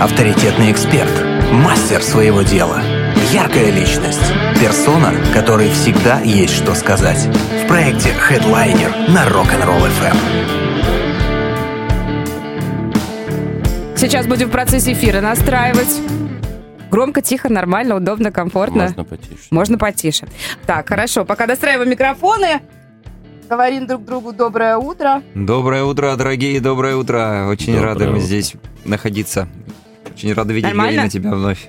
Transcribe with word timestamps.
авторитетный 0.00 0.70
эксперт, 0.70 1.10
мастер 1.52 2.02
своего 2.02 2.42
дела, 2.42 2.80
яркая 3.32 3.70
личность, 3.72 4.32
персона, 4.60 5.12
которой 5.34 5.70
всегда 5.70 6.20
есть 6.20 6.54
что 6.54 6.74
сказать. 6.74 7.18
В 7.64 7.66
проекте 7.66 8.10
Headliner 8.10 9.10
на 9.10 9.26
Rock'n'Roll 9.26 9.90
FM. 10.00 10.16
Сейчас 13.96 14.26
будем 14.28 14.48
в 14.48 14.52
процессе 14.52 14.92
эфира 14.92 15.20
настраивать. 15.20 16.00
Громко, 16.90 17.20
тихо, 17.20 17.48
нормально, 17.48 17.96
удобно, 17.96 18.30
комфортно. 18.30 18.84
Можно 18.84 19.04
потише. 19.04 19.46
Можно 19.50 19.78
потише. 19.78 20.28
Так, 20.64 20.88
хорошо. 20.88 21.24
Пока 21.24 21.46
достраиваем 21.46 21.90
микрофоны, 21.90 22.60
говорим 23.48 23.88
друг 23.88 24.04
другу 24.04 24.32
доброе 24.32 24.76
утро. 24.76 25.22
Доброе 25.34 25.82
утро, 25.82 26.14
дорогие, 26.16 26.60
доброе 26.60 26.94
утро. 26.94 27.48
Очень 27.50 27.74
Доброе 27.74 27.94
рады 27.94 28.08
мы 28.08 28.20
здесь 28.20 28.54
находиться. 28.84 29.48
Очень 30.18 30.32
рады 30.32 30.52
видеть 30.52 30.64
Нормально? 30.70 30.96
Галина 30.96 31.10
тебя 31.10 31.30
вновь. 31.30 31.68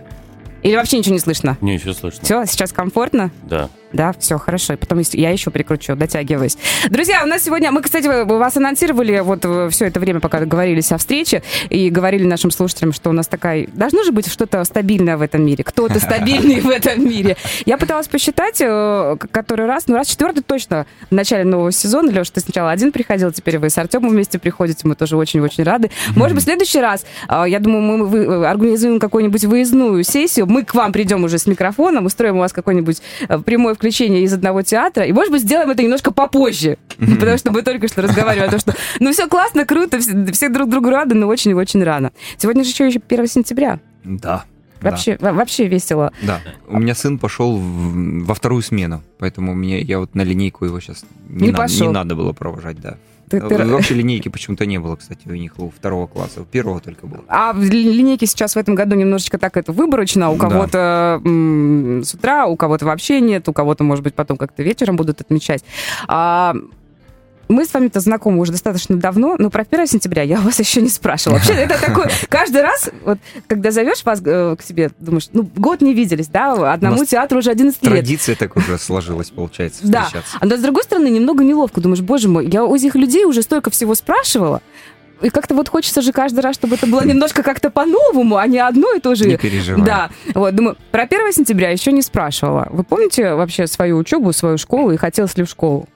Или 0.63 0.75
вообще 0.75 0.97
ничего 0.97 1.13
не 1.13 1.19
слышно? 1.19 1.55
Не, 1.61 1.75
еще 1.75 1.93
слышно. 1.93 2.21
Все, 2.23 2.45
сейчас 2.47 2.73
комфортно? 2.73 3.29
Да. 3.43 3.69
Да, 3.93 4.13
все 4.19 4.37
хорошо. 4.37 4.73
И 4.73 4.75
потом 4.75 5.01
я 5.13 5.31
еще 5.31 5.49
прикручу, 5.51 5.95
дотягиваюсь. 5.95 6.57
Друзья, 6.89 7.23
у 7.23 7.27
нас 7.27 7.43
сегодня... 7.43 7.71
Мы, 7.71 7.81
кстати, 7.81 8.07
вас 8.07 8.57
анонсировали 8.57 9.19
вот 9.19 9.45
все 9.71 9.85
это 9.85 9.99
время, 9.99 10.19
пока 10.19 10.39
договорились 10.39 10.91
о 10.91 10.97
встрече, 10.97 11.41
и 11.69 11.89
говорили 11.89 12.23
нашим 12.25 12.51
слушателям, 12.51 12.93
что 12.93 13.09
у 13.09 13.13
нас 13.13 13.27
такая... 13.27 13.67
Должно 13.73 14.03
же 14.03 14.11
быть 14.11 14.27
что-то 14.27 14.63
стабильное 14.63 15.17
в 15.17 15.21
этом 15.21 15.43
мире. 15.43 15.63
Кто-то 15.63 15.99
стабильный 15.99 16.61
в 16.61 16.69
этом 16.69 17.03
мире. 17.03 17.35
Я 17.65 17.77
пыталась 17.77 18.07
посчитать, 18.07 18.61
э, 18.61 19.17
который 19.31 19.65
раз, 19.65 19.87
ну 19.87 19.95
раз 19.95 20.07
четвертый 20.07 20.41
точно 20.41 20.85
в 21.09 21.13
начале 21.13 21.43
нового 21.43 21.71
сезона. 21.71 22.11
Леш, 22.11 22.29
ты 22.29 22.41
сначала 22.41 22.71
один 22.71 22.91
приходил, 22.91 23.31
теперь 23.31 23.57
вы 23.57 23.69
с 23.69 23.77
Артемом 23.77 24.11
вместе 24.11 24.37
приходите. 24.39 24.81
Мы 24.83 24.95
тоже 24.95 25.17
очень-очень 25.17 25.63
рады. 25.63 25.89
Может 26.15 26.35
быть, 26.35 26.43
в 26.43 26.45
следующий 26.45 26.79
раз, 26.79 27.05
э, 27.27 27.45
я 27.47 27.59
думаю, 27.59 28.07
мы 28.07 28.17
э, 28.17 28.45
организуем 28.45 28.99
какую-нибудь 28.99 29.45
выездную 29.45 30.03
сессию. 30.03 30.45
Мы 30.45 30.63
к 30.63 30.75
вам 30.75 30.91
придем 30.91 31.23
уже 31.23 31.39
с 31.39 31.47
микрофоном, 31.47 32.05
устроим 32.05 32.37
у 32.37 32.39
вас 32.39 32.53
какой-нибудь 32.53 33.01
э, 33.27 33.39
прямое 33.79 33.91
включение 33.91 34.23
из 34.23 34.33
одного 34.33 34.61
театра. 34.61 35.05
И, 35.05 35.11
может 35.13 35.31
быть, 35.31 35.41
сделаем 35.41 35.69
это 35.69 35.81
немножко 35.83 36.11
попозже. 36.11 36.77
Потому 36.97 37.37
что 37.37 37.51
мы 37.51 37.61
только 37.61 37.87
что 37.87 38.01
разговаривали 38.01 38.47
о 38.47 38.51
том, 38.51 38.59
что 38.59 38.75
ну 38.99 39.11
все 39.11 39.27
классно, 39.27 39.65
круто, 39.65 39.99
все, 39.99 40.49
друг 40.49 40.69
другу 40.69 40.89
рады, 40.89 41.15
но 41.15 41.27
очень-очень 41.27 41.83
рано. 41.83 42.11
Сегодня 42.37 42.63
же 42.63 42.69
еще, 42.71 42.87
еще 42.87 42.99
1 43.07 43.27
сентября. 43.27 43.79
Да. 44.03 44.43
Вообще, 44.81 45.17
во- 45.19 45.33
вообще 45.33 45.67
весело. 45.67 46.11
Да. 46.21 46.39
У 46.67 46.79
меня 46.79 46.95
сын 46.95 47.17
пошел 47.19 47.57
в- 47.57 48.23
во 48.25 48.33
вторую 48.33 48.61
смену, 48.61 49.01
поэтому 49.17 49.53
мне 49.53 49.81
я 49.81 49.99
вот 49.99 50.15
на 50.15 50.21
линейку 50.23 50.65
его 50.65 50.79
сейчас 50.79 51.03
не, 51.27 51.47
Не 51.47 51.51
надо, 51.51 51.63
пошел. 51.63 51.87
не 51.87 51.93
надо 51.93 52.15
было 52.15 52.31
провожать, 52.31 52.79
да. 52.79 52.95
Ты- 53.29 53.39
ты- 53.41 53.65
Вообще 53.65 53.93
линейки 53.93 54.29
почему-то 54.29 54.65
не 54.65 54.79
было, 54.79 54.95
кстати, 54.95 55.27
у 55.27 55.35
них 55.35 55.53
у 55.59 55.69
второго 55.69 56.07
класса, 56.07 56.41
у 56.41 56.45
первого 56.45 56.79
только 56.79 57.05
было. 57.07 57.23
А 57.27 57.53
в 57.53 57.61
ли- 57.61 57.83
линейке 57.93 58.25
сейчас 58.25 58.55
в 58.55 58.57
этом 58.57 58.75
году 58.75 58.95
немножечко 58.95 59.37
так 59.37 59.55
это 59.57 59.71
выборочно. 59.71 60.31
У 60.31 60.37
Да. 60.37 60.49
кого-то 60.49 61.21
м, 61.25 62.03
с 62.03 62.13
утра, 62.13 62.45
у 62.47 62.55
кого-то 62.55 62.85
вообще 62.85 63.21
нет, 63.21 63.47
у 63.47 63.53
кого-то, 63.53 63.83
может 63.83 64.03
быть, 64.03 64.15
потом 64.15 64.37
как-то 64.37 64.63
вечером 64.63 64.95
будут 64.95 65.21
отмечать. 65.21 65.63
А, 66.07 66.55
мы 67.49 67.65
с 67.65 67.73
вами-то 67.73 67.99
знакомы 67.99 68.39
уже 68.39 68.51
достаточно 68.51 68.95
давно, 68.95 69.35
но 69.37 69.49
про 69.49 69.65
1 69.69 69.87
сентября 69.87 70.21
я 70.21 70.39
вас 70.39 70.59
еще 70.59 70.81
не 70.81 70.89
спрашивала. 70.89 71.39
Вообще, 71.39 71.53
это 71.53 71.79
такой, 71.81 72.05
каждый 72.29 72.61
раз, 72.61 72.89
вот, 73.03 73.17
когда 73.47 73.71
зовешь 73.71 74.03
вас 74.05 74.21
э, 74.23 74.55
к 74.55 74.61
себе, 74.61 74.91
думаешь, 74.99 75.29
ну, 75.33 75.49
год 75.55 75.81
не 75.81 75.93
виделись, 75.93 76.27
да, 76.27 76.71
одному 76.71 77.03
театру 77.05 77.39
уже 77.39 77.49
11 77.49 77.81
лет. 77.83 77.91
Традиция 77.91 78.35
так 78.35 78.55
уже 78.55 78.77
сложилась, 78.77 79.31
получается, 79.31 79.81
Да. 79.83 80.07
А 80.39 80.45
но, 80.45 80.57
с 80.57 80.61
другой 80.61 80.83
стороны, 80.83 81.09
немного 81.09 81.43
неловко. 81.43 81.81
Думаешь, 81.81 82.01
боже 82.01 82.29
мой, 82.29 82.47
я 82.47 82.63
у 82.63 82.75
этих 82.75 82.95
людей 82.95 83.25
уже 83.25 83.41
столько 83.41 83.71
всего 83.71 83.95
спрашивала, 83.95 84.61
и 85.21 85.29
как-то 85.29 85.53
вот 85.53 85.69
хочется 85.69 86.01
же 86.01 86.11
каждый 86.11 86.39
раз, 86.39 86.55
чтобы 86.55 86.75
это 86.75 86.87
было 86.87 87.01
немножко 87.03 87.43
как-то 87.43 87.69
по-новому, 87.69 88.37
а 88.37 88.47
не 88.47 88.59
одно 88.59 88.93
и 88.95 88.99
то 88.99 89.15
же. 89.15 89.25
Не 89.27 89.37
переживай. 89.37 89.83
Да, 89.83 90.09
вот, 90.33 90.55
думаю, 90.55 90.77
про 90.91 91.03
1 91.03 91.33
сентября 91.33 91.71
еще 91.71 91.91
не 91.91 92.01
спрашивала. 92.01 92.67
Вы 92.71 92.83
помните 92.83 93.33
вообще 93.33 93.67
свою 93.67 93.97
учебу, 93.97 94.31
свою 94.33 94.57
школу 94.57 94.91
и 94.91 94.97
хотелось 94.97 95.35
ли 95.35 95.43
в 95.43 95.49
школу? 95.49 95.87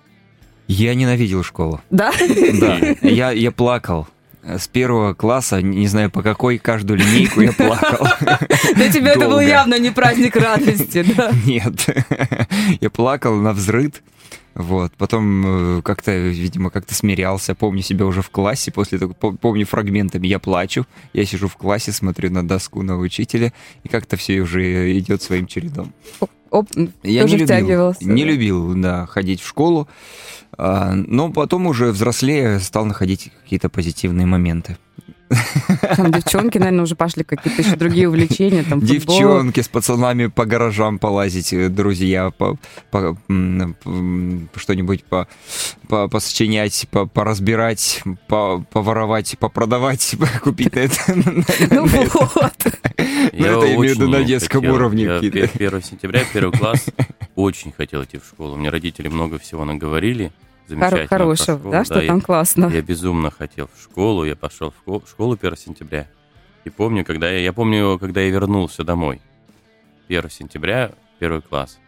Я 0.67 0.95
ненавидел 0.95 1.43
школу. 1.43 1.81
Да? 1.89 2.11
Да, 2.59 2.77
я, 3.01 3.31
я 3.31 3.51
плакал. 3.51 4.07
С 4.43 4.67
первого 4.67 5.13
класса, 5.13 5.61
не 5.61 5.87
знаю 5.87 6.11
по 6.11 6.21
какой, 6.21 6.57
каждую 6.57 6.99
линейку 6.99 7.39
я 7.41 7.53
плакал. 7.53 8.05
Для 8.75 8.91
тебя 8.91 9.11
это 9.13 9.29
был 9.29 9.39
явно 9.39 9.79
не 9.79 9.89
праздник 9.89 10.35
радости, 10.35 11.05
да? 11.15 11.31
Нет. 11.45 11.73
Я 12.81 12.89
плакал 12.89 13.35
на 13.35 13.53
взрыд. 13.53 14.01
Вот. 14.55 14.93
Потом 14.97 15.77
э, 15.77 15.81
как-то, 15.81 16.15
видимо, 16.15 16.69
как-то 16.69 16.93
смирялся. 16.93 17.55
Помню 17.55 17.81
себя 17.81 18.05
уже 18.05 18.21
в 18.21 18.29
классе. 18.29 18.71
После 18.71 18.99
того, 18.99 19.15
пом- 19.19 19.37
помню 19.37 19.65
фрагментами, 19.65 20.27
я 20.27 20.39
плачу. 20.39 20.85
Я 21.13 21.25
сижу 21.25 21.47
в 21.47 21.57
классе, 21.57 21.91
смотрю 21.91 22.29
на 22.29 22.47
доску 22.47 22.83
на 22.83 22.97
учителя, 22.97 23.51
и 23.83 23.87
как-то 23.89 24.15
все 24.15 24.41
уже 24.41 24.97
идет 24.97 25.21
своим 25.21 25.47
чередом. 25.47 25.93
Оп, 26.51 26.69
Я 27.01 27.23
тоже 27.23 27.37
не 27.37 27.45
любил, 27.45 27.95
не 28.01 28.23
любил, 28.23 28.75
да, 28.75 29.07
ходить 29.07 29.41
в 29.41 29.47
школу. 29.47 29.87
А, 30.55 30.93
но 30.93 31.31
потом 31.31 31.65
уже 31.65 31.91
взрослее 31.91 32.59
стал 32.59 32.85
находить 32.85 33.31
какие-то 33.41 33.69
позитивные 33.69 34.27
моменты. 34.27 34.77
Там 35.95 36.11
девчонки, 36.11 36.57
наверное, 36.57 36.83
уже 36.83 36.95
пошли 36.95 37.23
какие-то 37.23 37.61
еще 37.61 37.75
другие 37.75 38.07
увлечения, 38.09 38.63
там 38.63 38.79
футбол. 38.81 38.87
Девчонки 38.97 39.59
с 39.61 39.67
пацанами 39.67 40.27
по 40.27 40.45
гаражам 40.45 40.99
полазить, 40.99 41.53
э, 41.53 41.69
друзья, 41.69 42.31
по, 42.31 42.57
по- 42.91 43.17
что-нибудь 44.55 45.03
по, 45.05 45.27
по, 45.87 46.07
посочинять, 46.07 46.87
по, 46.91 47.05
поразбирать, 47.05 48.01
по, 48.27 48.63
поворовать, 48.71 49.35
попродавать, 49.39 50.15
купить 50.43 50.75
на 50.75 50.79
это. 50.79 50.95
Ну 51.71 51.85
вот. 51.85 52.53
Ну, 52.65 53.45
это 53.45 53.65
я 53.65 53.75
имею 53.75 53.79
в 53.79 53.83
виду 53.83 54.07
на 54.09 54.23
детском 54.23 54.65
уровне 54.65 55.03
Я 55.05 55.15
какие-то. 55.15 55.47
пе- 55.47 55.67
1 55.67 55.83
сентября, 55.83 56.21
первый 56.31 56.57
класс, 56.57 56.85
очень 57.35 57.71
хотел 57.71 58.03
идти 58.03 58.17
в 58.17 58.25
школу. 58.25 58.55
Мне 58.55 58.69
родители 58.69 59.07
много 59.07 59.39
всего 59.39 59.65
наговорили. 59.65 60.31
Замечательно. 60.67 61.07
про 61.07 61.17
Хорошего, 61.17 61.57
школу. 61.59 61.71
да, 61.71 61.83
что 61.85 62.01
я- 62.01 62.07
там 62.07 62.21
классно. 62.21 62.65
Я 62.67 62.81
безумно 62.81 63.31
хотел 63.31 63.69
в 63.75 63.81
школу, 63.81 64.23
я 64.25 64.35
пошел 64.35 64.71
в 64.71 64.81
ко- 64.83 64.99
в 65.05 65.09
школу 65.09 65.35
1 65.35 65.57
сентября. 65.57 66.07
И 66.63 66.69
помню, 66.69 67.03
когда 67.03 67.29
я, 67.29 67.39
я 67.39 67.53
помню, 67.53 67.97
когда 67.99 68.21
я 68.21 68.29
вернулся 68.29 68.83
домой. 68.83 69.21
1 70.07 70.29
сентября, 70.29 70.93
первый 71.19 71.41
класс. 71.41 71.79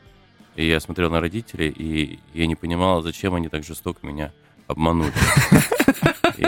И 0.56 0.66
я 0.68 0.80
смотрел 0.80 1.10
на 1.10 1.20
родителей, 1.22 1.70
и 1.70 2.20
я 2.34 2.48
не 2.48 2.56
понимал, 2.56 3.02
зачем 3.02 3.36
они 3.36 3.50
так 3.50 3.64
жестоко 3.64 4.06
меня 4.06 4.32
обманули. 4.68 5.12
И, 6.38 6.44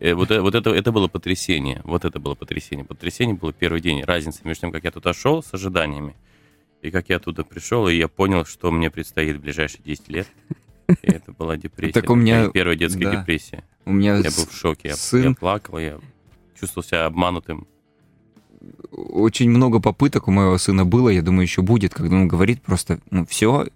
э, 0.00 0.14
вот, 0.14 0.30
э- 0.30 0.40
вот 0.40 0.54
это, 0.54 0.70
это 0.70 0.92
было 0.92 1.08
потрясение. 1.08 1.80
Вот 1.84 2.04
это 2.04 2.18
было 2.18 2.34
потрясение. 2.34 2.84
Потрясение 2.86 3.36
было 3.36 3.52
первый 3.52 3.80
день. 3.80 4.02
Разница 4.04 4.40
между 4.44 4.62
тем, 4.62 4.72
как 4.72 4.84
я 4.84 4.90
туда 4.90 5.12
шел 5.12 5.42
с 5.42 5.52
ожиданиями, 5.52 6.16
и 6.80 6.90
как 6.90 7.08
я 7.10 7.16
оттуда 7.16 7.44
пришел, 7.44 7.86
и 7.88 7.94
я 7.96 8.08
понял, 8.08 8.44
что 8.46 8.70
мне 8.70 8.90
предстоит 8.90 9.36
в 9.36 9.40
ближайшие 9.40 9.82
10 9.84 10.08
лет. 10.08 10.28
И 11.02 11.10
это 11.10 11.32
была 11.32 11.56
депрессия. 11.56 11.92
Так 12.00 12.10
у 12.10 12.14
меня- 12.14 12.48
Первая 12.50 12.76
детская 12.76 13.04
да. 13.04 13.16
депрессия. 13.20 13.64
У 13.84 13.92
меня 13.92 14.16
Я 14.18 14.30
с- 14.30 14.36
был 14.36 14.46
в 14.46 14.54
шоке, 14.54 14.88
я, 14.88 14.94
сын- 14.96 15.28
я 15.30 15.34
плакал, 15.34 15.78
я 15.78 15.98
чувствовал 16.58 16.86
себя 16.86 17.06
обманутым. 17.06 17.66
очень 18.92 19.48
много 19.50 19.80
попыток 19.80 20.28
у 20.28 20.30
моего 20.30 20.58
сына 20.58 20.84
было, 20.84 21.08
я 21.08 21.22
думаю, 21.22 21.42
еще 21.42 21.62
будет, 21.62 21.94
когда 21.94 22.16
он 22.16 22.28
говорит 22.28 22.60
просто, 22.62 23.00
ну, 23.10 23.24
все, 23.26 23.66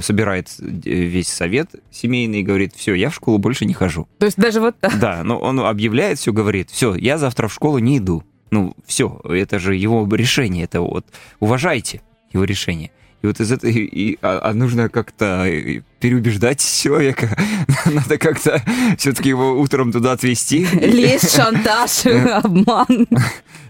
собирает 0.00 0.48
э, 0.60 0.64
весь 0.64 1.28
совет 1.28 1.70
семейный 1.90 2.40
и 2.40 2.42
говорит, 2.44 2.74
все, 2.76 2.94
я 2.94 3.10
в 3.10 3.14
школу 3.14 3.38
больше 3.38 3.64
не 3.64 3.74
хожу. 3.74 4.06
То 4.18 4.26
есть 4.26 4.36
даже 4.38 4.60
вот 4.60 4.78
так. 4.78 4.98
Да, 5.00 5.24
но 5.24 5.38
он 5.38 5.58
объявляет 5.60 6.18
все, 6.18 6.32
говорит, 6.32 6.70
все, 6.70 6.94
я 6.94 7.18
завтра 7.18 7.48
в 7.48 7.52
школу 7.54 7.78
не 7.78 7.98
иду. 7.98 8.22
Ну, 8.52 8.74
все, 8.86 9.20
это 9.24 9.58
же 9.58 9.74
его 9.74 10.06
решение, 10.14 10.64
это 10.64 10.80
вот, 10.80 11.04
уважайте 11.40 12.00
его 12.32 12.44
решение. 12.44 12.92
И 13.22 13.26
вот 13.26 13.40
из 13.40 13.50
этого, 13.50 13.70
и- 13.70 13.84
и- 14.12 14.18
а, 14.22 14.38
а 14.50 14.54
нужно 14.54 14.88
как-то 14.88 15.44
э, 15.48 15.82
переубеждать 16.06 16.64
человека, 16.64 17.36
надо 17.86 18.16
как-то 18.16 18.62
все-таки 18.96 19.30
его 19.30 19.58
утром 19.58 19.90
туда 19.90 20.12
отвезти. 20.12 20.64
Лезть, 20.72 21.34
шантаж, 21.34 22.06
обман. 22.44 23.08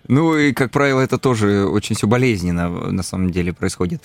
Ну 0.09 0.37
и, 0.37 0.53
как 0.53 0.71
правило, 0.71 1.01
это 1.01 1.19
тоже 1.19 1.67
очень 1.67 1.97
все 1.97 2.07
болезненно 2.07 2.69
на 2.69 3.03
самом 3.03 3.31
деле 3.31 3.53
происходит. 3.53 4.03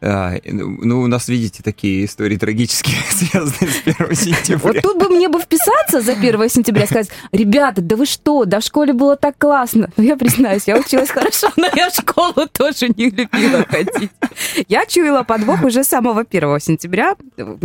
А, 0.00 0.34
Ну, 0.44 1.02
у 1.02 1.06
нас, 1.06 1.28
видите, 1.28 1.62
такие 1.62 2.04
истории 2.04 2.36
трагические, 2.36 2.96
связанные 3.10 3.70
с 3.70 3.82
1 3.86 4.14
сентября. 4.14 4.58
Вот 4.62 4.82
тут 4.82 4.98
бы 4.98 5.08
мне 5.08 5.28
бы 5.28 5.40
вписаться 5.40 6.00
за 6.00 6.12
1 6.12 6.48
сентября, 6.48 6.86
сказать, 6.86 7.10
ребята, 7.32 7.82
да 7.82 7.96
вы 7.96 8.06
что, 8.06 8.44
да 8.44 8.60
в 8.60 8.64
школе 8.64 8.92
было 8.92 9.16
так 9.16 9.38
классно. 9.38 9.90
Ну, 9.96 10.04
я 10.04 10.16
признаюсь, 10.16 10.64
я 10.66 10.76
училась 10.76 11.10
хорошо, 11.10 11.48
но 11.56 11.68
я 11.74 11.90
в 11.90 11.94
школу 11.94 12.48
тоже 12.52 12.88
не 12.96 13.10
любила 13.10 13.64
ходить. 13.68 14.10
Я 14.68 14.86
чуяла 14.86 15.22
подвох 15.22 15.62
уже 15.62 15.84
с 15.84 15.88
самого 15.88 16.24
1 16.28 16.60
сентября. 16.60 17.16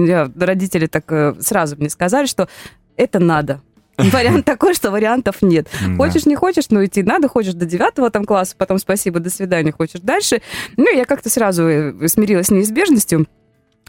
Меня 0.09 0.31
родители 0.39 0.87
так 0.87 1.03
э, 1.11 1.35
сразу 1.39 1.75
мне 1.77 1.87
сказали, 1.87 2.25
что 2.25 2.49
это 2.97 3.19
надо. 3.19 3.61
Вариант 3.97 4.43
такой, 4.43 4.73
что 4.73 4.89
вариантов 4.89 5.43
нет. 5.43 5.67
Да. 5.85 5.97
Хочешь, 5.97 6.25
не 6.25 6.35
хочешь, 6.35 6.71
но 6.71 6.83
идти 6.83 7.03
надо, 7.03 7.27
хочешь 7.27 7.53
до 7.53 7.67
девятого 7.67 8.09
там 8.09 8.25
класса, 8.25 8.55
потом 8.57 8.79
спасибо, 8.79 9.19
до 9.19 9.29
свидания, 9.29 9.71
хочешь 9.71 10.01
дальше. 10.01 10.41
Ну, 10.77 10.91
я 10.91 11.05
как-то 11.05 11.29
сразу 11.29 11.63
э, 11.67 12.07
смирилась 12.07 12.47
с 12.47 12.51
неизбежностью. 12.51 13.27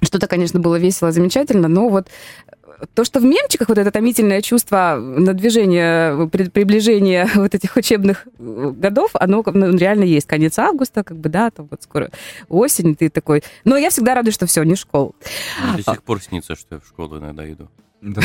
Что-то, 0.02 0.26
конечно, 0.26 0.60
было 0.60 0.76
весело, 0.76 1.10
замечательно, 1.10 1.68
но 1.68 1.88
вот 1.88 2.08
то, 2.94 3.04
что 3.04 3.20
в 3.20 3.24
мемчиках 3.24 3.68
вот 3.68 3.78
это 3.78 3.90
томительное 3.90 4.42
чувство 4.42 4.96
на 4.96 5.34
движение, 5.34 6.28
при- 6.28 6.48
приближение 6.48 7.28
вот 7.34 7.54
этих 7.54 7.76
учебных 7.76 8.26
э, 8.38 8.72
годов, 8.76 9.10
оно 9.14 9.42
ну, 9.46 9.76
реально 9.76 10.04
есть. 10.04 10.26
Конец 10.26 10.58
августа, 10.58 11.04
как 11.04 11.16
бы, 11.16 11.28
да, 11.28 11.50
там 11.50 11.68
вот 11.70 11.82
скоро 11.82 12.10
осень, 12.48 12.96
ты 12.96 13.08
такой. 13.08 13.42
Но 13.64 13.76
я 13.76 13.90
всегда 13.90 14.14
радуюсь, 14.14 14.34
что 14.34 14.46
все, 14.46 14.62
не 14.62 14.76
школа. 14.76 15.12
Мне 15.64 15.82
до 15.82 15.92
сих 15.92 16.02
пор 16.02 16.22
снится, 16.22 16.56
что 16.56 16.76
я 16.76 16.80
в 16.80 16.86
школу 16.86 17.18
иногда 17.18 17.50
иду. 17.50 17.68
Да. 18.00 18.22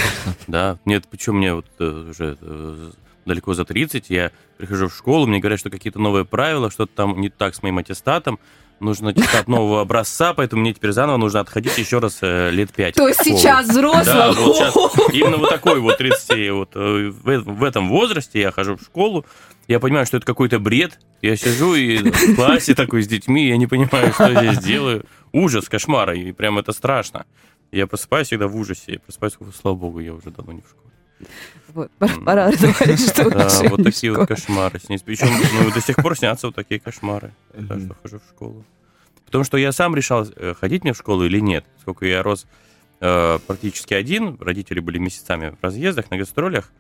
Да, 0.48 0.80
нет, 0.86 1.08
почему 1.08 1.38
мне 1.38 1.54
вот 1.54 1.66
э, 1.80 1.86
уже 2.10 2.38
э, 2.40 2.92
далеко 3.26 3.54
за 3.54 3.66
30, 3.66 4.10
я 4.10 4.32
прихожу 4.58 4.88
в 4.88 4.96
школу, 4.96 5.26
мне 5.28 5.40
говорят, 5.40 5.60
что 5.60 5.70
какие-то 5.70 6.00
новые 6.00 6.26
правила, 6.26 6.70
что-то 6.70 6.92
там 6.96 7.20
не 7.20 7.30
так 7.30 7.56
с 7.56 7.64
моим 7.64 7.78
аттестатом, 7.78 8.40
нужно 8.80 9.10
аттестат 9.10 9.48
нового 9.48 9.82
образца, 9.82 10.34
поэтому 10.34 10.62
мне 10.62 10.74
теперь 10.74 10.92
заново 10.92 11.18
нужно 11.18 11.40
отходить 11.40 11.78
еще 11.78 12.00
раз 12.00 12.20
э, 12.22 12.50
лет 12.52 12.72
5. 12.74 12.96
То 12.96 13.08
есть 13.08 13.24
сейчас 13.24 13.68
взрослым. 13.68 14.06
Да, 14.06 14.32
вот 14.32 14.56
сейчас 14.56 14.76
именно 15.14 15.38
вот 15.38 15.50
такой 15.50 15.80
вот 15.80 15.98
30, 15.98 16.52
вот 16.52 16.76
э, 16.76 17.10
в, 17.10 17.44
в 17.44 17.64
этом 17.64 17.90
возрасте 17.90 18.42
я 18.42 18.52
хожу 18.52 18.76
в 18.76 18.82
школу, 18.82 19.26
я 19.68 19.80
понимаю, 19.80 20.06
что 20.06 20.18
это 20.18 20.26
какой-то 20.26 20.60
бред, 20.60 21.00
я 21.22 21.36
сижу 21.36 21.74
и 21.74 21.98
в 21.98 22.36
классе 22.36 22.76
такой 22.76 23.02
с 23.02 23.08
детьми, 23.08 23.48
я 23.48 23.58
не 23.58 23.68
понимаю, 23.68 24.14
что 24.14 24.30
я 24.30 24.54
здесь 24.54 24.64
делаю. 24.64 25.06
Ужас, 25.32 25.68
кошмар, 25.68 26.14
и 26.14 26.32
прям 26.32 26.60
это 26.60 26.72
страшно. 26.72 27.26
Я 27.72 27.88
просыпаюсь 27.88 28.28
всегда 28.28 28.48
в 28.48 28.56
ужасе, 28.56 28.94
я 28.94 29.00
просыпаюсь, 29.00 29.34
слава 29.60 29.76
богу, 29.76 30.00
я 30.00 30.14
уже 30.14 30.30
давно 30.30 30.54
не 30.54 30.62
в 30.62 30.70
школе. 30.70 30.85
Вот, 31.74 31.92
пора, 32.00 32.16
пора 32.26 32.52
говорить, 32.52 33.10
что 33.10 33.30
Да, 33.30 33.50
вот 33.70 33.84
такие 33.84 34.14
вот 34.14 34.28
кошмары 34.28 34.80
снились. 34.80 35.02
Причем 35.02 35.28
ну, 35.62 35.72
до 35.72 35.82
сих 35.82 35.98
пор 35.98 36.18
снятся 36.18 36.48
вот 36.48 36.56
такие 36.56 36.80
кошмары, 36.80 37.34
когда 37.54 37.80
что 37.80 37.96
хожу 38.02 38.20
в 38.20 38.30
школу. 38.30 38.64
Потому 39.26 39.44
что 39.44 39.58
я 39.58 39.72
сам 39.72 39.96
решал, 39.96 40.26
э, 40.36 40.54
ходить 40.60 40.84
мне 40.84 40.94
в 40.94 40.98
школу 40.98 41.26
или 41.26 41.40
нет. 41.40 41.66
Сколько 41.82 42.06
я 42.06 42.24
рос 42.24 42.46
э, 43.02 43.40
практически 43.46 43.94
один, 43.94 44.38
родители 44.40 44.80
были 44.80 45.00
месяцами 45.00 45.50
в 45.50 45.64
разъездах, 45.64 46.10
на 46.12 46.18
гастролях. 46.18 46.72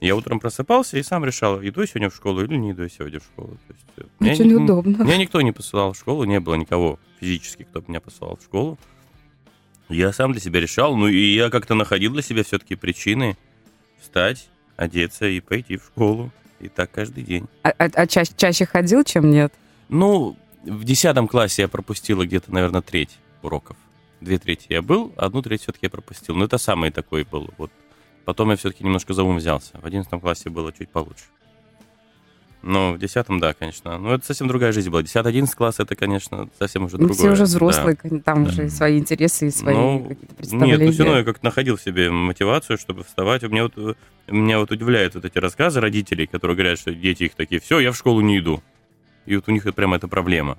Я 0.00 0.14
утром 0.14 0.38
просыпался 0.38 0.96
и 0.96 1.02
сам 1.02 1.24
решал, 1.24 1.60
иду 1.60 1.80
я 1.80 1.86
сегодня 1.86 2.08
в 2.08 2.14
школу 2.14 2.42
или 2.42 2.54
не 2.56 2.70
иду 2.70 2.84
я 2.84 2.88
сегодня 2.88 3.18
в 3.18 3.24
школу. 3.24 3.58
То 3.66 3.74
есть, 3.74 3.86
э, 3.96 4.02
меня 4.20 4.32
Очень 4.32 4.46
ни- 4.46 4.54
удобно. 4.54 5.02
Меня 5.02 5.16
никто 5.16 5.40
не 5.42 5.52
посылал 5.52 5.92
в 5.92 5.98
школу, 5.98 6.24
не 6.24 6.38
было 6.40 6.54
никого 6.54 6.98
физически, 7.20 7.64
кто 7.64 7.80
бы 7.80 7.86
меня 7.88 8.00
посылал 8.00 8.36
в 8.40 8.44
школу. 8.44 8.78
Я 9.88 10.12
сам 10.12 10.32
для 10.32 10.40
себя 10.40 10.60
решал, 10.60 10.96
ну 10.96 11.08
и 11.08 11.34
я 11.34 11.50
как-то 11.50 11.74
находил 11.74 12.12
для 12.12 12.22
себя 12.22 12.44
все-таки 12.44 12.76
причины 12.76 13.36
встать, 14.00 14.48
одеться 14.76 15.26
и 15.26 15.40
пойти 15.40 15.76
в 15.76 15.84
школу. 15.84 16.30
И 16.60 16.68
так 16.68 16.90
каждый 16.90 17.22
день. 17.22 17.46
А, 17.62 17.68
а- 17.70 17.90
а 17.94 18.06
ча- 18.08 18.24
чаще 18.24 18.66
ходил, 18.66 19.04
чем 19.04 19.30
нет? 19.30 19.52
Ну, 19.88 20.36
в 20.64 20.82
десятом 20.84 21.28
классе 21.28 21.62
я 21.62 21.68
пропустила 21.68 22.26
где-то, 22.26 22.52
наверное, 22.52 22.82
треть 22.82 23.16
уроков. 23.42 23.76
Две 24.20 24.38
трети 24.38 24.66
я 24.70 24.82
был, 24.82 25.12
одну 25.16 25.40
треть 25.42 25.62
все-таки 25.62 25.86
я 25.86 25.90
пропустил. 25.90 26.34
Но 26.34 26.44
это 26.46 26.58
самый 26.58 26.90
такой 26.90 27.22
был. 27.24 27.50
Вот. 27.58 27.70
Потом 28.24 28.50
я 28.50 28.56
все-таки 28.56 28.82
немножко 28.82 29.14
за 29.14 29.22
ум 29.22 29.36
взялся. 29.36 29.78
В 29.80 29.86
одиннадцатом 29.86 30.20
классе 30.20 30.50
было 30.50 30.72
чуть 30.72 30.88
получше. 30.90 31.24
Ну, 32.62 32.92
в 32.94 32.98
десятом, 32.98 33.38
да, 33.38 33.54
конечно. 33.54 33.98
Ну, 33.98 34.10
это 34.12 34.26
совсем 34.26 34.48
другая 34.48 34.72
жизнь 34.72 34.90
была. 34.90 35.02
10-11 35.02 35.54
класс, 35.56 35.78
это, 35.78 35.94
конечно, 35.94 36.48
совсем 36.58 36.84
уже 36.84 36.96
Ну, 36.96 37.06
другое. 37.06 37.16
все 37.16 37.28
уже 37.30 37.38
да. 37.42 37.44
взрослые, 37.44 37.96
кон- 37.96 38.20
там 38.20 38.44
Да. 38.44 38.50
уже 38.50 38.68
свои 38.68 38.98
интересы 38.98 39.46
и 39.46 39.50
свои 39.50 39.74
Ну, 39.74 40.00
какие-то 40.08 40.34
представления. 40.34 40.76
Нет, 40.78 40.86
ну 40.86 40.92
все 40.92 41.04
равно 41.04 41.18
я 41.18 41.24
как-то 41.24 41.44
находил 41.44 41.76
в 41.76 41.80
себе 41.82 42.10
мотивацию, 42.10 42.76
чтобы 42.76 43.04
вставать. 43.04 43.44
У 43.44 43.48
меня 43.48 43.62
вот, 43.64 43.74
э, 43.76 43.94
меня 44.26 44.58
вот 44.58 44.72
удивляют 44.72 45.14
вот 45.14 45.24
эти 45.24 45.38
рассказы 45.38 45.80
родителей, 45.80 46.26
которые 46.26 46.56
говорят, 46.56 46.80
что 46.80 46.92
дети 46.92 47.24
их 47.24 47.34
такие, 47.34 47.60
все, 47.60 47.78
я 47.78 47.92
в 47.92 47.96
школу 47.96 48.20
не 48.22 48.38
иду. 48.38 48.60
И 49.24 49.36
вот 49.36 49.48
у 49.48 49.52
них 49.52 49.64
это 49.64 49.72
прямо 49.72 49.96
эта 49.96 50.08
проблема. 50.08 50.58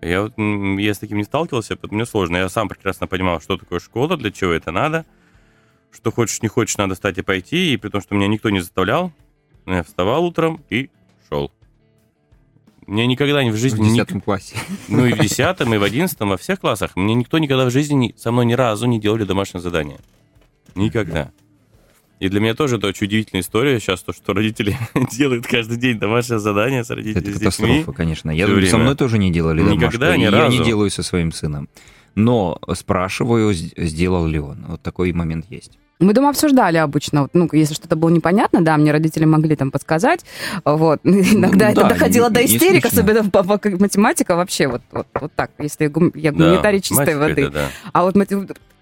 Я 0.00 0.22
вот 0.22 0.34
я 0.38 0.94
с 0.94 0.98
таким 0.98 1.18
не 1.18 1.24
сталкивался, 1.24 1.76
поэтому 1.76 1.96
мне 1.98 2.06
сложно. 2.06 2.36
Я 2.38 2.48
сам 2.48 2.68
прекрасно 2.68 3.06
понимал, 3.06 3.40
что 3.42 3.58
такое 3.58 3.80
школа, 3.80 4.16
для 4.16 4.30
чего 4.30 4.52
это 4.52 4.70
надо, 4.70 5.04
что 5.90 6.10
хочешь, 6.12 6.40
не 6.42 6.48
хочешь, 6.48 6.76
надо 6.78 6.94
встать 6.94 7.18
и 7.18 7.22
пойти, 7.22 7.74
и 7.74 7.76
при 7.76 7.90
том, 7.90 8.00
что 8.00 8.14
меня 8.14 8.28
никто 8.28 8.48
не 8.50 8.60
заставлял, 8.60 9.12
я 9.66 9.82
вставал 9.82 10.24
утром 10.24 10.62
и 10.70 10.90
шел. 11.28 11.50
Мне 12.86 13.06
никогда 13.06 13.42
не 13.42 13.50
в 13.50 13.54
В 13.54 13.56
жизни... 13.56 13.82
ни- 13.84 13.94
10 13.98 14.22
классе. 14.24 14.56
ну 14.88 15.06
и 15.06 15.12
в 15.12 15.18
10 15.18 15.38
и 15.60 15.64
в 15.78 15.82
11 15.82 16.20
во 16.20 16.36
всех 16.36 16.60
классах. 16.60 16.94
Мне 16.94 17.14
никто 17.14 17.38
никогда 17.38 17.64
в 17.64 17.70
жизни 17.70 17.94
ни- 17.94 18.14
со 18.16 18.30
мной 18.30 18.46
ни 18.46 18.52
разу 18.54 18.86
не 18.86 19.00
делали 19.00 19.24
домашнее 19.24 19.60
задание. 19.60 19.98
Никогда. 20.74 21.32
И 22.18 22.28
для 22.28 22.40
меня 22.40 22.54
тоже 22.54 22.76
это 22.78 22.86
очень 22.86 23.06
удивительная 23.08 23.42
история 23.42 23.78
сейчас, 23.78 24.02
то, 24.02 24.12
что 24.12 24.32
родители 24.32 24.76
делают 25.12 25.46
каждый 25.46 25.76
день 25.76 25.98
домашнее 25.98 26.38
задание 26.38 26.82
с 26.84 26.90
родителями, 26.90 27.18
Это 27.28 27.30
с 27.32 27.40
детьми. 27.40 27.66
катастрофа, 27.66 27.92
конечно. 27.92 28.30
Я 28.30 28.46
всё 28.46 28.66
со 28.66 28.78
мной 28.78 28.94
тоже 28.94 29.18
не 29.18 29.30
делали 29.30 29.60
Никогда, 29.62 30.12
домашку, 30.12 30.20
ни 30.20 30.22
Я 30.36 30.48
не 30.48 30.64
делаю 30.64 30.90
со 30.90 31.02
своим 31.02 31.32
сыном. 31.32 31.68
Но 32.14 32.58
спрашиваю, 32.74 33.52
сделал 33.52 34.26
ли 34.26 34.38
он. 34.38 34.64
Вот 34.68 34.80
такой 34.82 35.12
момент 35.12 35.46
есть. 35.50 35.78
Мы 35.98 36.12
дома 36.12 36.28
обсуждали 36.30 36.76
обычно, 36.76 37.28
ну, 37.32 37.48
если 37.52 37.74
что-то 37.74 37.96
было 37.96 38.10
непонятно, 38.10 38.60
да, 38.62 38.76
мне 38.76 38.92
родители 38.92 39.24
могли 39.24 39.56
там 39.56 39.70
подсказать, 39.70 40.24
вот. 40.64 41.00
Иногда 41.04 41.66
Ну, 41.66 41.72
это 41.72 41.80
да, 41.82 41.88
доходило 41.88 42.28
не- 42.28 42.34
до 42.34 42.44
истерик, 42.44 42.84
особенно 42.84 43.30
по, 43.30 43.42
математика 43.42 44.36
вообще 44.36 44.66
вот, 44.68 44.82
вот, 44.92 45.06
вот 45.20 45.32
так, 45.34 45.50
если 45.58 45.86
гум- 45.86 46.12
я 46.14 46.32
Да, 46.32 46.38
гуманитарий 46.38 46.80
чистой 46.80 47.14
математика 47.14 47.18
воды. 47.28 47.42
это 47.42 47.50
да. 47.50 47.68
А 47.92 48.04
вот 48.04 48.14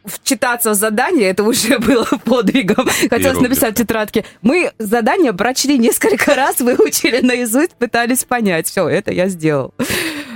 вчитаться 0.05 0.71
в 0.71 0.75
задание, 0.75 1.31
это 1.31 1.45
уже 1.45 1.79
было 1.81 2.05
подвигом. 2.25 2.87
Хотелось 3.09 3.41
написать 3.41 3.75
в 3.75 3.79
тетрадке. 3.79 4.25
Мы 4.43 4.73
задание 4.79 5.33
прочли 5.33 5.79
несколько 5.79 6.35
раз, 6.35 6.61
выучили 6.61 7.21
наизусть, 7.25 7.73
пытались 7.77 8.25
понять. 8.25 8.67
Все, 8.67 8.87
это 8.89 9.13
я 9.13 9.29
сделал. 9.29 9.73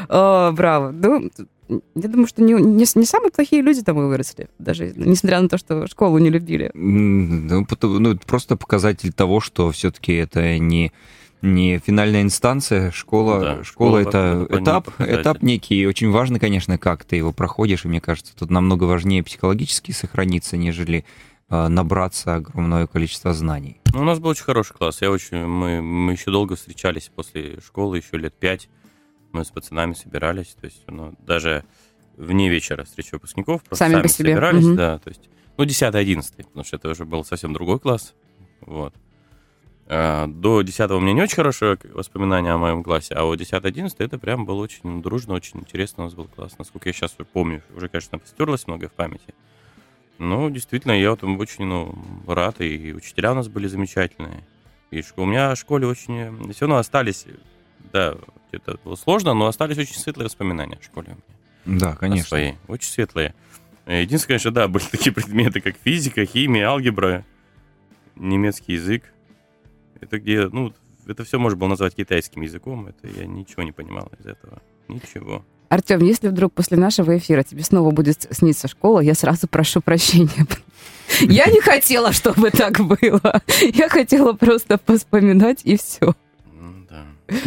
О, 0.09 0.53
браво. 0.53 0.91
Ну, 0.93 1.31
я 1.69 2.09
думаю, 2.09 2.27
что 2.27 2.43
не, 2.43 2.55
не, 2.55 2.85
не 2.95 3.05
самые 3.05 3.31
плохие 3.31 3.63
люди 3.63 3.83
там 3.83 3.99
и 4.01 4.07
выросли, 4.07 4.49
даже 4.59 4.93
несмотря 4.97 5.41
на 5.41 5.49
то, 5.49 5.59
что 5.59 5.87
школу 5.87 6.19
не 6.19 6.31
любили. 6.31 6.71
Ну, 6.75 7.67
ну, 7.83 8.11
это 8.13 8.27
просто 8.27 8.57
показатель 8.57 9.13
того, 9.13 9.41
что 9.41 9.71
все-таки 9.71 10.13
это 10.15 10.59
не 10.59 10.93
не 11.41 11.79
финальная 11.79 12.23
инстанция, 12.23 12.91
школа, 12.91 13.41
Да, 13.41 13.65
школа, 13.65 14.03
школа 14.03 14.09
это 14.09 14.47
этап, 14.51 14.89
этап 14.99 15.43
некий, 15.43 15.81
и 15.81 15.87
очень 15.87 16.11
важно, 16.11 16.41
конечно, 16.41 16.79
как 16.79 17.05
ты 17.05 17.15
его 17.15 17.33
проходишь, 17.33 17.85
и 17.85 17.89
мне 17.89 18.01
кажется, 18.01 18.35
тут 18.37 18.51
намного 18.51 18.85
важнее 18.85 19.23
психологически 19.23 19.93
сохраниться, 19.93 20.57
нежели 20.57 21.05
э, 21.49 21.69
набраться 21.69 22.35
огромное 22.35 22.89
количество 22.89 23.33
знаний. 23.35 23.81
Ну, 23.95 24.01
у 24.01 24.05
нас 24.05 24.19
был 24.19 24.31
очень 24.31 24.45
хороший 24.45 24.75
класс. 24.75 25.01
Я 25.01 25.11
очень, 25.11 25.47
мы, 25.47 25.81
мы 25.81 26.13
еще 26.13 26.31
долго 26.31 26.57
встречались 26.57 27.11
после 27.15 27.61
школы, 27.65 27.99
еще 27.99 28.19
лет 28.19 28.35
пять. 28.35 28.69
Мы 29.33 29.45
с 29.45 29.51
пацанами 29.51 29.93
собирались. 29.93 30.57
То 30.61 30.67
есть, 30.67 30.83
ну, 30.87 31.15
даже 31.21 31.65
вне 32.17 32.49
вечера 32.49 32.85
встречи 32.85 33.11
выпускников. 33.13 33.63
Просто 33.63 33.85
Сами 33.85 33.93
сами, 33.95 34.03
по 34.03 34.09
себе. 34.09 34.31
собирались, 34.33 34.65
Мгм. 34.65 34.77
да. 34.77 34.99
То 34.99 35.09
есть, 35.11 35.29
ну, 35.57 35.65
10-11, 35.65 36.47
потому 36.49 36.65
что 36.65 36.77
это 36.77 36.89
уже 36.89 37.05
был 37.05 37.25
совсем 37.25 37.53
другой 37.53 37.79
класс. 37.79 38.15
Вот. 38.61 38.95
А, 39.91 40.27
До 40.27 40.61
10 40.63 40.97
у 40.97 41.01
меня 41.01 41.15
не 41.15 41.23
очень 41.23 41.37
хорошее 41.37 41.79
воспоминание 41.95 42.53
о 42.53 42.59
моем 42.59 42.83
классе, 42.83 43.15
а 43.15 43.25
вот 43.25 43.41
10-11 43.41 43.95
это 44.05 44.19
прям 44.19 44.45
был 44.45 44.59
очень 44.59 45.01
дружно, 45.01 45.33
очень 45.35 45.61
интересно 45.61 46.03
у 46.03 46.07
нас 46.07 46.15
был 46.15 46.27
класс. 46.27 46.59
Насколько 46.59 46.91
я 46.91 46.93
сейчас 46.93 47.17
помню, 47.33 47.63
уже, 47.75 47.89
конечно, 47.89 48.19
постерлось 48.19 48.67
многое 48.67 48.89
в 48.89 48.93
памяти. 48.93 49.35
Ну, 50.19 50.51
действительно, 50.51 50.93
я 50.93 51.11
вот 51.11 51.23
очень 51.23 51.65
ну, 51.65 51.97
рад, 52.27 52.61
и 52.61 52.93
учителя 52.93 53.33
у 53.33 53.35
нас 53.37 53.49
были 53.49 53.67
замечательные. 53.67 54.45
И 54.91 55.03
у 55.17 55.25
меня 55.25 55.55
в 55.55 55.59
школе 55.59 55.87
очень... 55.87 56.53
Все 56.53 56.63
равно 56.67 56.77
остались, 56.79 57.25
да, 57.93 58.17
это 58.53 58.79
было 58.85 58.97
сложно, 58.97 59.35
но 59.35 59.47
остались 59.47 59.79
очень 59.79 59.97
светлые 59.97 60.27
воспоминания 60.27 60.79
о 60.81 60.83
школе. 60.83 61.17
у 61.67 61.71
меня. 61.71 61.79
Да, 61.81 61.91
О 61.93 61.97
конечно. 61.97 62.29
своей. 62.29 62.55
Очень 62.67 62.91
светлые. 62.91 63.35
Единственное, 63.87 64.39
конечно, 64.39 64.51
да, 64.53 64.69
были 64.69 64.85
такие 64.91 65.13
предметы, 65.13 65.61
как 65.61 65.77
физика, 65.83 66.25
химия, 66.25 66.69
алгебра, 66.69 67.25
немецкий 68.17 68.75
язык. 68.75 69.05
Это 70.01 70.19
где, 70.19 70.49
ну, 70.49 70.73
это 71.07 71.25
все 71.25 71.39
можно 71.39 71.59
было 71.59 71.69
назвать 71.69 71.95
китайским 71.95 72.43
языком. 72.43 72.87
Это 72.87 73.09
я 73.09 73.27
ничего 73.27 73.63
не 73.63 73.73
понимал 73.73 74.11
из 74.19 74.27
этого. 74.27 74.61
Ничего. 74.89 75.45
Артем, 75.69 76.01
если 76.03 76.29
вдруг 76.29 76.55
после 76.55 76.79
нашего 76.79 77.17
эфира 77.19 77.43
тебе 77.43 77.63
снова 77.63 77.91
будет 77.91 78.27
сниться 78.31 78.69
школа, 78.69 79.01
я 79.01 79.15
сразу 79.15 79.49
прошу 79.49 79.81
прощения. 79.83 80.47
Я 81.21 81.47
не 81.47 81.61
хотела, 81.61 82.13
чтобы 82.13 82.51
так 82.51 82.81
было. 82.81 83.43
Я 83.61 83.89
хотела 83.89 84.35
просто 84.35 84.77
поспоминать 84.79 85.61
и 85.65 85.77
все. 85.79 86.15
Да. 86.89 87.07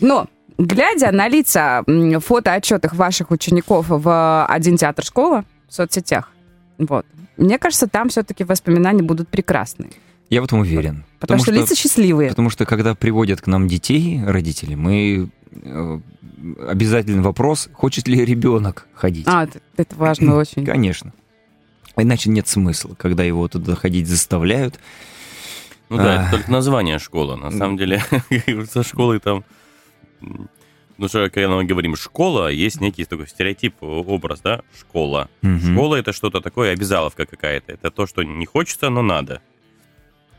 Но, 0.00 0.28
глядя 0.58 1.12
на 1.12 1.28
лица 1.28 1.84
фотоотчетах 2.20 2.94
ваших 2.94 3.30
учеников 3.30 3.86
в 3.88 4.46
один 4.46 4.76
театр 4.76 5.04
школа 5.04 5.44
в 5.68 5.74
соцсетях, 5.74 6.30
вот, 6.78 7.06
мне 7.36 7.58
кажется, 7.58 7.86
там 7.86 8.08
все-таки 8.08 8.44
воспоминания 8.44 9.02
будут 9.02 9.28
прекрасные. 9.28 9.90
Я 10.30 10.40
в 10.40 10.44
этом 10.44 10.60
уверен. 10.60 11.04
Потому, 11.20 11.40
что, 11.40 11.52
лица 11.52 11.74
счастливые. 11.74 12.30
Потому 12.30 12.50
что 12.50 12.64
когда 12.66 12.94
приводят 12.94 13.40
к 13.40 13.46
нам 13.46 13.68
детей, 13.68 14.20
родители, 14.24 14.74
мы 14.74 15.28
э, 15.52 16.00
обязательно 16.66 17.22
вопрос, 17.22 17.68
хочет 17.72 18.08
ли 18.08 18.24
ребенок 18.24 18.88
ходить. 18.94 19.26
А, 19.28 19.44
это, 19.44 19.60
это 19.76 19.94
важно 19.96 20.36
очень. 20.36 20.64
Конечно. 20.64 21.12
Иначе 21.96 22.30
нет 22.30 22.48
смысла, 22.48 22.94
когда 22.98 23.22
его 23.22 23.46
туда 23.48 23.76
ходить 23.76 24.08
заставляют. 24.08 24.80
Ну 25.88 25.98
да, 25.98 26.04
А. 26.04 26.22
это 26.22 26.30
только 26.32 26.50
название 26.50 26.98
школы. 26.98 27.36
На 27.36 27.50
самом 27.50 27.76
деле, 27.76 28.02
со 28.70 28.82
школой 28.82 29.20
там... 29.20 29.44
Ну 30.96 31.08
что, 31.08 31.28
когда 31.28 31.48
мы 31.48 31.64
говорим 31.64 31.96
школа, 31.96 32.48
есть 32.52 32.80
некий 32.80 33.04
такой 33.04 33.26
стереотип, 33.26 33.74
образ, 33.82 34.40
да? 34.40 34.62
Школа. 34.78 35.28
Мгм. 35.42 35.72
Школа 35.74 35.96
это 35.96 36.12
что-то 36.12 36.40
такое, 36.40 36.72
обязаловка 36.72 37.26
какая-то. 37.26 37.72
Это 37.72 37.90
то, 37.90 38.06
что 38.06 38.22
не 38.22 38.46
хочется, 38.46 38.90
но 38.90 39.02
надо. 39.02 39.40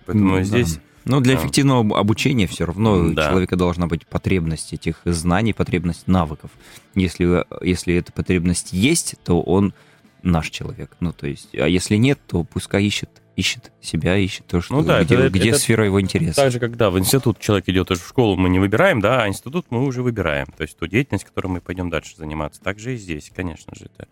Поэтому 0.05 0.37
Ну, 0.37 0.43
здесь... 0.43 0.75
да. 0.75 0.81
Ну, 1.07 1.19
для 1.19 1.35
да. 1.35 1.41
эффективного 1.41 1.81
об- 1.81 1.93
обучения 1.93 2.47
все 2.47 2.65
равно 2.65 3.09
Да. 3.09 3.27
у 3.27 3.29
человека 3.31 3.55
должна 3.57 3.85
быть 3.87 4.07
потребность 4.07 4.73
этих 4.73 5.01
знаний, 5.05 5.53
потребность 5.53 6.07
навыков. 6.07 6.49
Если, 6.95 7.45
если 7.61 7.95
эта 7.95 8.11
потребность 8.11 8.71
есть, 8.73 9.15
то 9.23 9.41
он 9.41 9.73
наш 10.23 10.49
человек. 10.49 10.95
Ну, 11.01 11.11
то 11.13 11.27
есть, 11.27 11.53
а 11.53 11.67
если 11.67 11.97
нет, 11.97 12.19
то 12.27 12.43
пускай 12.43 12.83
ищет, 12.85 13.09
ищет 13.35 13.71
себя, 13.81 14.15
ищет 14.17 14.45
то, 14.47 14.61
что, 14.61 14.75
Ну 14.75 14.83
да, 14.83 15.03
где, 15.03 15.15
это- 15.15 15.29
где 15.29 15.49
это 15.49 15.59
сфера 15.59 15.85
его 15.85 15.99
интереса. 15.99 16.35
Так 16.43 16.51
же, 16.51 16.59
когда 16.59 16.89
в 16.89 16.97
институт 16.97 17.39
человек 17.39 17.67
идет 17.69 17.89
в 17.89 17.95
школу, 18.07 18.37
мы 18.37 18.47
не 18.49 18.59
выбираем, 18.59 19.01
да, 19.01 19.23
а 19.23 19.27
институт 19.27 19.65
мы 19.69 19.83
уже 19.83 20.01
выбираем. 20.01 20.47
То 20.57 20.63
есть 20.63 20.77
ту 20.77 20.87
деятельность, 20.87 21.25
которой 21.25 21.47
мы 21.47 21.61
пойдем 21.61 21.89
дальше 21.89 22.15
заниматься. 22.17 22.61
Так 22.61 22.79
же 22.79 22.93
и 22.93 22.97
здесь, 22.97 23.31
конечно 23.35 23.73
же. 23.75 23.85
Это 23.85 24.07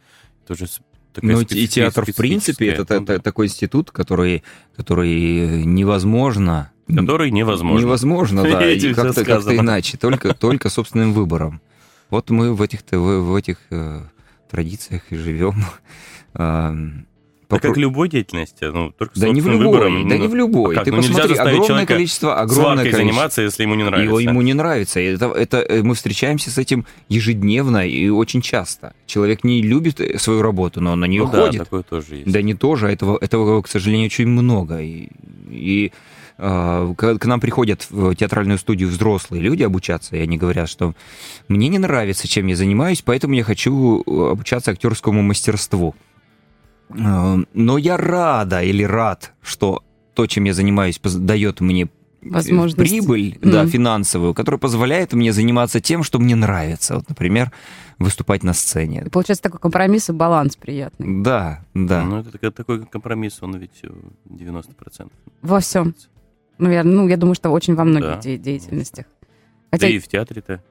тоже 0.45 0.67
с- 0.67 0.81
такая 1.13 1.31
Ну, 1.31 1.41
и 1.41 1.67
театр, 1.67 2.05
в 2.05 2.15
принципе, 2.15 2.67
это, 2.69 2.99
ну 2.99 3.05
да. 3.05 3.19
такой 3.19 3.45
институт, 3.47 3.91
который, 3.91 4.43
который 4.75 5.63
невозможно... 5.63 6.71
который 6.87 7.31
невозможно. 7.31 7.85
Невозможно, 7.85 8.43
да, 8.43 8.69
и 8.71 8.93
как-то, 8.93 9.23
как-то 9.23 9.55
иначе, 9.55 9.97
только, 9.97 10.33
только 10.33 10.69
собственным 10.69 11.13
выбором. 11.13 11.61
Вот 12.09 12.29
мы 12.29 12.53
в 12.53 12.61
этих, 12.61 12.81
в, 12.91 12.97
в 12.97 13.35
этих 13.35 13.57
э, 13.69 14.01
традициях 14.51 15.03
и 15.11 15.15
живем. 15.15 15.55
Да 17.53 17.67
попро- 17.67 17.69
как 17.69 17.77
любой 17.77 18.09
деятельности, 18.09 18.65
ну, 18.65 18.91
только 18.91 19.19
Да 19.19 19.29
не 19.29 19.41
в 19.41 19.47
любой, 19.47 19.65
выбором, 19.67 20.07
да 20.09 20.15
ну, 20.15 20.21
не 20.21 20.27
в 20.27 20.35
любой. 20.35 20.75
а 20.75 20.77
как? 20.79 20.85
Ты 20.85 20.91
Ну, 20.91 20.97
посмотри, 20.97 21.35
огромное 21.35 21.85
количество, 21.85 22.39
огромное 22.39 22.77
количество. 22.83 22.97
заниматься, 23.05 23.41
если 23.41 23.63
ему 23.63 23.75
не 23.75 23.83
нравится. 23.83 24.05
Его, 24.07 24.19
ему 24.19 24.41
не 24.41 24.53
нравится. 24.53 24.99
Это, 24.99 25.27
это 25.31 25.57
э, 25.59 25.81
мы 25.83 25.95
встречаемся 25.95 26.51
с 26.51 26.57
этим 26.57 26.85
ежедневно 27.09 27.87
и 27.87 28.09
очень 28.09 28.41
часто. 28.41 28.93
Человек 29.05 29.43
не 29.43 29.61
любит 29.61 29.99
э, 30.01 30.17
свою 30.19 30.41
работу, 30.41 30.81
но 30.81 30.93
он 30.93 30.99
на 30.99 31.05
нее 31.05 31.23
Ну 31.25 31.31
да, 31.31 31.45
ходит. 31.45 31.59
такое 31.63 31.83
тоже 31.83 32.15
есть. 32.15 32.31
Да 32.31 32.41
не 32.41 32.53
тоже, 32.53 32.87
а 32.87 32.91
этого, 32.91 33.17
этого, 33.19 33.61
к 33.61 33.67
сожалению, 33.67 34.07
очень 34.07 34.27
много. 34.27 34.81
И, 34.81 35.09
и, 35.49 35.91
а, 36.37 36.93
к, 36.95 37.19
к 37.19 37.25
нам 37.25 37.39
приходят 37.39 37.85
в 37.89 38.15
театральную 38.15 38.57
студию 38.57 38.89
взрослые 38.89 39.41
люди 39.41 39.63
обучаться, 39.63 40.15
и 40.15 40.19
они 40.19 40.37
говорят, 40.37 40.67
что 40.67 40.93
мне 41.47 41.67
не 41.69 41.77
нравится, 41.77 42.27
чем 42.27 42.47
я 42.47 42.55
занимаюсь, 42.55 43.01
поэтому 43.03 43.35
я 43.35 43.43
хочу 43.43 44.01
э, 44.05 44.31
обучаться 44.31 44.71
актерскому 44.71 45.21
мастерству. 45.21 45.95
А, 46.99 47.39
Но 47.53 47.77
я 47.77 47.97
рада 47.97 48.61
или 48.61 48.83
рад, 48.83 49.33
что 49.41 49.83
то, 50.13 50.27
чем 50.27 50.43
я 50.45 50.53
занимаюсь, 50.53 50.99
дает 51.03 51.59
мне 51.61 51.83
э, 51.85 51.87
Возможность. 52.29 52.77
прибыль, 52.77 53.37
да, 53.41 53.63
Мгм. 53.63 53.71
финансовую, 53.71 54.33
которая 54.33 54.59
позволяет 54.59 55.13
мне 55.13 55.33
заниматься 55.33 55.79
тем, 55.81 56.03
что 56.03 56.19
мне 56.19 56.35
нравится. 56.35 56.95
Вот, 56.95 57.09
например, 57.09 57.51
выступать 57.99 58.43
на 58.43 58.53
сцене. 58.53 59.05
Получается 59.11 59.43
такой 59.43 59.59
компромисс 59.59 60.09
и 60.09 60.13
баланс 60.13 60.55
приятный. 60.55 61.23
Да, 61.23 61.63
да. 61.73 62.03
Ну, 62.03 62.19
это 62.19 62.31
такой- 62.31 62.51
такой 62.51 62.85
компромисс, 62.85 63.39
он 63.41 63.57
ведь 63.57 63.79
э, 63.83 63.89
90%. 64.29 65.11
Во 65.41 65.59
всем. 65.59 65.95
Ну, 66.59 66.69
я, 66.71 66.83
ну, 66.83 67.07
я 67.07 67.17
думаю, 67.17 67.35
что 67.35 67.49
очень 67.49 67.75
во 67.75 67.83
многих 67.83 68.09
Да. 68.09 68.17
де- 68.21 68.37
деятельностях. 68.37 69.05
Да 69.71 69.77
Хотя, 69.79 69.87
и 69.87 69.97
в 69.97 70.07
театре-то. 70.07 70.61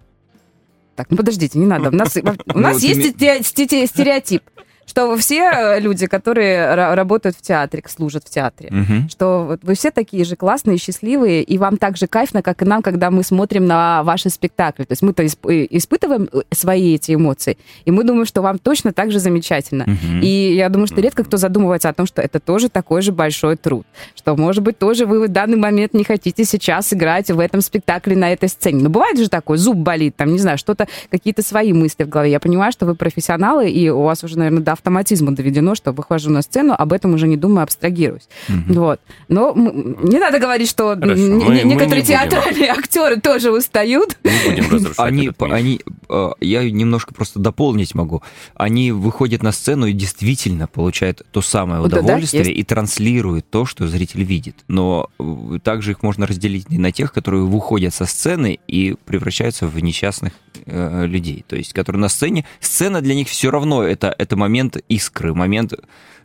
так, 0.95 1.11
ну 1.11 1.17
подождите, 1.17 1.59
не 1.59 1.67
надо. 1.67 1.88
У 1.88 1.93
нас, 1.93 2.17
у 2.17 2.21
Ну, 2.55 2.61
нас 2.61 2.83
есть 2.85 3.17
стереотип, 3.17 4.43
что 4.87 5.17
все 5.17 5.51
э, 5.51 5.81
люди, 5.81 6.07
которые 6.07 6.59
ра- 6.75 6.95
работают 6.95 7.37
в 7.37 7.43
театре, 7.43 7.83
служат 7.89 8.25
в 8.27 8.31
театре, 8.31 8.69
Мгм. 8.71 9.09
что 9.09 9.45
вот 9.49 9.61
вы 9.62 9.75
все 9.75 9.91
такие 9.91 10.25
же 10.25 10.37
классные, 10.37 10.77
счастливые, 10.79 11.43
и 11.43 11.59
вам 11.59 11.77
так 11.77 11.97
же 11.97 12.07
кайфно, 12.07 12.43
как 12.43 12.62
и 12.62 12.65
нам, 12.65 12.83
когда 12.83 13.11
мы 13.11 13.23
смотрим 13.23 13.65
на 13.67 14.03
ваши 14.03 14.29
спектакли. 14.31 14.85
То 14.85 14.93
есть 14.93 15.03
мы-то 15.03 15.23
исп- 15.25 15.51
э, 15.51 15.67
испытываем 15.71 16.29
э, 16.33 16.41
свои 16.53 16.95
эти 16.95 17.15
эмоции, 17.15 17.57
и 17.85 17.91
мы 17.91 18.05
думаем, 18.05 18.27
что 18.27 18.43
вам 18.43 18.59
точно 18.59 18.93
так 18.93 19.12
же 19.12 19.19
замечательно. 19.19 19.85
Мгм. 19.87 20.21
И 20.23 20.55
я 20.55 20.69
думаю, 20.69 20.87
что 20.87 21.01
редко 21.01 21.25
кто 21.25 21.37
задумывается 21.37 21.89
о 21.89 21.95
том, 21.95 22.07
что 22.07 22.21
это 22.23 22.41
тоже 22.41 22.69
такой 22.69 23.03
же 23.03 23.12
большой 23.12 23.57
труд. 23.57 23.87
Что, 24.17 24.37
может 24.37 24.62
быть, 24.62 24.79
тоже 24.79 25.07
вы 25.07 25.27
в 25.27 25.29
данный 25.29 25.57
момент 25.57 25.95
не 25.95 26.05
хотите 26.05 26.45
сейчас 26.45 26.93
играть 26.93 27.31
в 27.31 27.39
этом 27.39 27.61
спектакле 27.61 28.17
на 28.17 28.33
этой 28.33 28.49
сцене. 28.49 28.83
Но 28.83 28.91
бывает 28.91 29.19
же 29.19 29.29
такое, 29.29 29.57
зуб 29.59 29.77
болит, 29.77 30.17
там, 30.17 30.33
не 30.33 30.39
знаю, 30.39 30.59
что-то, 30.59 30.87
какие-то 31.11 31.43
свои 31.43 31.73
мысли 31.73 32.05
в 32.05 32.09
голове. 32.09 32.31
Я 32.33 32.41
понимаю, 32.41 32.73
что 32.73 32.85
вы 32.87 32.95
профессионалы, 32.95 33.71
и 33.71 33.89
у 33.89 34.03
вас 34.03 34.23
уже, 34.25 34.39
наверное, 34.39 34.62
до 34.73 34.93
автоматизма 34.93 35.33
доведено, 35.33 35.75
что 35.75 35.93
выхожу 35.93 36.31
на 36.31 36.43
сцену, 36.43 36.75
об 36.76 36.93
этом 36.93 37.14
уже 37.14 37.29
не 37.29 37.37
думаю, 37.37 37.62
абстрагируюсь. 37.64 38.29
Мгм. 38.49 38.75
Вот. 38.75 39.00
Но 39.29 39.52
не 39.55 40.19
надо 40.19 40.38
говорить, 40.38 40.69
что 40.71 40.97
Хорошо, 40.97 41.12
н- 41.23 41.38
мы- 41.38 41.45
н- 41.45 41.49
мы 41.49 41.75
некоторые 41.75 42.02
не 42.02 42.02
будем. 42.02 42.05
театральные 42.31 42.69
актеры 42.79 43.21
тоже 43.21 43.50
устают. 43.52 44.17
Не 44.25 44.50
будем 44.50 44.71
разрушать 44.71 44.99
Они, 44.99 45.26
этот 45.29 45.41
миф. 45.43 45.52
они, 45.52 45.81
э, 46.09 46.31
я 46.41 46.71
немножко 46.71 47.12
просто 47.14 47.38
дополнить 47.38 47.95
могу. 47.95 48.23
Они 48.55 48.93
выходят 48.93 49.43
на 49.43 49.52
сцену 49.52 49.87
и 49.87 49.93
действительно 49.93 50.67
получают 50.67 51.23
то 51.31 51.43
самое 51.43 51.83
Да, 51.83 51.88
да, 51.88 52.00
удовольствие 52.00 52.45
есть. 52.45 52.59
и 52.59 52.62
транслируют 52.64 53.49
то, 53.50 53.67
что 53.67 53.87
зритель 53.88 54.23
видит. 54.25 54.57
Но 54.69 55.09
э, 55.19 55.59
также 55.62 55.91
их 55.93 56.02
можно 56.02 56.26
разделить 56.26 56.67
и 56.71 56.79
на 56.79 56.93
тех, 56.93 57.12
которые 57.12 57.43
выходят 57.45 57.93
со 57.95 58.07
сцены 58.07 58.59
и 58.69 58.95
превращаются 59.05 59.67
в 59.67 59.79
несчастных 59.83 60.33
э, 60.67 61.07
людей. 61.07 61.45
То 61.49 61.57
есть, 61.57 61.73
которые 61.73 62.00
на 62.00 62.09
сцене. 62.09 62.45
Сцена 62.61 63.00
для 63.00 63.14
них 63.14 63.29
все 63.29 63.50
равно 63.50 63.83
это, 63.83 64.14
это 64.17 64.37
момент 64.37 64.62
искры, 64.88 65.35
момент 65.35 65.75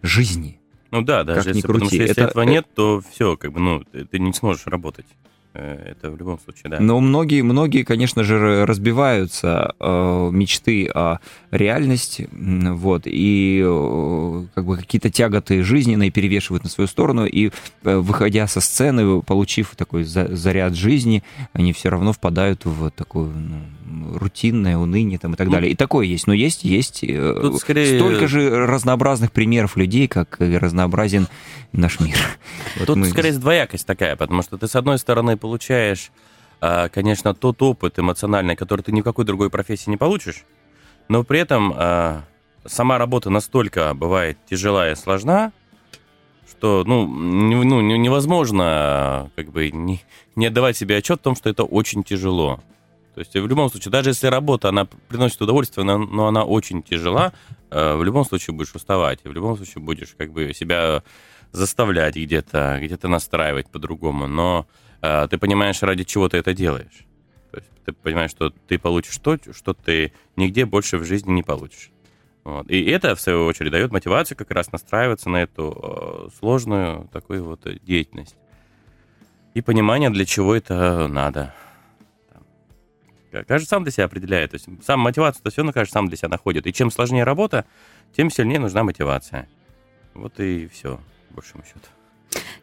жизни. 0.02 0.60
Ну 0.92 1.02
да, 1.02 1.24
даже 1.24 1.40
Как 1.40 1.48
если, 1.56 1.62
потому 1.62 1.80
крути, 1.80 1.96
что 1.98 2.04
если 2.04 2.24
это- 2.24 2.32
этого 2.32 2.44
нет, 2.44 2.66
то 2.76 3.02
все, 3.12 3.36
как 3.36 3.52
бы, 3.52 3.60
ну, 3.60 3.84
ты, 4.10 4.20
не 4.20 4.32
сможешь 4.34 4.66
работать. 4.68 5.06
Э, 5.54 5.92
Это 5.92 6.12
в 6.12 6.18
любом 6.18 6.40
случае, 6.40 6.70
да. 6.70 6.80
Но 6.80 7.00
многие, 7.02 7.42
многие, 7.42 7.84
конечно 7.84 8.24
же, 8.24 8.66
разбиваются 8.66 9.74
э, 9.80 10.30
мечты 10.32 10.88
о 10.94 11.18
реальности, 11.52 12.30
вот, 12.32 13.04
и 13.06 13.62
э, 13.66 14.46
как 14.56 14.66
бы 14.66 14.78
какие-то 14.78 15.10
тяготы 15.10 15.64
жизненные 15.64 16.12
перевешивают 16.12 16.64
на 16.64 16.70
свою 16.70 16.88
сторону, 16.88 17.26
и 17.26 17.52
э, 17.84 17.98
выходя 17.98 18.48
со 18.48 18.62
сцены, 18.62 19.22
получив 19.24 19.76
такой 19.76 20.04
за- 20.04 20.36
заряд 20.36 20.76
жизни, 20.76 21.24
они 21.54 21.74
все 21.74 21.90
равно 21.90 22.14
впадают 22.14 22.64
в 22.66 22.90
такое 22.92 23.26
ну, 23.30 23.60
рутинное 24.16 24.78
уныние 24.78 25.20
там, 25.20 25.34
и 25.34 25.38
так 25.38 25.48
Ну, 25.48 25.54
далее. 25.54 25.72
И 25.72 25.76
такое 25.76 26.06
есть. 26.06 26.28
Но 26.28 26.34
есть, 26.34 26.64
есть 26.64 27.04
э, 27.04 27.40
Тут 27.42 27.60
скорее- 27.62 27.98
столько 28.00 28.28
же 28.28 28.50
разнообразных 28.68 29.32
примеров 29.32 29.78
людей, 29.78 30.08
как 30.08 30.42
и 30.42 30.58
разнообразен 30.58 31.28
наш 31.72 32.00
мир. 32.00 32.18
Вот 32.78 32.88
Тут 32.88 32.98
мы- 32.98 33.06
скорее 33.08 33.34
двоякость 33.34 33.86
такая, 33.86 34.16
потому 34.16 34.42
что 34.42 34.58
ты, 34.58 34.68
с 34.68 34.76
одной 34.76 34.98
стороны, 35.00 35.38
получаешь, 35.38 36.12
а, 36.62 36.90
конечно, 36.90 37.34
тот 37.34 37.62
опыт 37.62 38.00
эмоциональный, 38.00 38.56
который 38.56 38.82
ты 38.82 38.92
ни 38.92 39.02
в 39.02 39.04
какой 39.04 39.26
другой 39.26 39.50
профессии 39.50 39.90
не 39.90 39.98
получишь, 39.98 40.44
но 41.10 41.24
при 41.24 41.40
этом 41.40 41.74
а, 41.76 42.24
сама 42.66 42.98
работа 42.98 43.30
настолько 43.30 43.94
бывает 43.94 44.38
тяжела 44.50 44.92
и 44.92 44.96
сложна, 44.96 45.52
что 46.50 46.84
ну, 46.86 47.06
ну, 47.08 47.82
не- 47.82 47.98
невозможно 47.98 49.30
как 49.36 49.52
бы 49.52 49.70
не, 49.72 50.02
не 50.36 50.48
отдавать 50.48 50.78
себе 50.78 50.98
отчет 50.98 51.20
в 51.20 51.24
том, 51.24 51.36
что 51.36 51.50
это 51.50 51.64
очень 51.64 52.04
тяжело. 52.04 52.62
То 53.18 53.22
есть 53.22 53.34
в 53.34 53.48
любом 53.48 53.68
случае, 53.72 53.92
даже 53.92 54.12
если 54.12 54.28
работа, 54.28 54.70
она 54.70 54.86
приносит 54.86 55.42
удовольствие, 55.42 55.84
но, 55.84 55.98
но 55.98 56.28
она 56.28 56.44
очень 56.44 56.84
тяжела, 56.84 57.34
э, 57.72 57.96
в 57.96 58.04
любом 58.04 58.26
случае 58.26 58.54
будешь 58.54 58.76
уставать, 58.76 59.22
и 59.24 59.28
в 59.28 59.34
любом 59.34 59.58
случае 59.58 59.84
будешь 59.84 60.14
как 60.16 60.32
бы 60.32 60.54
себя 60.54 61.02
заставлять 61.52 62.16
где-то, 62.16 62.78
где-то 62.80 63.08
настраивать 63.08 63.72
по-другому, 63.72 64.28
но 64.28 64.68
э, 65.02 65.28
ты 65.32 65.40
понимаешь, 65.40 65.82
ради 65.82 66.04
чего 66.04 66.30
ты 66.30 66.38
это 66.38 66.54
делаешь. 66.54 67.08
То 67.50 67.58
есть 67.58 67.72
ты 67.86 67.92
понимаешь, 67.92 68.30
что 68.30 68.52
ты 68.52 68.78
получишь 68.78 69.18
то, 69.18 69.36
что 69.52 69.74
ты 69.74 70.14
нигде 70.36 70.68
больше 70.68 71.00
в 71.00 71.04
жизни 71.04 71.32
не 71.32 71.42
получишь. 71.42 71.90
Вот. 72.44 72.70
И 72.70 72.86
это, 72.86 73.16
в 73.16 73.20
свою 73.20 73.46
очередь, 73.46 73.72
дает 73.72 73.92
мотивацию 73.92 74.38
как 74.38 74.52
раз 74.52 74.72
настраиваться 74.72 75.28
на 75.30 75.42
эту 75.42 76.30
э, 76.30 76.30
сложную 76.38 77.10
такую 77.12 77.44
вот 77.44 77.66
э, 77.66 77.80
деятельность. 77.82 78.36
И 79.56 79.62
понимание, 79.62 80.12
для 80.12 80.26
чего 80.26 80.54
это 80.54 81.08
надо. 81.08 81.56
Каждый 83.32 83.68
сам 83.68 83.84
для 83.84 83.92
себя 83.92 84.06
определяет. 84.06 84.52
То 84.52 84.56
есть 84.56 84.68
сам 84.86 85.00
мотивацию-то 85.02 85.50
все 85.50 85.62
равно 85.62 85.74
каждый 85.74 85.92
сам 85.92 86.08
для 86.08 86.18
себя 86.18 86.30
находит. 86.30 86.66
И 86.68 86.74
чем 86.74 86.92
сложнее 86.92 87.24
работа, 87.24 87.66
тем 88.16 88.30
сильнее 88.30 88.60
нужна 88.60 88.84
мотивация. 88.84 89.48
Вот 90.14 90.40
и 90.40 90.68
все, 90.68 91.00
по 91.30 91.36
большому 91.36 91.64
счету. 91.64 91.88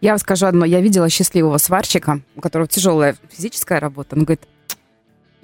Я 0.00 0.11
вам 0.12 0.18
скажу 0.18 0.47
одно. 0.47 0.64
Я 0.64 0.80
видела 0.80 1.09
счастливого 1.09 1.59
сварщика, 1.59 2.21
у 2.37 2.40
которого 2.40 2.68
тяжелая 2.68 3.16
физическая 3.30 3.80
работа. 3.80 4.16
Он 4.16 4.25
говорит, 4.25 4.42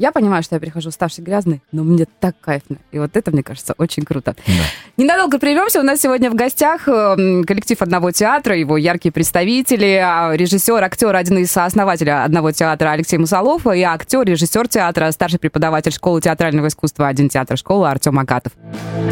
я 0.00 0.12
понимаю, 0.12 0.42
что 0.42 0.54
я 0.56 0.60
прихожу 0.60 0.88
уставший, 0.88 1.22
грязный, 1.22 1.60
но 1.72 1.84
мне 1.84 2.06
так 2.20 2.34
кайфно. 2.40 2.78
И 2.90 2.98
вот 2.98 3.18
это, 3.18 3.30
мне 3.30 3.42
кажется, 3.42 3.74
очень 3.76 4.04
круто. 4.04 4.34
Да. 4.46 4.52
Ненадолго 4.96 5.38
прервемся. 5.38 5.78
У 5.78 5.82
нас 5.82 6.00
сегодня 6.00 6.30
в 6.30 6.34
гостях 6.34 6.88
э, 6.88 7.42
коллектив 7.46 7.82
одного 7.82 8.10
театра, 8.10 8.56
его 8.56 8.78
яркие 8.78 9.12
представители, 9.12 10.00
а, 10.02 10.32
режиссер, 10.32 10.82
актер, 10.82 11.14
один 11.14 11.36
из 11.38 11.52
сооснователей 11.52 12.24
одного 12.24 12.50
театра 12.50 12.92
Алексей 12.92 13.18
Мусолов, 13.18 13.66
и 13.66 13.82
актер, 13.82 14.22
режиссер 14.24 14.68
театра, 14.68 15.10
старший 15.10 15.38
преподаватель 15.38 15.92
школы 15.92 16.22
театрального 16.22 16.68
искусства 16.68 17.06
один 17.06 17.28
театр 17.28 17.58
школы 17.58 17.86
Артем 17.90 18.18
Агатов. 18.18 18.54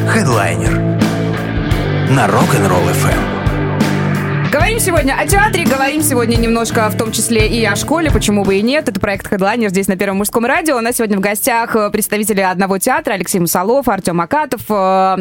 Хедлайнер 0.08 0.72
на 2.08 2.26
Rock'n'Roll 2.26 2.90
FM. 2.94 3.37
Говорим 4.50 4.80
сегодня 4.80 5.12
о 5.12 5.26
театре, 5.26 5.64
говорим 5.64 6.00
сегодня 6.00 6.36
немножко 6.36 6.88
в 6.88 6.96
том 6.96 7.12
числе 7.12 7.48
и 7.48 7.62
о 7.66 7.76
школе, 7.76 8.10
почему 8.10 8.44
бы 8.44 8.56
и 8.56 8.62
нет. 8.62 8.88
Это 8.88 8.98
проект 8.98 9.30
Headliner 9.30 9.68
здесь 9.68 9.88
на 9.88 9.96
Первом 9.96 10.18
мужском 10.18 10.46
радио. 10.46 10.78
У 10.78 10.80
нас 10.80 10.96
сегодня 10.96 11.18
в 11.18 11.20
гостях 11.20 11.76
э, 11.76 11.90
представители 11.90 12.40
одного 12.40 12.78
театра 12.78 13.12
Алексей 13.12 13.40
Мусалов, 13.40 13.88
Артем 13.88 14.22
Акатов. 14.22 14.62
Э, 14.70 15.16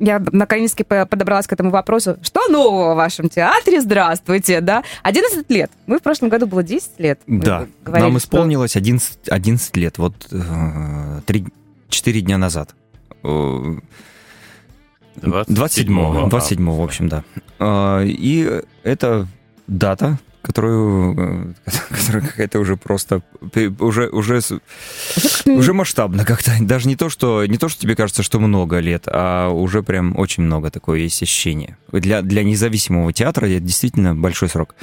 я 0.00 0.22
наконец-таки 0.32 0.82
подобралась 0.82 1.46
к 1.46 1.52
этому 1.52 1.70
вопросу. 1.70 2.16
Что 2.22 2.48
нового 2.48 2.94
в 2.94 2.96
вашем 2.96 3.28
театре? 3.28 3.80
Здравствуйте, 3.80 4.60
да? 4.60 4.82
11 5.04 5.48
лет. 5.48 5.70
Мы 5.86 6.00
в 6.00 6.02
прошлом 6.02 6.28
году 6.28 6.48
было 6.48 6.64
10 6.64 6.98
лет. 6.98 7.20
Да, 7.28 7.66
нам 7.86 8.18
исполнилось 8.18 8.74
11, 8.74 9.28
11 9.28 9.76
лет. 9.76 9.96
Вот 9.98 10.14
3, 11.26 11.46
4 11.88 12.20
дня 12.22 12.36
назад. 12.36 12.74
27-го, 15.20 16.28
27 16.28 16.70
в 16.70 16.80
общем, 16.80 17.08
да. 17.08 17.24
А, 17.58 18.02
и 18.04 18.62
это 18.82 19.26
дата, 19.66 20.18
которую, 20.42 21.54
э, 21.66 21.70
которая 21.90 22.26
какая-то 22.26 22.58
уже 22.60 22.76
просто 22.76 23.22
уже 23.78 24.08
уже 24.08 24.40
уже 25.46 25.72
масштабно 25.72 26.24
как-то. 26.24 26.52
Даже 26.60 26.88
не 26.88 26.96
то 26.96 27.08
что 27.08 27.44
не 27.46 27.58
то 27.58 27.68
что 27.68 27.80
тебе 27.80 27.96
кажется 27.96 28.22
что 28.22 28.38
много 28.40 28.78
лет 28.78 29.04
а 29.06 29.50
уже 29.50 29.82
прям 29.82 30.18
очень 30.18 30.44
много 30.44 30.70
такое 30.70 31.00
есть 31.00 31.22
ощущение. 31.22 31.76
Для 31.92 32.22
для 32.22 32.42
независимого 32.42 33.12
театра 33.12 33.46
это 33.46 33.60
действительно 33.60 34.14
большой 34.14 34.48
срок. 34.48 34.74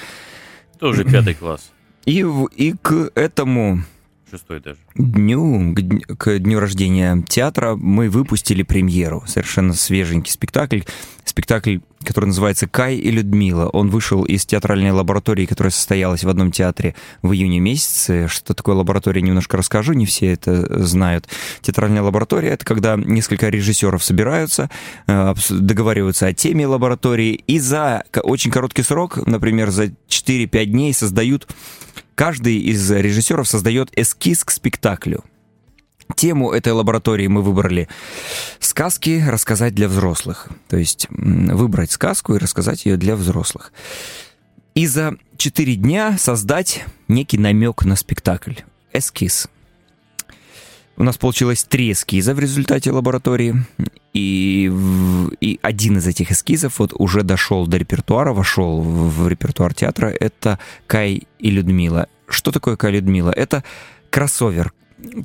Тоже 0.79 1.03
пятый 1.03 1.34
класс. 1.34 1.72
И 2.06 2.25
и 2.56 2.74
к 2.82 3.12
этому 3.15 3.84
шестой 4.29 4.60
даже. 4.60 4.77
Дню, 4.96 5.75
к, 5.75 6.15
к 6.15 6.39
дню 6.39 6.60
рождения 6.60 7.24
театра 7.27 7.75
мы 7.75 8.10
выпустили 8.10 8.63
премьеру, 8.63 9.24
совершенно 9.27 9.74
свеженький 9.74 10.31
спектакль. 10.31 10.81
Спектакль, 11.25 11.79
который 12.03 12.27
называется 12.27 12.67
«Кай 12.67 12.96
и 12.96 13.12
Людмила». 13.12 13.67
Он 13.67 13.89
вышел 13.89 14.24
из 14.24 14.46
театральной 14.46 14.91
лаборатории, 14.91 15.46
которая 15.46 15.72
состоялась 15.72 16.24
в 16.24 16.29
одном 16.29 16.51
театре 16.51 16.96
в 17.22 17.34
июне 17.34 17.60
месяце. 17.60 18.27
Что 18.27 18.53
такое 18.53 18.75
лаборатория, 18.75 19.22
немножко 19.22 19.57
расскажу, 19.57 19.93
не 19.93 20.05
все 20.05 20.34
это 20.34 20.84
знают. 20.84 21.27
Театральная 21.62 22.01
лаборатория— 22.01 22.50
это 22.51 22.65
когда 22.65 22.96
несколько 22.96 23.50
режиссеров 23.50 24.03
собираются, 24.03 24.69
э, 25.07 25.34
договариваются 25.50 26.27
о 26.27 26.34
теме 26.34 26.65
лаборатории 26.65 27.34
и 27.34 27.60
за 27.60 28.03
очень 28.24 28.51
короткий 28.51 28.84
срок, 28.84 29.17
например, 29.27 29.69
за 29.69 29.91
4-5 30.07 30.65
дней 30.65 30.93
создают 30.93 31.48
Каждый 32.17 32.57
из 32.57 32.89
режиссеров 32.89 33.47
создает 33.47 33.91
эскиз 33.95 34.43
к 34.43 34.50
спектаклю. 34.50 35.24
Тему 36.15 36.51
этой 36.51 36.74
лаборатории 36.74 37.27
мы 37.27 37.43
выбрали 37.43 37.88
сказки 38.59 39.24
рассказать 39.24 39.75
для 39.75 39.88
взрослых. 39.88 40.50
То 40.67 40.77
есть 40.77 41.05
выбрать 41.12 41.91
сказку 41.91 42.33
и 42.33 42.39
рассказать 42.39 42.88
ее 42.88 42.97
для 42.97 43.15
взрослых. 43.15 43.71
И 44.74 44.88
за 44.88 45.15
четыре 45.38 45.75
дня 45.75 46.17
создать 46.17 46.86
некий 47.07 47.38
намек 47.38 47.86
на 47.86 47.95
спектакль. 47.95 48.55
Эскиз. 48.93 49.47
У 50.98 51.04
нас 51.04 51.18
получилось 51.18 51.63
три 51.63 51.92
эскиза 51.92 52.34
в 52.34 52.39
результате 52.39 52.92
лаборатории. 52.92 53.56
И, 54.13 54.72
и 55.39 55.60
один 55.62 55.98
из 55.98 56.08
этих 56.08 56.32
эскизов 56.32 56.80
вот 56.80 56.92
уже 56.98 57.22
дошел 57.22 57.68
до 57.68 57.77
репертуара, 57.77 58.34
вошел 58.34 58.82
в, 58.82 59.27
репертуар 59.27 59.75
театра. 59.75 60.08
Это 60.08 60.58
Кай 60.88 61.27
и 61.38 61.51
Людмила. 61.51 62.08
Что 62.27 62.51
такое 62.51 62.77
Кай 62.77 62.92
и 62.92 62.96
Людмила? 62.96 63.30
Это 63.30 63.63
кроссовер, 64.10 64.74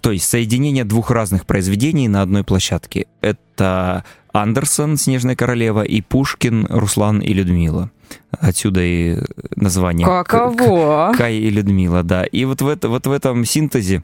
то 0.03 0.13
есть 0.13 0.29
соединение 0.29 0.85
двух 0.85 1.11
разных 1.11 1.47
произведений 1.47 2.07
на 2.07 2.21
одной 2.21 2.45
площадке. 2.45 3.07
Это 3.23 4.05
Андерсон 4.33 4.99
«Снежная 4.99 5.37
королева» 5.37 5.83
и 5.83 6.03
Пушкин 6.03 6.67
«Руслан 6.69 7.21
и 7.21 7.33
Людмила». 7.33 7.91
Отсюда 8.31 8.83
и 8.83 9.19
название. 9.57 10.07
Каково? 10.07 11.15
Кай 11.17 11.37
и 11.37 11.49
Людмила, 11.49 12.03
да. 12.03 12.25
И 12.25 12.45
вот 12.45 12.61
в, 12.61 12.69
это, 12.69 12.91
вот 12.91 13.07
в 13.07 13.11
этом 13.11 13.47
синтезе 13.47 14.03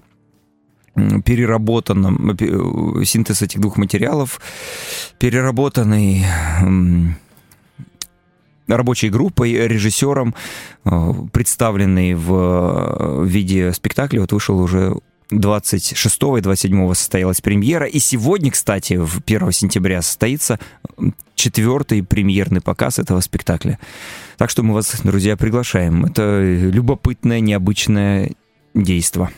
переработанном, 1.25 2.31
э, 2.31 3.05
синтез 3.05 3.43
этих 3.43 3.61
двух 3.61 3.77
материалов, 3.77 4.41
переработанный 5.19 6.25
рабочей 8.77 9.09
группой, 9.09 9.53
режиссером, 9.53 10.35
э, 10.85 11.13
представленный 11.33 12.15
в 12.15 12.33
э, 12.33 13.25
виде 13.27 13.73
спектакля, 13.73 14.21
вот 14.21 14.33
вышел 14.33 14.59
уже 14.59 14.95
26 15.31 16.39
и 16.39 16.41
27 16.41 16.95
состоялась 16.95 17.41
премьера. 17.41 17.87
И 17.87 17.99
сегодня, 17.99 18.51
кстати, 18.51 18.95
в 18.95 19.21
1 19.25 19.53
сентября 19.53 20.03
состоится 20.03 20.59
четвертый 21.35 22.03
премьерный 22.03 22.61
показ 22.61 22.99
этого 22.99 23.21
спектакля. 23.21 23.79
Так 24.39 24.51
что 24.51 24.63
мы 24.63 24.75
вас, 24.75 25.01
друзья, 25.03 25.37
приглашаем. 25.37 26.07
Это 26.07 26.41
любопытное, 26.43 27.41
необычное 27.41 28.33
действие. 28.75 29.31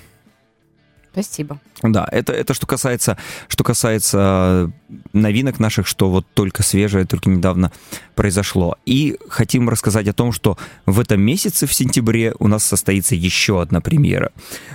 Спасибо. 1.13 1.59
Да, 1.83 2.09
это, 2.11 2.33
это 2.33 2.55
что 2.55 2.67
касается, 2.67 3.17
что 3.49 3.65
касается 3.65 4.71
новинок 5.13 5.59
наших, 5.59 5.87
что 5.87 6.09
вот 6.11 6.27
только 6.35 6.63
свежее, 6.63 7.05
только 7.05 7.31
недавно 7.31 7.73
произошло. 8.15 8.77
И 8.87 9.17
хотим 9.29 9.69
рассказать 9.69 10.07
о 10.09 10.13
том, 10.13 10.33
что 10.33 10.57
в 10.87 11.01
этом 11.01 11.21
месяце, 11.21 11.67
в 11.67 11.75
сентябре, 11.75 12.35
у 12.39 12.49
нас 12.49 12.65
состоится 12.65 13.15
еще 13.15 13.61
одна 13.61 13.81
премьера. 13.81 14.31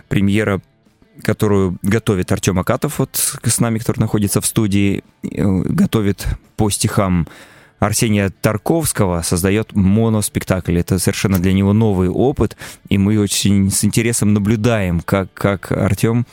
Премьера 0.10 0.62
которую 1.24 1.78
готовит 1.82 2.30
Артем 2.32 2.60
Акатов, 2.60 3.00
вот 3.00 3.39
с 3.41 3.60
нами, 3.62 3.80
который 3.80 4.00
находится 4.00 4.41
в 4.41 4.45
студии, 4.45 5.02
э, 5.24 5.28
готовит 5.32 6.28
по 6.58 6.69
стихам 6.69 7.28
Арсения 7.80 8.32
Тарковского 8.42 9.22
создает 9.22 9.76
моноспектакль. 9.76 10.78
Это 10.80 11.00
совершенно 11.00 11.40
для 11.40 11.54
него 11.54 11.74
новый 11.74 12.10
опыт, 12.10 12.58
и 12.90 12.98
мы 12.98 13.20
очень 13.20 13.70
с 13.70 13.84
интересом 13.84 14.34
наблюдаем, 14.34 15.02
как, 15.02 15.34
как 15.34 15.72
Артем 15.72 16.26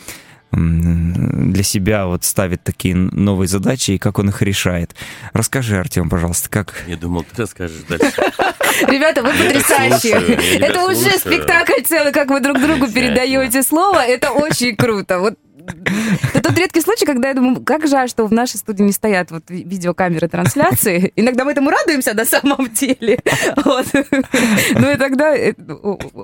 для 0.52 1.62
себя 1.62 2.06
вот 2.06 2.24
ставит 2.24 2.62
такие 2.62 2.94
новые 2.94 3.48
задачи 3.48 3.92
и 3.92 3.98
как 3.98 4.18
он 4.18 4.28
их 4.28 4.42
решает. 4.42 4.94
Расскажи, 5.32 5.78
Артем, 5.78 6.10
пожалуйста, 6.10 6.50
как... 6.50 6.74
Я 6.86 6.98
думал, 6.98 7.24
ты 7.24 7.42
расскажешь 7.42 7.82
дальше. 7.88 8.12
Ребята, 8.86 9.22
вы 9.22 9.30
потрясающие. 9.30 10.58
Это 10.60 10.84
уже 10.84 11.10
спектакль 11.18 11.80
целый, 11.82 12.12
как 12.12 12.28
вы 12.28 12.40
друг 12.40 12.60
другу 12.60 12.86
передаете 12.88 13.62
слово. 13.62 14.04
Это 14.04 14.30
очень 14.30 14.76
круто. 14.76 15.20
Вот 15.20 15.38
это 16.34 16.48
тот 16.52 16.58
редкий 16.58 16.80
случай, 16.80 17.04
когда 17.04 17.28
я 17.28 17.34
думаю, 17.34 17.62
как 17.62 17.86
жаль, 17.86 18.08
что 18.08 18.26
в 18.26 18.32
нашей 18.32 18.56
студии 18.56 18.82
не 18.82 18.92
стоят 18.92 19.30
вот 19.30 19.44
видеокамеры 19.48 20.28
трансляции. 20.28 21.12
Иногда 21.16 21.44
мы 21.44 21.52
этому 21.52 21.70
радуемся 21.70 22.14
на 22.14 22.24
самом 22.24 22.68
деле. 22.70 23.18
Вот. 23.64 23.86
Ну 24.74 24.90
и 24.90 24.96
тогда 24.96 25.34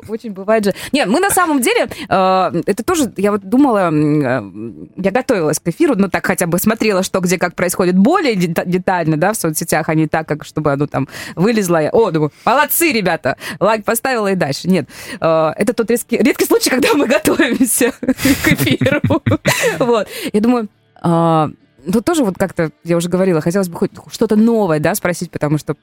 очень 0.08 0.32
бывает 0.32 0.64
же... 0.64 0.74
Нет, 0.92 1.08
мы 1.08 1.20
на 1.20 1.30
самом 1.30 1.60
деле, 1.60 1.88
э, 2.08 2.62
это 2.66 2.82
тоже, 2.82 3.12
я 3.16 3.30
вот 3.30 3.42
думала, 3.42 3.90
э, 3.92 4.42
я 4.96 5.10
готовилась 5.10 5.58
к 5.58 5.68
эфиру, 5.68 5.94
ну 5.96 6.08
так 6.08 6.26
хотя 6.26 6.46
бы 6.46 6.58
смотрела, 6.58 7.02
что 7.02 7.20
где 7.20 7.38
как 7.38 7.54
происходит 7.54 7.96
более 7.96 8.34
детально, 8.34 9.16
да, 9.16 9.32
в 9.32 9.36
соцсетях, 9.36 9.88
а 9.88 9.94
не 9.94 10.06
так, 10.06 10.26
как 10.26 10.44
чтобы 10.44 10.72
оно 10.72 10.86
там 10.86 11.08
вылезло. 11.36 11.80
О, 11.92 12.10
думаю, 12.10 12.32
молодцы, 12.44 12.92
ребята, 12.92 13.36
лайк 13.60 13.84
поставила 13.84 14.32
и 14.32 14.34
дальше. 14.34 14.68
Нет, 14.68 14.88
э, 15.20 15.52
это 15.56 15.72
тот 15.72 15.90
редкий, 15.90 16.18
редкий 16.18 16.46
случай, 16.46 16.70
когда 16.70 16.94
мы 16.94 17.06
готовимся 17.06 17.92
к 18.00 18.48
эфиру. 18.48 19.22
Вот. 19.78 20.08
Я 20.32 20.40
думаю, 20.40 20.68
а, 21.00 21.50
тут 21.92 22.04
тоже 22.04 22.24
вот 22.24 22.36
как-то, 22.38 22.70
я 22.84 22.96
уже 22.96 23.08
говорила, 23.08 23.40
хотелось 23.40 23.68
бы 23.68 23.76
хоть 23.76 23.92
что-то 24.10 24.36
новое, 24.36 24.80
да, 24.80 24.94
спросить, 24.94 25.30
потому 25.30 25.58
что 25.58 25.76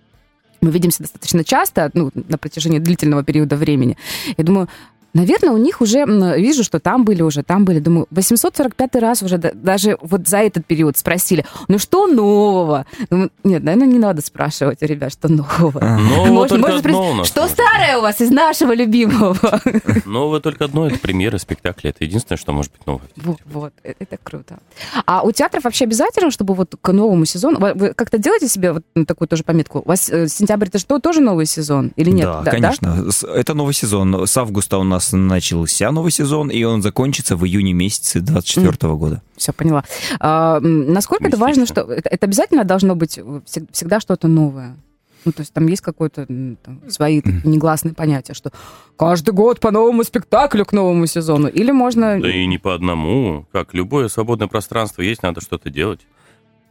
мы 0.61 0.71
видимся 0.71 1.03
достаточно 1.03 1.43
часто, 1.43 1.91
ну, 1.93 2.11
на 2.13 2.37
протяжении 2.37 2.79
длительного 2.79 3.23
периода 3.23 3.55
времени. 3.55 3.97
Я 4.37 4.43
думаю, 4.43 4.67
Наверное, 5.15 5.51
у 5.51 5.57
них 5.57 5.79
уже, 5.79 6.03
вижу, 6.37 6.65
что 6.65 6.81
там 6.81 7.05
были 7.05 7.21
уже, 7.21 7.41
там 7.41 7.63
были. 7.63 7.79
Думаю, 7.79 8.05
845 8.11 8.95
раз 8.97 9.23
уже 9.23 9.37
даже 9.37 9.97
вот 10.01 10.27
за 10.27 10.39
этот 10.39 10.65
период 10.65 10.97
спросили, 10.97 11.45
ну 11.69 11.79
что 11.79 12.05
нового? 12.07 12.85
Думаю, 13.09 13.31
нет, 13.45 13.63
наверное, 13.63 13.87
не 13.87 13.97
надо 13.97 14.21
спрашивать, 14.21 14.81
ребят, 14.81 15.13
что 15.13 15.29
нового. 15.29 15.79
Нового 15.79 16.25
может, 16.25 16.49
только 16.49 16.67
может, 16.67 16.85
одно 16.85 17.11
у 17.11 17.13
нас. 17.13 17.27
Что 17.27 17.47
старое 17.47 17.97
у 17.97 18.01
вас 18.01 18.19
из 18.19 18.29
нашего 18.29 18.75
любимого? 18.75 19.61
Новое 20.05 20.41
только 20.41 20.65
одно, 20.65 20.87
это 20.87 20.99
премьера 20.99 21.37
спектакля. 21.37 21.91
Это 21.91 22.03
единственное, 22.03 22.37
что 22.37 22.51
может 22.51 22.73
быть 22.73 22.85
новое. 22.85 23.07
Вот, 23.15 23.39
вот, 23.45 23.73
э, 23.83 23.93
это 23.97 24.17
круто. 24.21 24.59
А 25.05 25.21
у 25.21 25.31
театров 25.31 25.63
вообще 25.63 25.85
обязательно, 25.85 26.29
чтобы 26.29 26.55
вот 26.55 26.75
к 26.81 26.91
новому 26.91 27.23
сезону, 27.23 27.59
вы 27.59 27.93
как-то 27.93 28.17
делаете 28.17 28.49
себе 28.49 28.73
вот 28.73 28.83
такую 29.07 29.29
тоже 29.29 29.43
пометку? 29.43 29.79
У 29.79 29.87
вас 29.87 30.09
э, 30.09 30.27
сентябрь, 30.27 30.67
это 30.67 30.77
что, 30.77 30.99
тоже 30.99 31.21
новый 31.21 31.45
сезон 31.45 31.93
или 31.95 32.09
нет? 32.09 32.25
Да, 32.25 32.41
да 32.41 32.51
конечно. 32.51 33.05
Да? 33.05 33.33
Это 33.33 33.53
новый 33.53 33.73
сезон. 33.73 34.27
С 34.27 34.35
августа 34.35 34.77
у 34.77 34.83
нас 34.83 35.04
нас 35.11 35.29
начался 35.29 35.91
новый 35.91 36.11
сезон, 36.11 36.49
и 36.49 36.63
он 36.63 36.81
закончится 36.81 37.35
в 37.35 37.45
июне 37.45 37.73
месяце 37.73 38.19
2024 38.19 38.93
mm. 38.93 38.97
года. 38.97 39.21
Все, 39.37 39.53
поняла. 39.53 39.83
А, 40.19 40.59
насколько 40.59 41.27
это 41.27 41.37
важно, 41.37 41.65
что 41.65 41.81
это, 41.81 42.09
это 42.09 42.25
обязательно 42.25 42.63
должно 42.63 42.95
быть 42.95 43.19
всегда 43.71 43.99
что-то 43.99 44.27
новое? 44.27 44.77
Ну, 45.25 45.31
то 45.31 45.41
есть 45.41 45.53
там 45.53 45.65
есть 45.67 45.81
какое-то 45.81 46.27
там, 46.27 46.81
свои 46.87 47.19
mm. 47.19 47.47
негласные 47.47 47.95
понятия, 47.95 48.33
что 48.33 48.51
каждый 48.95 49.33
год 49.33 49.59
по 49.59 49.71
новому 49.71 50.03
спектаклю 50.03 50.65
к 50.65 50.71
новому 50.71 51.07
сезону. 51.07 51.47
Или 51.47 51.71
можно... 51.71 52.19
Да 52.21 52.29
и 52.29 52.45
не 52.45 52.59
по 52.59 52.75
одному. 52.75 53.47
Как 53.51 53.73
любое 53.73 54.07
свободное 54.07 54.47
пространство 54.47 55.01
есть, 55.01 55.23
надо 55.23 55.41
что-то 55.41 55.69
делать. 55.69 56.01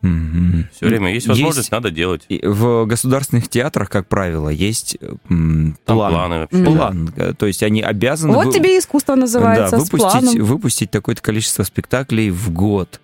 Мгм. 0.08 0.68
Все 0.74 0.86
время 0.86 1.12
есть 1.14 1.26
Есть- 1.26 1.28
возможность, 1.40 1.70
надо 1.72 1.90
делать. 1.90 2.26
В 2.28 2.84
государственных 2.86 3.48
театрах, 3.48 3.88
как 3.90 4.06
правило, 4.06 4.48
есть 4.48 4.96
м, 5.30 5.76
план. 5.84 6.12
планы 6.12 6.38
вообще. 6.40 6.56
Мгм. 6.58 6.64
да. 6.64 6.78
План. 6.78 7.12
э, 7.16 7.32
То 7.38 7.46
есть 7.46 7.62
они 7.62 7.80
обязаны... 7.82 8.34
Вот 8.34 8.46
вы- 8.46 8.52
тебе 8.52 8.78
искусство 8.78 9.14
называется, 9.14 9.78
да, 9.78 9.84
с 9.84 9.88
планом. 9.88 10.18
выпустить, 10.20 10.40
выпустить 10.40 10.90
такое-то 10.90 11.22
количество 11.22 11.62
спектаклей 11.62 12.30
в 12.30 12.50
год. 12.50 13.00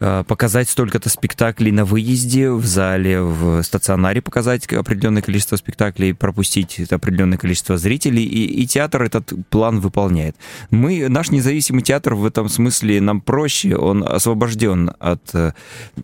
Э, 0.00 0.24
Показать 0.26 0.68
столько-то 0.68 1.08
спектаклей 1.08 1.72
на 1.72 1.84
выезде, 1.84 2.50
в 2.50 2.64
зале, 2.64 3.20
в 3.20 3.62
стационаре 3.62 4.22
показать 4.22 4.66
определенное 4.72 5.22
количество 5.22 5.56
спектаклей, 5.56 6.14
пропустить 6.14 6.80
определенное 6.92 7.38
количество 7.38 7.76
зрителей, 7.78 8.24
и, 8.24 8.62
и 8.62 8.66
театр 8.66 9.02
этот 9.02 9.32
план 9.50 9.80
выполняет. 9.80 10.36
Мы, 10.70 11.08
наш 11.08 11.30
независимый 11.30 11.82
театр 11.82 12.14
в 12.14 12.24
этом 12.24 12.48
смысле 12.48 13.00
нам 13.00 13.20
проще, 13.20 13.76
он 13.76 14.04
освобожден 14.04 14.92
от 15.00 15.34
э, 15.34 15.52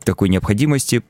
такой 0.05 0.29
необходимости 0.29 1.03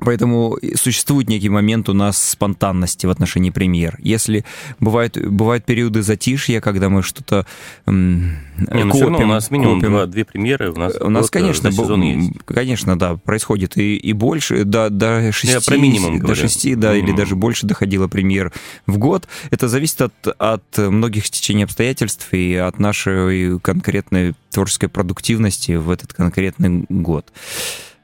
Поэтому 0.00 0.58
существует 0.74 1.28
некий 1.28 1.48
момент 1.48 1.88
у 1.88 1.92
нас 1.94 2.22
спонтанности 2.30 3.06
в 3.06 3.10
отношении 3.10 3.50
премьер. 3.50 3.96
Если 3.98 4.44
бывают, 4.78 5.16
бывают 5.18 5.64
периоды 5.64 6.02
затишья, 6.02 6.60
когда 6.60 6.88
мы 6.88 7.02
что-то 7.02 7.46
м, 7.86 8.36
Не, 8.70 8.84
ну 8.84 8.90
все 8.92 9.00
равно 9.02 9.16
у 9.16 9.20
копим, 9.20 9.28
нас 9.28 9.50
минимум 9.50 9.80
копим. 9.80 9.92
два, 9.92 10.06
две 10.06 10.24
премьеры. 10.24 10.70
У 10.72 10.76
нас, 10.76 10.94
У 11.00 11.08
нас, 11.08 11.26
э, 11.26 11.30
конечно, 11.30 11.72
сезон 11.72 12.02
есть. 12.02 12.30
конечно, 12.44 12.98
да, 12.98 13.16
происходит 13.16 13.76
и, 13.78 13.96
и 13.96 14.12
больше, 14.12 14.64
до, 14.64 14.90
до 14.90 15.32
шести, 15.32 15.66
про 15.70 15.76
минимум 15.78 16.16
до 16.18 16.24
говорю. 16.26 16.40
шести, 16.42 16.74
да, 16.74 16.92
или 16.92 17.00
Минимум. 17.00 17.16
даже 17.16 17.36
больше 17.36 17.66
доходило 17.66 18.06
премьер 18.06 18.52
в 18.86 18.98
год. 18.98 19.26
Это 19.50 19.68
зависит 19.68 20.02
от, 20.02 20.12
от 20.38 20.78
многих 20.78 21.26
стечений 21.26 21.64
обстоятельств 21.64 22.28
и 22.32 22.54
от 22.54 22.78
нашей 22.78 23.58
конкретной 23.60 24.34
творческой 24.50 24.88
продуктивности 24.88 25.72
в 25.72 25.90
этот 25.90 26.12
конкретный 26.12 26.84
год. 26.88 27.32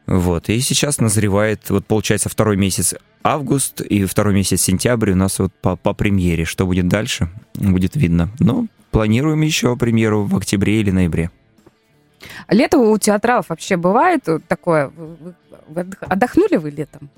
Вот. 0.06 0.48
И 0.48 0.60
сейчас 0.60 0.98
назревает, 0.98 1.70
вот 1.70 1.86
получается, 1.86 2.28
второй 2.28 2.56
месяц 2.56 2.94
август 3.22 3.80
и 3.80 4.04
второй 4.04 4.34
месяц 4.34 4.62
сентябрь 4.62 5.12
у 5.12 5.16
нас 5.16 5.38
вот 5.38 5.52
по, 5.60 5.76
по 5.76 5.92
премьере. 5.94 6.44
Что 6.44 6.66
будет 6.66 6.88
дальше, 6.88 7.28
будет 7.54 7.96
видно. 7.96 8.30
Но 8.38 8.66
планируем 8.90 9.40
еще 9.42 9.76
премьеру 9.76 10.24
в 10.24 10.36
октябре 10.36 10.80
или 10.80 10.90
ноябре. 10.90 11.30
Лето 12.48 12.78
у 12.78 12.96
театралов 12.98 13.48
вообще 13.48 13.76
бывает 13.76 14.26
такое? 14.48 14.92
Вы, 15.68 15.86
отдохнули 16.00 16.56
вы 16.56 16.70
летом? 16.70 17.10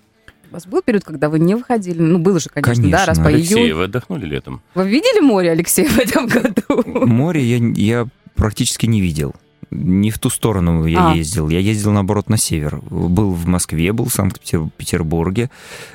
У 0.51 0.55
вас 0.55 0.67
был 0.67 0.83
период, 0.83 1.05
когда 1.05 1.29
вы 1.29 1.41
не 1.41 1.55
выходили? 1.55 2.01
Ну, 2.01 2.19
было 2.19 2.39
же, 2.39 2.49
конечно, 2.49 2.89
да, 2.89 3.07
раз 3.07 3.19
Конечно. 3.19 3.25
по 3.25 3.29
Алексей, 3.31 3.67
июль. 3.67 3.73
вы 3.75 3.85
отдохнули 3.85 4.27
летом? 4.27 4.63
Вы 4.75 4.89
видели 4.89 5.21
море, 5.21 5.51
Алексей, 5.51 5.87
в 5.87 5.99
этом 5.99 6.27
году? 6.27 7.07
Море 7.07 7.43
я, 7.43 7.57
я 7.75 8.09
практически 8.37 8.87
не 8.87 9.01
видел. 9.01 9.35
Не 9.75 10.11
в 10.13 10.19
ту 10.21 10.31
сторону 10.31 10.87
я 10.87 11.11
А. 11.11 11.15
ездил. 11.15 11.49
Я 11.49 11.59
ездил, 11.59 11.91
наоборот, 11.93 12.29
на 12.29 12.37
север. 12.39 12.81
Был 12.91 13.33
в 13.33 13.47
Москве, 13.47 13.93
был 13.93 14.05
в 14.07 14.13
Санкт-Петербурге. 14.15 15.51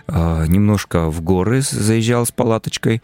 а, 0.08 0.46
Немножко 0.46 1.10
в 1.10 1.22
горы 1.22 1.62
заезжал 1.62 2.26
с 2.26 2.32
палаточкой. 2.32 3.02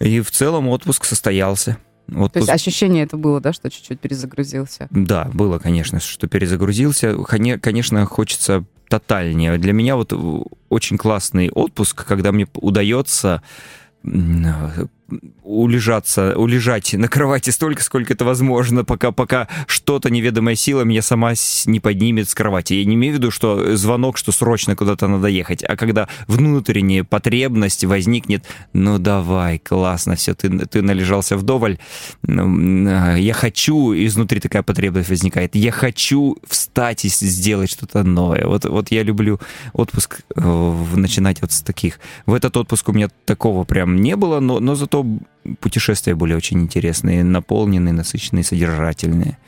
И 0.00 0.20
в 0.20 0.30
целом 0.30 0.68
отпуск 0.68 1.04
состоялся. 1.04 1.76
То 2.08 2.14
есть 2.14 2.24
Отпуск 2.36 2.50
ощущение 2.50 3.04
это 3.04 3.16
было, 3.16 3.40
да, 3.40 3.52
что 3.52 3.70
чуть-чуть 3.70 4.00
перезагрузился? 4.00 4.88
Да, 4.90 5.30
было, 5.32 5.58
конечно, 5.58 6.00
что 6.00 6.26
перезагрузился. 6.26 7.12
Коне- 7.28 7.58
Конечно, 7.58 8.04
хочется 8.06 8.64
тотальнее. 8.88 9.56
Для 9.58 9.72
меня 9.72 9.96
вот 9.96 10.12
э, 10.12 10.16
очень 10.68 10.98
классный 10.98 11.50
отпуск, 11.50 12.04
когда 12.04 12.32
мне 12.32 12.48
удается 12.54 13.42
э, 14.04 14.08
улежаться, 15.42 16.34
улежать 16.36 16.92
на 16.94 17.08
кровати 17.08 17.50
столько, 17.50 17.82
сколько 17.82 18.12
это 18.12 18.24
возможно, 18.24 18.84
пока, 18.84 19.12
пока 19.12 19.48
что-то 19.66 20.10
неведомая 20.10 20.54
сила 20.54 20.82
меня 20.82 21.02
сама 21.02 21.32
не 21.66 21.80
поднимет 21.80 22.28
с 22.28 22.34
кровати. 22.34 22.74
Я 22.74 22.84
не 22.84 22.94
имею 22.94 23.14
в 23.14 23.16
виду, 23.18 23.30
что 23.30 23.76
звонок, 23.76 24.16
что 24.16 24.32
срочно 24.32 24.76
куда-то 24.76 25.08
надо 25.08 25.28
ехать, 25.28 25.62
а 25.62 25.76
когда 25.76 26.08
внутренняя 26.26 27.04
потребность 27.04 27.84
возникнет, 27.84 28.44
ну 28.72 28.98
давай, 28.98 29.58
классно, 29.58 30.16
все, 30.16 30.34
ты, 30.34 30.50
ты 30.66 30.82
належался 30.82 31.36
вдоволь, 31.36 31.78
ну, 32.22 32.88
э, 32.88 33.20
я 33.20 33.34
хочу, 33.34 33.92
изнутри 33.94 34.40
такая 34.40 34.62
потребность 34.62 35.08
возникает, 35.08 35.54
я 35.54 35.72
хочу 35.72 36.38
встать 36.46 37.04
и 37.04 37.08
сделать 37.08 37.70
что-то 37.70 38.02
новое. 38.02 38.46
Вот, 38.46 38.64
вот 38.64 38.90
я 38.90 39.02
люблю 39.02 39.40
отпуск 39.72 40.20
э, 40.36 40.74
начинать 40.94 41.40
вот 41.40 41.52
с 41.52 41.62
таких. 41.62 42.00
В 42.26 42.34
этот 42.34 42.56
отпуск 42.56 42.88
у 42.88 42.92
меня 42.92 43.08
такого 43.24 43.64
прям 43.64 43.96
не 43.96 44.16
было, 44.16 44.40
но, 44.40 44.60
но 44.60 44.74
зато 44.74 45.01
путешествия 45.60 46.14
были 46.14 46.34
очень 46.34 46.60
интересные, 46.60 47.24
наполненные, 47.24 47.92
насыщенные, 47.92 48.44
содержательные. 48.44 49.38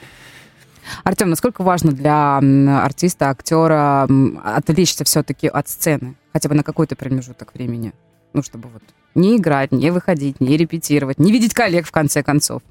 Артем, 1.03 1.31
насколько 1.31 1.63
важно 1.63 1.93
для 1.93 2.39
артиста, 2.83 3.31
актера 3.31 4.07
отвлечься 4.45 5.05
все-таки 5.05 5.49
от 5.49 5.69
сцены, 5.69 6.15
хотя 6.33 6.49
бы 6.49 6.55
на 6.55 6.63
какой-то 6.63 6.97
промежуток 6.97 7.55
времени? 7.55 7.93
Ну, 8.33 8.43
чтобы 8.43 8.69
вот 8.69 8.83
не 9.15 9.37
играть, 9.37 9.73
не 9.73 9.91
выходить, 9.91 10.41
не 10.41 10.57
репетировать, 10.57 11.19
не 11.19 11.33
видеть 11.33 11.55
коллег, 11.55 11.87
в 11.87 11.93
конце 11.93 12.23
концов. 12.23 12.63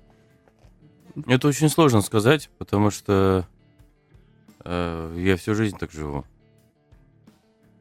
Это 1.28 1.48
очень 1.48 1.70
сложно 1.70 2.02
сказать, 2.02 2.50
потому 2.58 2.92
что 2.92 3.48
э, 4.64 5.16
я 5.18 5.38
всю 5.38 5.56
жизнь 5.56 5.78
так 5.78 5.92
живу. 5.92 6.26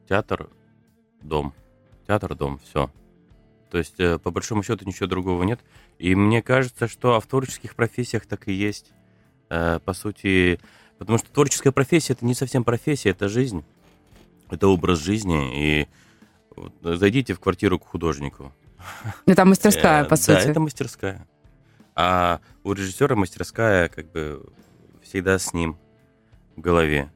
Театр, 0.07 0.49
дом. 1.21 1.53
Театр, 2.07 2.35
дом, 2.35 2.59
все. 2.63 2.89
То 3.73 3.79
есть, 3.79 3.95
э, 3.99 4.19
по 4.19 4.29
большому 4.29 4.61
счету, 4.61 4.85
ничего 4.85 5.07
другого 5.07 5.41
нет. 5.41 5.59
И 5.97 6.13
мне 6.13 6.43
кажется, 6.43 6.87
что 6.87 7.19
в 7.19 7.25
творческих 7.25 7.73
профессиях 7.73 8.27
так 8.27 8.47
и 8.47 8.53
есть. 8.53 8.91
Э, 9.49 9.79
по 9.83 9.93
сути, 9.93 10.59
потому 10.99 11.17
что 11.17 11.31
творческая 11.31 11.71
профессия 11.71 12.13
это 12.13 12.23
не 12.23 12.35
совсем 12.35 12.63
профессия, 12.63 13.09
это 13.09 13.29
жизнь. 13.29 13.65
Это 14.51 14.67
образ 14.67 14.99
жизни. 14.99 15.79
И 15.79 15.87
вот, 16.55 16.71
э, 16.83 16.97
зайдите 16.97 17.33
в 17.33 17.39
квартиру 17.39 17.79
к 17.79 17.87
художнику. 17.87 18.53
Это 19.25 19.43
мастерская, 19.43 20.03
по 20.03 20.11
Да, 20.11 20.17
сути. 20.17 20.49
это 20.49 20.59
мастерская. 20.59 21.27
А 21.95 22.41
у 22.63 22.73
режиссера 22.73 23.15
мастерская 23.15 23.89
как 23.89 24.11
бы 24.11 24.53
всегда 25.01 25.39
с 25.39 25.51
ним 25.51 25.79
в 26.55 26.61
голове, 26.61 27.11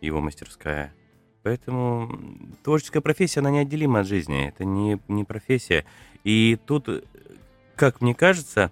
его 0.00 0.22
мастерская. 0.22 0.94
Поэтому 1.42 2.18
творческая 2.62 3.00
профессия, 3.00 3.40
она 3.40 3.50
неотделима 3.50 4.00
от 4.00 4.06
жизни. 4.06 4.48
Это 4.48 4.64
не, 4.64 4.98
не 5.08 5.24
профессия. 5.24 5.84
И 6.24 6.58
тут, 6.66 6.88
э, 6.88 7.02
как 7.76 8.00
мне 8.00 8.14
кажется, 8.14 8.70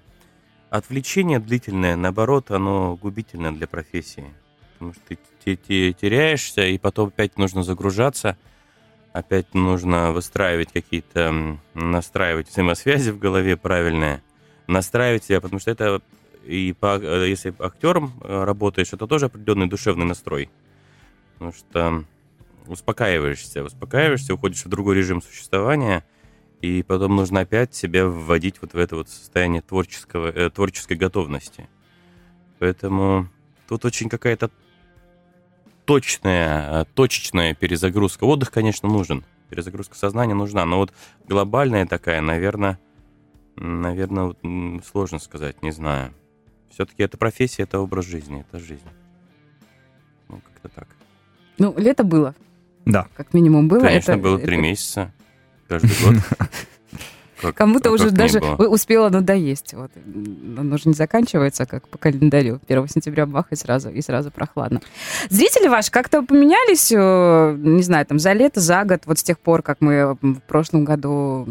отвлечение 0.70 1.38
длительное, 1.38 1.96
наоборот, 1.96 2.50
оно 2.50 2.96
губительно 2.96 3.54
для 3.54 3.66
профессии. 3.66 4.26
Потому 4.74 4.92
что 4.92 5.02
ты, 5.08 5.18
те- 5.44 5.56
те- 5.56 5.92
теряешься, 5.92 6.66
и 6.66 6.76
потом 6.76 7.08
опять 7.08 7.38
нужно 7.38 7.62
загружаться, 7.62 8.36
опять 9.12 9.54
нужно 9.54 10.12
выстраивать 10.12 10.72
какие-то, 10.72 11.58
настраивать 11.74 12.48
взаимосвязи 12.50 13.10
в 13.10 13.18
голове 13.18 13.56
правильные, 13.56 14.22
настраивать 14.66 15.24
себя, 15.24 15.40
потому 15.40 15.60
что 15.60 15.70
это 15.70 16.02
и 16.44 16.74
по, 16.78 16.98
э, 16.98 17.28
если 17.28 17.54
актером 17.58 18.12
э, 18.20 18.44
работаешь, 18.44 18.92
это 18.92 19.06
тоже 19.06 19.26
определенный 19.26 19.66
душевный 19.66 20.04
настрой. 20.04 20.50
Потому 21.34 21.52
что 21.52 22.04
успокаиваешься, 22.68 23.64
успокаиваешься, 23.64 24.34
уходишь 24.34 24.64
в 24.64 24.68
другой 24.68 24.96
режим 24.96 25.22
существования, 25.22 26.04
и 26.60 26.82
потом 26.82 27.16
нужно 27.16 27.40
опять 27.40 27.74
себя 27.74 28.06
вводить 28.06 28.60
вот 28.60 28.74
в 28.74 28.78
это 28.78 28.96
вот 28.96 29.08
состояние 29.08 29.62
творческого, 29.62 30.28
э, 30.28 30.50
творческой 30.50 30.96
готовности. 30.96 31.68
Поэтому 32.58 33.28
тут 33.68 33.84
очень 33.84 34.08
какая-то 34.08 34.50
точная, 35.84 36.82
э, 36.82 36.84
точечная 36.94 37.54
перезагрузка. 37.54 38.24
Отдых, 38.24 38.50
конечно, 38.50 38.88
нужен. 38.88 39.24
Перезагрузка 39.50 39.96
сознания 39.96 40.34
нужна. 40.34 40.64
Но 40.64 40.78
вот 40.78 40.92
глобальная 41.28 41.86
такая, 41.86 42.20
наверное, 42.20 42.78
наверное, 43.56 44.24
вот, 44.24 44.38
сложно 44.84 45.18
сказать, 45.18 45.62
не 45.62 45.70
знаю. 45.70 46.12
Все-таки 46.70 47.02
это 47.02 47.16
профессия, 47.16 47.62
это 47.62 47.78
образ 47.78 48.04
жизни, 48.04 48.44
это 48.46 48.58
жизнь. 48.58 48.88
Ну, 50.28 50.40
как-то 50.40 50.68
так. 50.68 50.88
Ну, 51.58 51.74
лето 51.78 52.04
было, 52.04 52.34
Да. 52.86 53.08
как 53.16 53.34
минимум 53.34 53.68
было. 53.68 53.80
Конечно, 53.80 54.12
Это- 54.12 54.20
было 54.22 54.36
это- 54.38 54.46
три 54.46 54.56
месяца 54.56 55.12
каждый 55.68 55.90
год. 56.02 56.14
Кому-то 57.54 57.90
а 57.90 57.92
уже 57.92 58.10
даже 58.10 58.40
было? 58.40 58.68
успело 58.68 59.08
надоесть. 59.08 59.74
Вот. 59.74 59.90
М, 59.96 60.56
Оно 60.58 60.76
же 60.78 60.84
не 60.86 60.94
заканчивается, 60.94 61.66
как 61.66 61.88
по 61.88 61.98
календарю. 61.98 62.60
1 62.66 62.88
сентября 62.88 63.26
бах, 63.26 63.46
и 63.50 63.56
сразу, 63.56 63.90
и 63.90 64.00
сразу 64.00 64.30
прохладно. 64.30 64.80
Зрители 65.28 65.68
ваши 65.68 65.90
как-то 65.90 66.22
поменялись, 66.22 66.90
э, 66.92 67.56
не 67.58 67.82
знаю, 67.82 68.06
там, 68.06 68.18
за 68.18 68.32
лето, 68.32 68.60
за 68.60 68.84
год, 68.84 69.02
вот 69.06 69.18
с 69.18 69.22
тех 69.22 69.38
пор, 69.38 69.62
как 69.62 69.78
мы 69.80 70.16
в 70.20 70.40
прошлом 70.46 70.84
году 70.84 71.46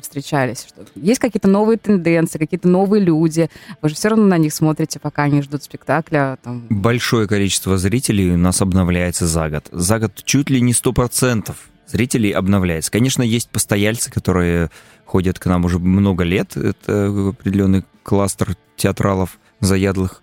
встречались? 0.00 0.66
Что 0.68 0.84
есть 0.94 1.20
какие-то 1.20 1.48
новые 1.48 1.78
тенденции, 1.78 2.38
какие-то 2.38 2.68
новые 2.68 3.02
люди? 3.02 3.48
Вы 3.80 3.88
же 3.88 3.94
все 3.94 4.08
равно 4.08 4.26
на 4.26 4.38
них 4.38 4.52
смотрите, 4.52 4.98
пока 4.98 5.24
они 5.24 5.42
ждут 5.42 5.62
спектакля. 5.62 6.38
Там. 6.42 6.66
Большое 6.70 7.28
количество 7.28 7.78
зрителей 7.78 8.30
у 8.32 8.36
нас 8.38 8.60
обновляется 8.62 9.26
за 9.26 9.48
год. 9.50 9.68
За 9.70 9.98
год 9.98 10.12
чуть 10.24 10.50
ли 10.50 10.60
не 10.60 10.72
100% 10.72 11.54
зрителей 11.92 12.30
обновляется. 12.30 12.90
Конечно, 12.90 13.22
есть 13.22 13.50
постояльцы, 13.50 14.10
которые 14.10 14.70
ходят 15.04 15.38
к 15.38 15.46
нам 15.46 15.64
уже 15.64 15.78
много 15.78 16.24
лет. 16.24 16.56
Это 16.56 17.28
определенный 17.28 17.84
кластер 18.02 18.56
театралов 18.76 19.38
заядлых. 19.60 20.22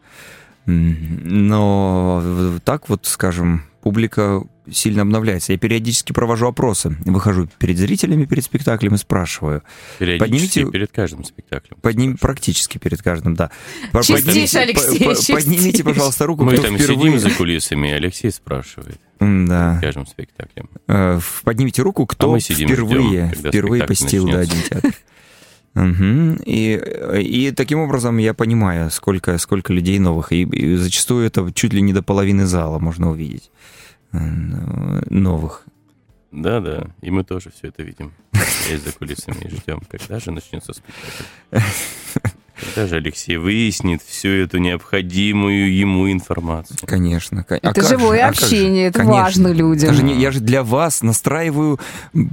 Но 0.65 2.59
так 2.65 2.89
вот, 2.89 3.05
скажем, 3.05 3.63
публика 3.81 4.43
сильно 4.71 5.01
обновляется. 5.01 5.53
Я 5.53 5.59
периодически 5.59 6.11
провожу 6.11 6.47
опросы. 6.47 6.95
Выхожу 7.05 7.47
перед 7.57 7.77
зрителями, 7.77 8.25
перед 8.25 8.43
спектаклем 8.43 8.95
и 8.95 8.97
спрашиваю. 8.97 9.63
Периодически 9.97 10.29
поднимите, 10.29 10.71
перед 10.71 10.91
каждым 10.91 11.23
спектаклем. 11.23 11.77
Подним, 11.81 12.17
практически 12.17 12.77
перед 12.77 13.01
каждым, 13.01 13.35
да. 13.35 13.51
Чистейший 14.01 14.63
Алексей, 14.63 15.03
по, 15.03 15.15
чистейший. 15.15 15.35
Поднимите, 15.35 15.83
пожалуйста, 15.83 16.25
руку, 16.25 16.43
Мы 16.43 16.53
кто 16.53 16.63
там 16.63 16.77
впервые... 16.77 17.17
сидим 17.17 17.19
за 17.19 17.37
кулисами, 17.37 17.91
Алексей 17.91 18.31
спрашивает. 18.31 18.99
Да. 19.19 19.73
Перед 19.73 19.81
каждым 19.81 20.07
спектаклем. 20.07 20.69
Э, 20.87 21.19
Поднимите 21.43 21.81
руку, 21.81 22.05
кто 22.05 22.33
а 22.33 22.39
сидим 22.39 22.69
впервые, 22.69 23.33
ждем, 23.33 23.49
впервые 23.49 23.83
посетил 23.83 24.27
да, 24.27 24.39
один 24.39 24.61
театр. 24.61 24.93
Угу. 25.75 26.43
И, 26.45 26.81
и 27.21 27.51
таким 27.51 27.79
образом 27.79 28.17
я 28.17 28.33
понимаю, 28.33 28.89
сколько, 28.89 29.37
сколько 29.37 29.71
людей 29.71 29.99
новых. 29.99 30.31
И, 30.31 30.41
и 30.41 30.75
зачастую 30.75 31.25
это 31.27 31.51
чуть 31.53 31.73
ли 31.73 31.81
не 31.81 31.93
до 31.93 32.01
половины 32.01 32.45
зала 32.45 32.79
можно 32.79 33.11
увидеть 33.11 33.51
новых. 34.11 35.65
Да, 36.31 36.59
да, 36.59 36.87
и 37.01 37.09
мы 37.09 37.23
тоже 37.23 37.51
все 37.51 37.67
это 37.67 37.81
видим. 37.83 38.13
Здесь 38.65 38.81
за 38.83 38.91
кулисами 38.91 39.45
и 39.45 39.49
ждем, 39.49 39.81
когда 39.89 40.19
же 40.19 40.31
начнется 40.31 40.73
спектакль. 40.73 41.65
Когда 42.59 42.87
же 42.87 42.95
Алексей 42.97 43.37
выяснит 43.37 44.01
всю 44.01 44.29
эту 44.29 44.57
необходимую 44.57 45.73
ему 45.73 46.11
информацию? 46.11 46.77
Конечно. 46.85 47.45
А 47.47 47.55
это 47.55 47.81
живое 47.81 48.25
а 48.25 48.29
общение, 48.29 48.87
это 48.87 48.99
Конечно. 48.99 49.21
важно 49.21 49.47
людям. 49.47 49.89
Даже 49.89 50.03
не, 50.03 50.19
я 50.19 50.31
же 50.31 50.39
для 50.39 50.63
вас 50.63 51.01
настраиваю 51.01 51.79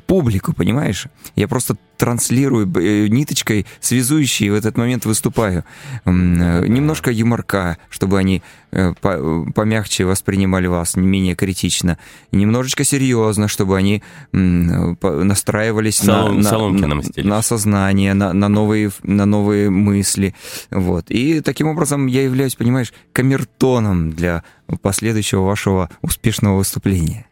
публику, 0.06 0.52
понимаешь? 0.52 1.06
Я 1.36 1.46
просто 1.46 1.76
транслирую 1.96 2.70
э, 2.76 3.08
ниточкой, 3.08 3.66
связующей 3.80 4.50
в 4.50 4.54
этот 4.54 4.76
момент 4.76 5.04
выступаю. 5.04 5.64
Э, 6.04 6.66
немножко 6.66 7.10
юморка, 7.10 7.78
чтобы 7.90 8.18
они 8.18 8.42
э, 8.72 8.92
помягче 9.00 10.04
воспринимали 10.04 10.66
вас, 10.66 10.96
не 10.96 11.06
менее 11.06 11.34
критично. 11.34 11.98
немножечко 12.32 12.84
серьезно, 12.84 13.48
чтобы 13.48 13.76
они 13.76 14.02
настраивались 14.32 15.96
Солом, 15.96 16.40
на, 16.40 16.50
на, 16.52 16.94
на, 16.94 17.02
на 17.16 17.42
сознание, 17.42 18.14
на, 18.14 18.32
на, 18.32 18.48
новые, 18.48 18.90
на 19.02 19.26
новые 19.26 19.70
мысли. 19.70 20.34
Вот. 20.70 21.10
И 21.10 21.40
таким 21.40 21.68
образом 21.68 22.06
я 22.06 22.22
являюсь, 22.22 22.54
понимаешь, 22.54 22.92
камертоном 23.12 24.12
для 24.12 24.42
последующего 24.82 25.42
вашего 25.42 25.90
успешного 26.02 26.58
выступления. 26.58 27.26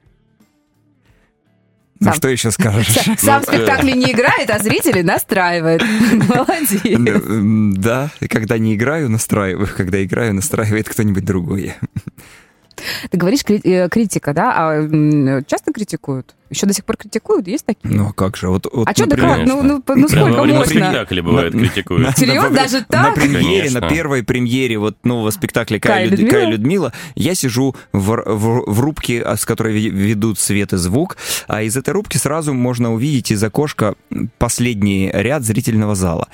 Ну, 2.10 2.16
что 2.16 2.28
еще 2.28 2.50
скажешь? 2.50 2.94
Сам 3.18 3.42
ну, 3.46 3.52
спектакль 3.52 3.92
не 3.92 4.12
играет, 4.12 4.50
а 4.50 4.58
зрители 4.58 5.02
настраивает. 5.02 5.82
Молодец. 6.28 7.22
Да, 7.78 8.10
когда 8.28 8.58
не 8.58 8.74
играю, 8.74 9.10
настраиваю. 9.10 9.68
Когда 9.76 10.02
играю, 10.02 10.34
настраивает 10.34 10.88
кто-нибудь 10.88 11.24
другой. 11.24 11.74
Ты 13.10 13.18
говоришь 13.18 13.42
э, 13.48 13.88
критика, 13.88 14.32
да? 14.32 14.52
А 14.56 15.42
часто 15.46 15.72
критикуют? 15.72 16.34
Еще 16.50 16.66
до 16.66 16.72
сих 16.72 16.84
пор 16.84 16.96
критикуют? 16.96 17.48
Есть 17.48 17.66
такие? 17.66 17.94
Ну, 17.94 18.08
а 18.08 18.12
как 18.12 18.36
же? 18.36 18.48
Вот, 18.48 18.66
вот, 18.72 18.88
а 18.88 18.92
что 18.92 19.06
такое? 19.06 19.44
Ну, 19.44 19.62
ну, 19.62 19.82
ну 19.86 20.08
сколько 20.08 20.28
можно? 20.28 20.58
На 20.58 20.64
спектакле 20.64 21.22
бывает 21.22 21.52
критикуют. 21.52 22.16
Серьезно? 22.16 22.50
Даже 22.50 22.84
так? 22.84 23.08
На 23.08 23.12
премьере, 23.12 23.70
на 23.70 23.88
первой 23.88 24.22
премьере 24.22 24.78
вот 24.78 25.04
нового 25.04 25.30
спектакля 25.30 25.80
Кая, 25.80 26.04
Люд... 26.04 26.12
Людмила? 26.12 26.30
Кая 26.30 26.50
Людмила 26.50 26.92
я 27.16 27.34
сижу 27.34 27.74
в, 27.92 28.22
в, 28.24 28.72
в 28.72 28.80
рубке, 28.80 29.22
а, 29.22 29.36
с 29.36 29.44
которой 29.44 29.72
ведут 29.72 30.38
свет 30.38 30.72
и 30.72 30.76
звук, 30.76 31.16
а 31.48 31.62
из 31.62 31.76
этой 31.76 31.90
рубки 31.90 32.18
сразу 32.18 32.54
можно 32.54 32.92
увидеть 32.92 33.32
из 33.32 33.42
окошка 33.42 33.94
последний 34.38 35.10
ряд 35.12 35.42
зрительного 35.42 35.94
зала. 35.94 36.28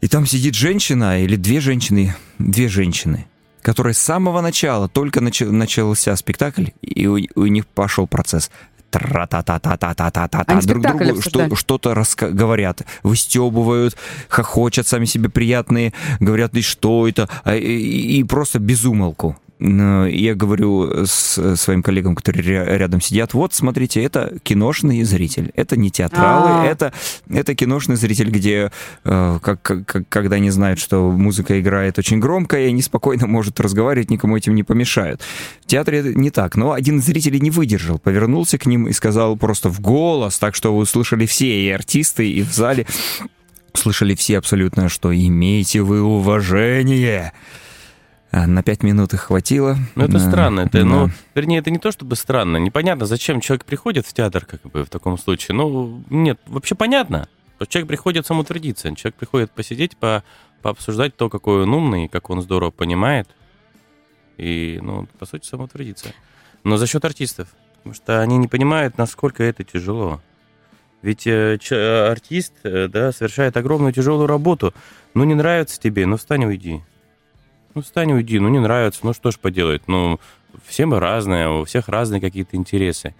И 0.00 0.08
там 0.08 0.26
сидит 0.26 0.54
женщина 0.54 1.22
или 1.22 1.36
две 1.36 1.60
женщины, 1.60 2.14
две 2.38 2.68
женщины, 2.68 3.26
которые 3.62 3.94
с 3.94 3.98
самого 3.98 4.40
начала 4.40 4.88
только 4.88 5.20
начал, 5.20 5.52
начался 5.52 6.16
спектакль, 6.16 6.66
и 6.82 7.06
у, 7.06 7.18
у 7.36 7.46
них 7.46 7.66
пошел 7.66 8.06
процесс. 8.06 8.50
Тра-та-та-та-та-та-та-та, 8.90 10.44
друг 10.66 10.82
другу 10.82 11.04
что, 11.22 11.56
что-то 11.56 11.92
раска- 11.92 12.30
говорят, 12.30 12.82
выстебывают, 13.02 13.96
хохочут 14.28 14.86
сами 14.86 15.06
себе 15.06 15.30
приятные, 15.30 15.94
говорят, 16.20 16.54
и 16.54 16.62
что 16.62 17.08
это, 17.08 17.28
а, 17.44 17.56
и, 17.56 18.18
и 18.18 18.24
просто 18.24 18.58
безумолку 18.58 19.38
я 19.62 20.34
говорю 20.34 21.06
с 21.06 21.56
своим 21.56 21.82
коллегам, 21.82 22.16
которые 22.16 22.76
рядом 22.76 23.00
сидят, 23.00 23.32
вот, 23.34 23.54
смотрите, 23.54 24.02
это 24.02 24.38
киношный 24.42 25.02
зритель, 25.04 25.52
это 25.54 25.76
не 25.76 25.90
театралы, 25.90 26.48
А-а-а. 26.48 26.66
это, 26.66 26.92
это 27.30 27.54
киношный 27.54 27.96
зритель, 27.96 28.30
где, 28.30 28.72
э, 29.04 29.38
как, 29.40 29.62
как, 29.62 30.08
когда 30.08 30.36
они 30.36 30.50
знают, 30.50 30.80
что 30.80 31.10
музыка 31.12 31.60
играет 31.60 31.98
очень 31.98 32.18
громко, 32.18 32.58
и 32.58 32.66
они 32.66 32.82
спокойно 32.82 33.26
могут 33.26 33.60
разговаривать, 33.60 34.10
никому 34.10 34.36
этим 34.36 34.54
не 34.54 34.64
помешают. 34.64 35.20
В 35.62 35.66
театре 35.66 35.98
это 35.98 36.14
не 36.14 36.30
так, 36.30 36.56
но 36.56 36.72
один 36.72 36.98
из 36.98 37.04
зрителей 37.04 37.40
не 37.40 37.50
выдержал, 37.50 37.98
повернулся 37.98 38.58
к 38.58 38.66
ним 38.66 38.88
и 38.88 38.92
сказал 38.92 39.36
просто 39.36 39.68
в 39.68 39.80
голос, 39.80 40.38
так 40.38 40.54
что 40.54 40.74
вы 40.74 40.82
услышали 40.82 41.26
все, 41.26 41.64
и 41.64 41.70
артисты, 41.70 42.28
и 42.28 42.42
в 42.42 42.52
зале, 42.52 42.86
слышали 43.74 44.14
все 44.14 44.38
абсолютно, 44.38 44.88
что 44.88 45.14
имейте 45.14 45.82
вы 45.82 46.02
уважение. 46.02 47.32
А, 48.34 48.46
на 48.46 48.62
пять 48.62 48.82
минут 48.82 49.12
их 49.12 49.20
хватило. 49.20 49.76
Ну, 49.94 50.04
это 50.04 50.18
странно. 50.18 50.60
Это, 50.60 50.78
да. 50.78 50.84
ну, 50.84 51.10
вернее, 51.34 51.58
это 51.58 51.70
не 51.70 51.78
то 51.78 51.92
чтобы 51.92 52.16
странно. 52.16 52.56
Непонятно, 52.56 53.04
зачем 53.04 53.42
человек 53.42 53.66
приходит 53.66 54.06
в 54.06 54.14
театр, 54.14 54.46
как 54.46 54.62
бы, 54.62 54.84
в 54.84 54.88
таком 54.88 55.18
случае. 55.18 55.54
Ну, 55.54 56.02
нет, 56.08 56.40
вообще 56.46 56.74
понятно. 56.74 57.28
Человек 57.68 57.88
приходит 57.88 58.26
самоутвердиться. 58.26 58.94
Человек 58.96 59.16
приходит 59.16 59.50
посидеть, 59.50 59.98
по, 59.98 60.24
пообсуждать 60.62 61.14
то, 61.14 61.28
какой 61.28 61.64
он 61.64 61.74
умный, 61.74 62.08
как 62.08 62.30
он 62.30 62.40
здорово 62.40 62.70
понимает. 62.70 63.28
И, 64.38 64.78
ну, 64.82 65.06
по 65.18 65.26
сути, 65.26 65.46
самоутвердиться. 65.46 66.14
Но 66.64 66.78
за 66.78 66.86
счет 66.86 67.04
артистов. 67.04 67.48
Потому 67.76 67.94
что 67.94 68.22
они 68.22 68.38
не 68.38 68.48
понимают, 68.48 68.96
насколько 68.96 69.44
это 69.44 69.62
тяжело. 69.62 70.22
Ведь 71.02 71.26
э, 71.26 71.58
ч, 71.60 71.76
артист, 71.76 72.54
э, 72.62 72.88
да, 72.88 73.12
совершает 73.12 73.58
огромную 73.58 73.92
тяжелую 73.92 74.26
работу. 74.26 74.72
Ну, 75.12 75.24
не 75.24 75.34
нравится 75.34 75.78
тебе, 75.78 76.06
ну, 76.06 76.16
встань 76.16 76.46
уйди. 76.46 76.80
Ну, 77.74 77.82
встань, 77.82 78.12
уйди, 78.12 78.38
ну, 78.38 78.48
не 78.48 78.58
нравится, 78.58 79.00
ну, 79.02 79.12
что 79.12 79.30
ж 79.30 79.38
поделать, 79.38 79.82
ну, 79.86 80.20
все 80.66 80.84
мы 80.84 81.00
разные, 81.00 81.48
у 81.48 81.64
всех 81.64 81.88
разные 81.88 82.20
какие-то 82.20 82.56
интересы. 82.56 83.14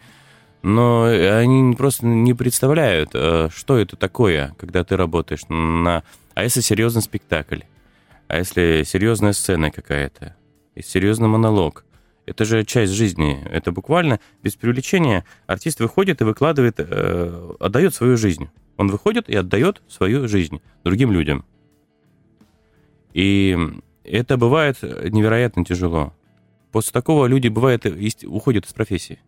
Но 0.63 1.05
они 1.05 1.75
просто 1.75 2.07
не 2.07 2.35
представляют, 2.35 3.11
э, 3.15 3.49
что 3.53 3.79
это 3.79 3.97
такое, 3.97 4.55
когда 4.59 4.85
ты 4.85 4.97
работаешь 4.97 5.43
на... 5.49 6.05
А 6.35 6.45
если 6.45 6.61
серьезный 6.61 7.03
спектакль? 7.03 7.61
А 8.29 8.39
если 8.39 8.85
серьезная 8.87 9.33
сцена 9.33 9.71
какая-то? 9.71 10.37
И 10.75 10.83
серьезный 10.83 11.29
монолог? 11.29 11.85
Это 12.27 12.45
же 12.45 12.65
часть 12.65 12.93
жизни. 12.93 13.43
Это 13.51 13.73
буквально 13.73 14.21
без 14.43 14.55
привлечения 14.55 15.25
артист 15.47 15.81
выходит 15.81 16.21
и 16.21 16.25
выкладывает, 16.25 16.77
э, 16.79 17.55
отдает 17.59 17.95
свою 17.95 18.17
жизнь. 18.17 18.49
Он 18.77 18.89
выходит 18.89 19.29
и 19.29 19.35
отдает 19.35 19.83
свою 19.89 20.29
жизнь 20.29 20.63
другим 20.85 21.11
людям. 21.11 21.45
И 23.15 23.59
это 24.05 24.37
бывает 24.37 24.83
невероятно 24.83 25.65
тяжело. 25.65 26.13
После 26.71 26.93
такого 26.93 27.27
люди, 27.27 27.49
бывает, 27.49 27.85
уходят 28.25 28.67
из 28.67 28.73
профессии. 28.73 29.19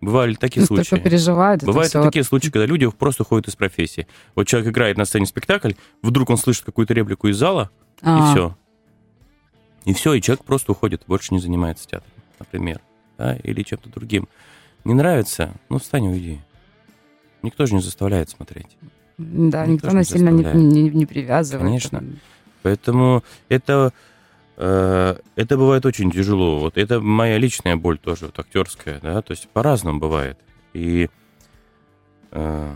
Бывали 0.00 0.34
такие 0.34 0.60
Настолько 0.60 0.84
случаи. 0.84 1.02
переживают. 1.02 1.64
Бывают 1.64 1.90
все... 1.90 2.02
такие 2.02 2.22
случаи, 2.24 2.50
когда 2.50 2.66
люди 2.66 2.88
просто 2.88 3.24
уходят 3.24 3.48
из 3.48 3.56
профессии. 3.56 4.06
Вот 4.36 4.46
человек 4.46 4.70
играет 4.70 4.96
на 4.96 5.04
сцене 5.04 5.26
спектакль, 5.26 5.72
вдруг 6.02 6.30
он 6.30 6.38
слышит 6.38 6.64
какую-то 6.64 6.94
реплику 6.94 7.26
из 7.28 7.36
зала, 7.36 7.70
А-а-а. 8.02 8.28
и 8.28 8.32
все. 8.32 8.56
И 9.84 9.94
все, 9.94 10.14
и 10.14 10.22
человек 10.22 10.44
просто 10.44 10.72
уходит, 10.72 11.02
больше 11.06 11.34
не 11.34 11.40
занимается 11.40 11.88
театром, 11.88 12.12
например. 12.38 12.80
Да, 13.16 13.34
или 13.36 13.62
чем-то 13.62 13.88
другим. 13.90 14.28
Не 14.84 14.94
нравится? 14.94 15.52
Ну, 15.68 15.78
встань 15.78 16.04
и 16.04 16.08
уйди. 16.08 16.40
Никто 17.42 17.66
же 17.66 17.74
не 17.74 17.80
заставляет 17.80 18.30
смотреть. 18.30 18.76
Да, 19.16 19.66
никто, 19.66 19.88
никто 19.88 19.96
насильно 19.96 20.28
не, 20.28 20.44
не, 20.44 20.90
не 20.90 21.06
привязывает. 21.06 21.66
Конечно. 21.66 22.04
Поэтому 22.62 23.24
это, 23.48 23.92
э, 24.56 25.16
это 25.36 25.56
бывает 25.56 25.86
очень 25.86 26.10
тяжело. 26.10 26.60
Вот 26.60 26.78
это 26.78 27.00
моя 27.00 27.38
личная 27.38 27.76
боль 27.76 27.98
тоже, 27.98 28.26
вот 28.26 28.38
актерская, 28.38 29.00
да, 29.00 29.22
то 29.22 29.32
есть 29.32 29.48
по-разному 29.48 29.98
бывает. 29.98 30.38
И, 30.72 31.08
э, 32.32 32.74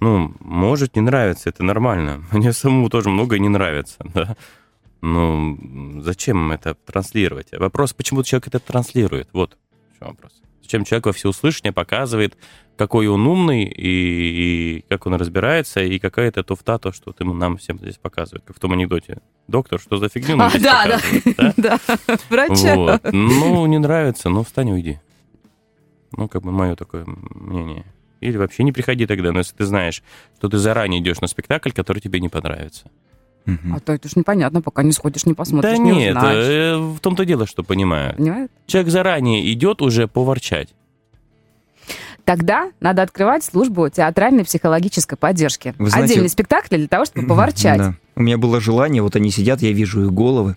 ну, 0.00 0.34
может 0.40 0.96
не 0.96 1.02
нравится, 1.02 1.48
это 1.48 1.62
нормально. 1.62 2.24
Мне 2.32 2.52
самому 2.52 2.88
тоже 2.88 3.10
многое 3.10 3.38
не 3.38 3.48
нравится, 3.48 3.98
да. 4.14 4.36
Ну, 5.00 6.02
зачем 6.02 6.50
это 6.50 6.74
транслировать? 6.74 7.52
Вопрос, 7.52 7.92
почему 7.92 8.24
человек 8.24 8.48
это 8.48 8.58
транслирует? 8.58 9.28
Вот 9.32 9.56
в 9.94 9.98
чем 9.98 10.08
вопрос. 10.08 10.32
Зачем 10.62 10.84
человек 10.84 11.06
во 11.06 11.12
всеуслышание 11.12 11.72
показывает 11.72 12.36
какой 12.78 13.08
он 13.08 13.26
умный, 13.26 13.64
и, 13.64 14.78
и 14.78 14.84
как 14.88 15.06
он 15.06 15.14
разбирается, 15.14 15.82
и 15.82 15.98
какая 15.98 16.28
это 16.28 16.44
туфта, 16.44 16.78
то, 16.78 16.92
что 16.92 17.12
ты 17.12 17.24
нам 17.24 17.56
всем 17.56 17.78
здесь 17.78 17.96
показывает, 17.96 18.44
как 18.46 18.56
в 18.56 18.60
том 18.60 18.72
анекдоте. 18.72 19.18
Доктор, 19.48 19.80
что 19.80 19.96
за 19.96 20.08
фигню 20.08 20.38
а, 20.40 20.50
да, 20.58 21.00
да, 21.36 21.54
да, 21.56 21.78
врача. 22.30 22.76
Вот. 22.76 23.02
Ну, 23.12 23.66
не 23.66 23.78
нравится, 23.78 24.30
ну, 24.30 24.44
встань 24.44 24.70
уйди. 24.70 25.00
Ну, 26.12 26.28
как 26.28 26.42
бы 26.42 26.52
мое 26.52 26.76
такое 26.76 27.04
мнение. 27.06 27.84
Или 28.20 28.36
вообще 28.36 28.62
не 28.62 28.72
приходи 28.72 29.06
тогда, 29.06 29.32
но 29.32 29.40
если 29.40 29.56
ты 29.56 29.64
знаешь, 29.64 30.02
что 30.38 30.48
ты 30.48 30.58
заранее 30.58 31.00
идешь 31.00 31.20
на 31.20 31.26
спектакль, 31.26 31.70
который 31.70 32.00
тебе 32.00 32.20
не 32.20 32.28
понравится. 32.28 32.90
Мгм. 33.44 33.74
А 33.74 33.80
то 33.80 33.92
это 33.92 34.08
ж 34.08 34.16
непонятно, 34.16 34.62
пока 34.62 34.82
не 34.82 34.92
сходишь, 34.92 35.26
не 35.26 35.34
посмотришь, 35.34 35.78
да 35.78 35.82
не 35.82 35.90
нет, 35.90 36.16
узнаешь. 36.16 36.44
э, 36.44 36.76
в 36.76 37.00
том-то 37.00 37.24
дело, 37.24 37.46
что 37.46 37.62
понимают. 37.64 38.18
Понимаешь? 38.18 38.50
Человек 38.66 38.92
заранее 38.92 39.52
идет 39.52 39.82
уже 39.82 40.06
поворчать. 40.06 40.74
Тогда 42.28 42.72
надо 42.80 43.00
открывать 43.00 43.42
службу 43.42 43.88
театральной 43.88 44.44
психологической 44.44 45.16
поддержки. 45.16 45.74
Вы 45.78 45.88
знаете- 45.88 46.12
Отдельный 46.12 46.28
спектакль 46.28 46.76
для 46.76 46.86
того, 46.86 47.06
чтобы 47.06 47.26
поворчать. 47.26 47.78
Да. 47.78 47.94
У 48.16 48.20
меня 48.20 48.36
было 48.36 48.60
желание, 48.60 49.00
вот 49.00 49.16
они 49.16 49.30
сидят, 49.30 49.62
я 49.62 49.72
вижу 49.72 50.04
их 50.04 50.12
головы. 50.12 50.54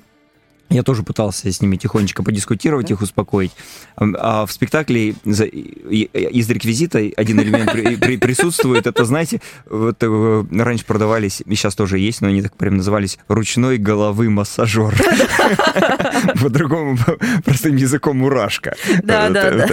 Я 0.71 0.83
тоже 0.83 1.03
пытался 1.03 1.51
с 1.51 1.61
ними 1.61 1.75
тихонечко 1.75 2.23
подискутировать, 2.23 2.89
их 2.91 3.01
успокоить. 3.01 3.51
А, 3.97 4.45
в 4.45 4.51
спектакле 4.51 5.09
из 5.25 6.49
реквизита 6.49 6.99
один 7.17 7.41
элемент 7.41 7.71
при- 7.71 7.95
при- 7.97 8.17
присутствует. 8.17 8.87
Это, 8.87 9.03
знаете, 9.05 9.41
вот 9.69 9.97
э, 10.01 10.45
раньше 10.51 10.85
продавались, 10.85 11.41
и 11.45 11.55
сейчас 11.55 11.75
тоже 11.75 11.99
есть, 11.99 12.21
но 12.21 12.29
они 12.29 12.41
так 12.41 12.55
прям 12.55 12.77
назывались 12.77 13.19
ручной 13.27 13.77
головы 13.77 14.29
массажер. 14.29 14.95
По-другому, 16.41 16.97
простым 17.43 17.75
языком 17.75 18.17
мурашка. 18.17 18.75
Да, 19.03 19.29
да, 19.29 19.51
да. 19.51 19.67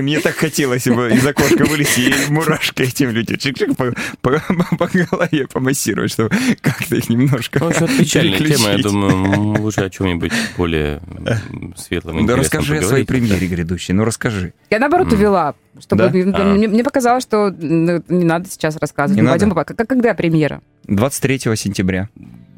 Мне 0.00 0.20
так 0.20 0.36
хотелось 0.36 0.86
из 0.86 1.26
окошка 1.26 1.64
вылезти 1.64 2.00
и 2.00 2.32
мурашкой 2.32 2.86
этим 2.86 3.10
людям 3.10 3.36
чик-чик 3.36 3.74
по, 4.20 4.88
голове 4.88 5.46
помассировать, 5.46 6.12
чтобы 6.12 6.30
как-то 6.60 6.96
их 6.96 7.08
немножко 7.08 7.58
Ну, 7.60 7.70
печальная 7.98 8.38
тема, 8.38 8.70
я 8.70 8.78
думаю, 8.78 9.60
лучше 9.60 9.80
о 9.82 9.90
чем-нибудь 9.90 10.29
более 10.56 11.00
м, 11.50 11.74
светлом 11.76 12.18
и 12.20 12.26
Да 12.26 12.36
расскажи 12.36 12.78
о 12.78 12.82
своей 12.82 13.04
премьере 13.04 13.46
грядущей, 13.46 13.94
ну 13.94 14.04
расскажи. 14.04 14.52
Я 14.70 14.78
наоборот 14.78 15.12
увела, 15.12 15.54
чтобы 15.80 16.04
Да? 16.04 16.10
мне, 16.10 16.32
А. 16.34 16.44
мне- 16.68 16.84
показалось, 16.84 17.22
что 17.22 17.50
ну, 17.50 18.02
не 18.08 18.24
надо 18.24 18.48
сейчас 18.48 18.76
рассказывать. 18.76 19.16
Не 19.16 19.22
Мы 19.22 19.28
надо? 19.28 19.40
пойдем 19.40 19.54
по- 19.54 19.64
как- 19.64 19.88
когда 19.88 20.14
премьера? 20.14 20.60
23 20.84 21.56
сентября. 21.56 22.08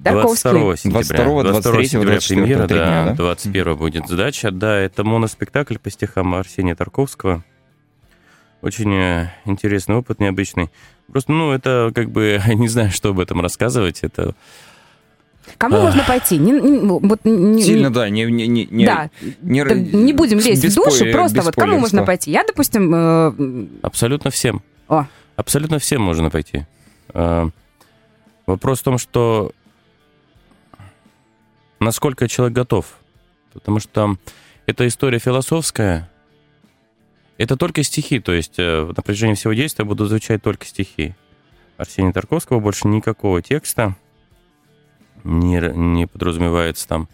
Тарковский. 0.05 0.51
22 0.51 0.77
сентября. 0.77 1.03
22, 1.25 1.43
23, 1.45 1.85
сентября 1.87 2.11
24 2.11 2.41
премьера, 2.43 2.67
три 2.67 2.77
дня, 2.79 3.05
да, 3.05 3.11
да? 3.11 3.15
21 3.15 3.77
будет 3.77 4.09
сдача. 4.09 4.51
Да, 4.51 4.77
это 4.79 5.05
моноспектакль 5.05 5.77
по 5.79 5.91
стихам 5.91 6.35
Арсения 6.35 6.75
Тарковского. 6.75 7.45
Очень 8.63 8.93
э, 8.95 9.31
интересный 9.45 9.97
опыт, 9.97 10.21
необычный. 10.21 10.71
Просто, 11.11 11.33
ну, 11.33 11.53
это 11.53 11.91
как 11.95 12.11
бы, 12.11 12.41
не 12.55 12.69
знаю, 12.69 12.91
что 12.91 13.11
об 13.11 13.21
этом 13.21 13.41
рассказывать. 13.41 14.01
Это 14.03 14.35
Кому 15.59 15.77
Ах. 15.77 15.83
можно 15.85 16.05
пойти? 16.05 16.39
Не- 16.39 16.53
не- 16.53 16.81
вот 16.81 17.25
не- 17.25 17.33
не- 17.37 17.63
Сильно, 17.63 17.93
да, 17.93 18.09
не... 18.09 18.25
не, 18.25 18.47
не, 18.49 18.87
Да. 18.87 19.11
не, 19.43 19.61
не 19.93 20.13
будем 20.13 20.39
лезть 20.39 20.65
в 20.65 20.75
душу, 20.75 20.91
спойлер- 20.99 21.13
просто 21.13 21.43
вот 21.43 21.55
кому 21.55 21.79
можно 21.79 22.05
пойти? 22.05 22.31
Я, 22.31 22.45
допустим, 22.45 22.95
э, 22.95 23.67
абсолютно 23.83 24.31
всем. 24.31 24.63
О. 24.89 25.05
Абсолютно 25.37 25.79
всем 25.79 26.03
можно 26.03 26.31
пойти. 26.31 26.67
А, 27.15 27.49
Вопрос 28.47 28.81
в 28.81 28.83
том, 28.83 28.99
что 28.99 29.53
насколько 31.81 32.29
человек 32.29 32.55
готов. 32.57 32.87
Потому 33.53 33.81
что 33.81 34.17
эта 34.67 34.87
история 34.87 35.19
философская. 35.19 36.09
Это 37.39 37.57
только 37.57 37.83
стихи, 37.83 38.21
то 38.21 38.33
есть 38.33 38.55
э, 38.59 38.85
на 38.97 39.03
протяжении 39.03 39.35
всего 39.35 39.53
действия 39.53 39.85
будут 39.85 40.09
звучать 40.09 40.43
только 40.43 40.65
стихи. 40.67 41.15
Арсения 41.77 42.13
Тарковского 42.13 42.61
больше 42.61 42.87
никакого 42.89 43.43
текста 43.43 43.97
не, 45.25 45.61
не 45.75 46.07
подразумевается 46.07 46.89
там. 46.89 47.09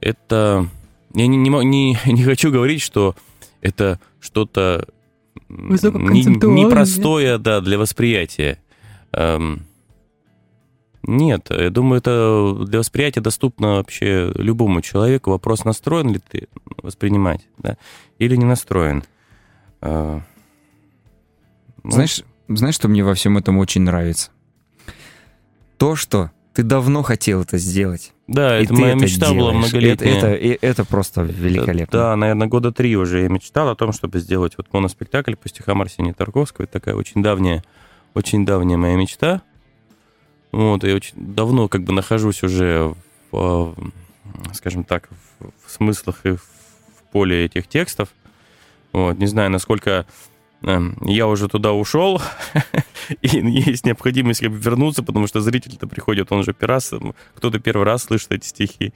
Это... 0.00 0.68
Я 1.14 1.26
не, 1.26 1.36
не, 1.36 1.48
не, 1.64 1.98
не 2.12 2.22
хочу 2.24 2.50
говорить, 2.50 2.82
что 2.82 3.14
это 3.60 3.98
что-то 4.20 4.86
м, 5.48 5.68
не- 6.12 6.24
непростое 6.24 7.38
да, 7.38 7.60
для 7.60 7.78
восприятия. 7.78 8.58
Эм, 9.12 9.62
Нет, 11.02 11.48
я 11.50 11.70
думаю, 11.70 11.98
это 11.98 12.54
для 12.66 12.80
восприятия 12.80 13.20
доступно 13.20 13.76
вообще 13.76 14.32
любому 14.34 14.82
человеку. 14.82 15.30
Вопрос, 15.30 15.64
настроен 15.64 16.10
ли 16.10 16.18
ты 16.18 16.48
воспринимать, 16.82 17.46
да, 17.58 17.78
или 18.18 18.36
не 18.36 18.44
настроен. 18.44 19.04
Э, 19.80 20.20
ну, 21.82 21.90
Знаешь, 21.90 22.22
знаешь, 22.48 22.74
что 22.74 22.88
мне 22.88 23.04
во 23.04 23.14
всем 23.14 23.38
этом 23.38 23.58
очень 23.58 23.82
нравится? 23.82 24.30
То, 25.78 25.94
что 25.96 26.30
ты 26.56 26.62
давно 26.62 27.02
хотел 27.02 27.42
это 27.42 27.58
сделать. 27.58 28.14
Да, 28.26 28.58
и 28.58 28.64
это 28.64 28.72
моя 28.72 28.94
это 28.94 29.04
мечта 29.04 29.28
была 29.28 29.50
делаешь. 29.50 29.56
многолетняя. 29.66 30.16
Это, 30.16 30.26
это, 30.28 30.66
это 30.66 30.84
просто 30.86 31.20
великолепно. 31.20 31.98
Да, 31.98 32.16
наверное, 32.16 32.46
года 32.46 32.72
три 32.72 32.96
уже 32.96 33.20
я 33.20 33.28
мечтал 33.28 33.68
о 33.68 33.76
том, 33.76 33.92
чтобы 33.92 34.20
сделать 34.20 34.54
вот 34.56 34.72
моноспектакль 34.72 35.34
по 35.34 35.50
стихам 35.50 35.82
Арсения 35.82 36.14
Тарковского. 36.14 36.64
Это 36.64 36.72
такая 36.72 36.94
очень 36.94 37.22
давняя, 37.22 37.62
очень 38.14 38.46
давняя 38.46 38.78
моя 38.78 38.96
мечта. 38.96 39.42
Вот, 40.50 40.82
я 40.82 40.94
очень 40.94 41.12
давно 41.16 41.68
как 41.68 41.82
бы 41.82 41.92
нахожусь 41.92 42.42
уже 42.42 42.94
в, 43.30 43.74
э, 43.78 44.52
скажем 44.54 44.84
так, 44.84 45.10
в, 45.38 45.70
смыслах 45.70 46.24
и 46.24 46.30
в, 46.30 46.42
поле 47.12 47.44
этих 47.44 47.68
текстов. 47.68 48.08
Вот, 48.94 49.18
не 49.18 49.26
знаю, 49.26 49.50
насколько 49.50 50.06
я 51.02 51.26
уже 51.26 51.48
туда 51.48 51.72
ушел, 51.72 52.20
и 53.22 53.28
есть 53.28 53.84
необходимость 53.84 54.40
как 54.40 54.50
вернуться, 54.50 55.02
потому 55.02 55.26
что 55.26 55.40
зритель-то 55.40 55.86
приходит, 55.86 56.32
он 56.32 56.42
же 56.44 56.54
м, 56.92 57.14
кто-то 57.34 57.58
первый 57.58 57.84
раз 57.84 58.04
слышит 58.04 58.32
эти 58.32 58.46
стихи. 58.46 58.92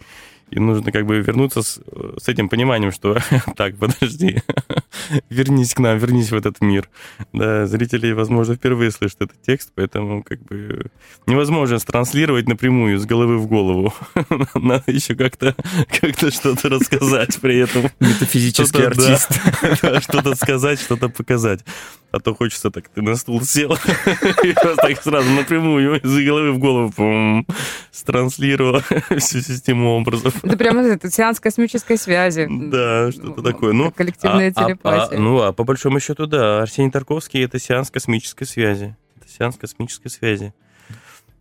И 0.50 0.58
нужно 0.58 0.90
как 0.90 1.06
бы 1.06 1.20
вернуться 1.20 1.62
с, 1.62 1.80
с 2.18 2.28
этим 2.28 2.48
пониманием, 2.48 2.92
что 2.92 3.18
так, 3.56 3.76
подожди, 3.76 4.42
вернись 5.30 5.74
к 5.74 5.78
нам, 5.78 5.98
вернись 5.98 6.30
в 6.30 6.34
этот 6.34 6.60
мир. 6.60 6.88
Да, 7.32 7.66
зрители, 7.66 8.12
возможно, 8.12 8.56
впервые 8.56 8.90
слышат 8.90 9.22
этот 9.22 9.42
текст, 9.42 9.70
поэтому 9.74 10.22
как 10.22 10.42
бы 10.42 10.90
невозможно 11.26 11.78
транслировать 11.78 12.48
напрямую 12.48 12.98
с 12.98 13.06
головы 13.06 13.38
в 13.38 13.46
голову. 13.46 13.94
Надо 14.54 14.90
еще 14.90 15.14
как-то 15.14 15.54
как 16.00 16.16
что-то 16.32 16.68
рассказать 16.68 17.40
при 17.40 17.58
этом. 17.58 17.90
Метафизический 18.00 18.80
да. 18.80 18.88
артист. 18.88 19.40
Да, 19.82 20.00
что-то 20.00 20.34
сказать, 20.34 20.80
что-то 20.80 21.08
показать. 21.08 21.64
А 22.12 22.18
то 22.18 22.34
хочется 22.34 22.70
так, 22.72 22.88
ты 22.88 23.02
на 23.02 23.14
стул 23.14 23.40
сел 23.42 23.72
и 24.44 24.52
просто 24.52 24.76
так 24.76 25.00
сразу 25.02 25.30
напрямую 25.30 26.00
из 26.00 26.26
головы 26.26 26.50
в 26.52 26.58
голову 26.58 27.44
странслировал 27.92 28.80
всю 29.18 29.40
систему 29.40 29.90
образов. 29.96 30.34
это 30.44 30.56
прямо 30.56 30.82
это, 30.82 31.08
сеанс 31.10 31.38
космической 31.38 31.96
связи. 31.96 32.48
Да, 32.50 33.12
что-то 33.12 33.42
такое. 33.42 33.72
Ну, 33.72 33.92
коллективная 33.92 34.52
а- 34.56 34.60
а- 34.60 34.64
телепатия. 34.66 35.16
а- 35.18 35.20
ну, 35.20 35.40
а 35.42 35.52
по 35.52 35.62
большому 35.64 36.00
счету, 36.00 36.26
да, 36.26 36.62
Арсений 36.62 36.90
Тарковский— 36.90 37.44
это 37.44 37.60
сеанс 37.60 37.90
космической 37.92 38.44
связи. 38.44 38.96
Это 39.20 39.28
сеанс 39.30 39.56
космической 39.56 40.08
связи. 40.08 40.52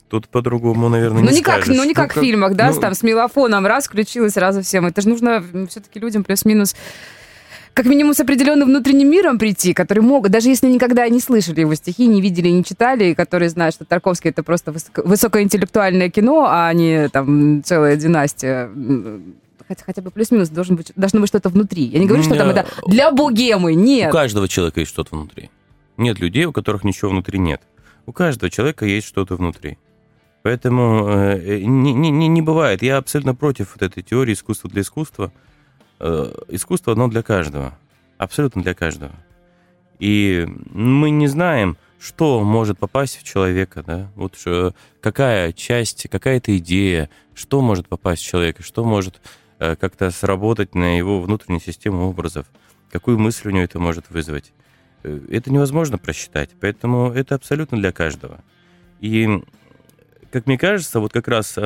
Тут 0.08 0.27
по-другому, 0.29 0.89
наверное, 0.89 1.21
Ну 1.21 1.29
не 1.29 1.38
не 1.38 1.41
как, 1.43 1.62
скажешь. 1.63 1.77
ну 1.77 1.84
не 1.84 1.93
как 1.93 2.10
как- 2.13 2.17
в 2.17 2.25
фильмах, 2.25 2.55
да, 2.55 2.71
ну- 2.71 2.79
там 2.79 2.93
с 2.93 3.01
мелофоном 3.03 3.65
раз 3.65 3.88
включилось 3.88 4.34
сразу 4.34 4.62
всем. 4.62 4.86
Это 4.86 5.01
же 5.01 5.10
нужно 5.10 5.43
все-таки 5.69 5.99
людям 5.99 6.23
плюс-минус 6.23 6.75
как 7.73 7.86
минимум 7.86 8.13
с 8.13 8.19
определенным 8.19 8.67
внутренним 8.67 9.10
миром 9.10 9.38
прийти, 9.39 9.73
которые 9.73 10.03
могут, 10.03 10.32
даже 10.32 10.49
если 10.49 10.67
никогда 10.67 11.08
не 11.10 11.19
слышали 11.19 11.62
его 11.62 11.73
стихи, 11.75 12.08
не 12.08 12.21
видели, 12.21 12.49
не 12.49 12.63
читали, 12.63 13.05
и 13.12 13.15
которые 13.15 13.49
знают, 13.49 13.75
что 13.75 13.86
Тарковский 13.86 14.32
это 14.32 14.43
просто 14.43 14.71
высоко- 14.71 15.03
высокоинтеллектуальное 15.08 16.10
кино, 16.10 16.47
а 16.49 16.71
не 16.73 17.08
там 17.10 17.63
целая 17.63 17.95
династия. 17.95 18.69
Хотя, 19.67 19.84
хотя 19.86 20.01
бы 20.01 20.10
плюс-минус 20.12 20.49
должен 20.49 20.75
быть, 20.75 20.91
должно 20.95 21.19
быть 21.21 21.29
что-то 21.29 21.49
внутри. 21.49 21.84
Я 21.84 21.99
не 21.99 22.08
говорю, 22.08 22.23
что 22.23 22.36
там 22.36 22.49
это 22.49 22.65
для 22.88 23.12
богемы, 23.12 23.73
У 23.73 23.75
нет. 23.79 24.12
каждого 24.12 24.47
человека 24.47 24.79
есть 24.79 24.91
что-то 24.91 25.15
внутри. 25.15 25.49
Нет 25.97 26.19
людей, 26.19 26.45
у 26.45 26.51
которых 26.51 26.84
ничего 26.84 27.12
внутри 27.12 27.39
нет. 27.39 27.62
У 28.05 28.12
каждого 28.12 28.49
человека 28.49 28.86
есть 28.86 29.05
что-то 29.08 29.36
внутри. 29.36 29.77
Поэтому 30.41 31.08
э, 31.10 31.60
не, 31.60 31.93
не, 31.93 32.10
не- 32.10 32.27
не 32.29 32.41
бывает. 32.41 32.82
Я 32.82 32.97
абсолютно 32.97 33.36
против 33.36 33.75
вот 33.75 33.84
этой 33.84 34.01
теории 34.01 34.34
искусства 34.34 34.69
для 34.69 34.82
искусства. 34.82 35.32
Э, 35.99 36.31
искусство 36.47 36.93
одно 36.93 37.07
для 37.07 37.21
каждого. 37.21 37.77
Абсолютно 38.17 38.63
для 38.63 38.73
каждого. 38.73 39.13
И 39.99 40.47
мы 40.71 41.09
не 41.09 41.27
знаем, 41.27 41.77
что 41.99 42.41
может 42.41 42.79
попасть 42.79 43.17
в 43.17 43.23
человека, 43.23 43.83
да? 43.83 44.09
Вот 44.15 44.38
какая 45.01 45.51
часть, 45.51 46.07
какая-то 46.09 46.57
идея, 46.57 47.09
что 47.33 47.62
может 47.62 47.88
попасть 47.89 48.23
в 48.23 48.25
человека, 48.25 48.63
что 48.63 48.85
может 48.85 49.19
э, 49.59 49.75
как-то 49.75 50.09
сработать 50.12 50.73
на 50.73 50.97
его 50.97 51.21
внутреннюю 51.21 51.59
систему 51.59 52.09
образов, 52.09 52.45
какую 52.89 53.19
мысль 53.19 53.49
у 53.49 53.51
него 53.51 53.63
это 53.63 53.79
может 53.79 54.09
вызвать. 54.09 54.53
Э, 55.03 55.19
Это 55.29 55.51
невозможно 55.51 55.97
просчитать, 55.97 56.51
поэтому 56.62 57.12
это 57.12 57.35
абсолютно 57.35 57.77
для 57.77 57.91
каждого. 57.91 58.41
И, 59.01 59.43
как 60.31 60.45
мне 60.45 60.57
кажется, 60.57 61.01
вот 61.01 61.12
как 61.12 61.27
раз 61.27 61.57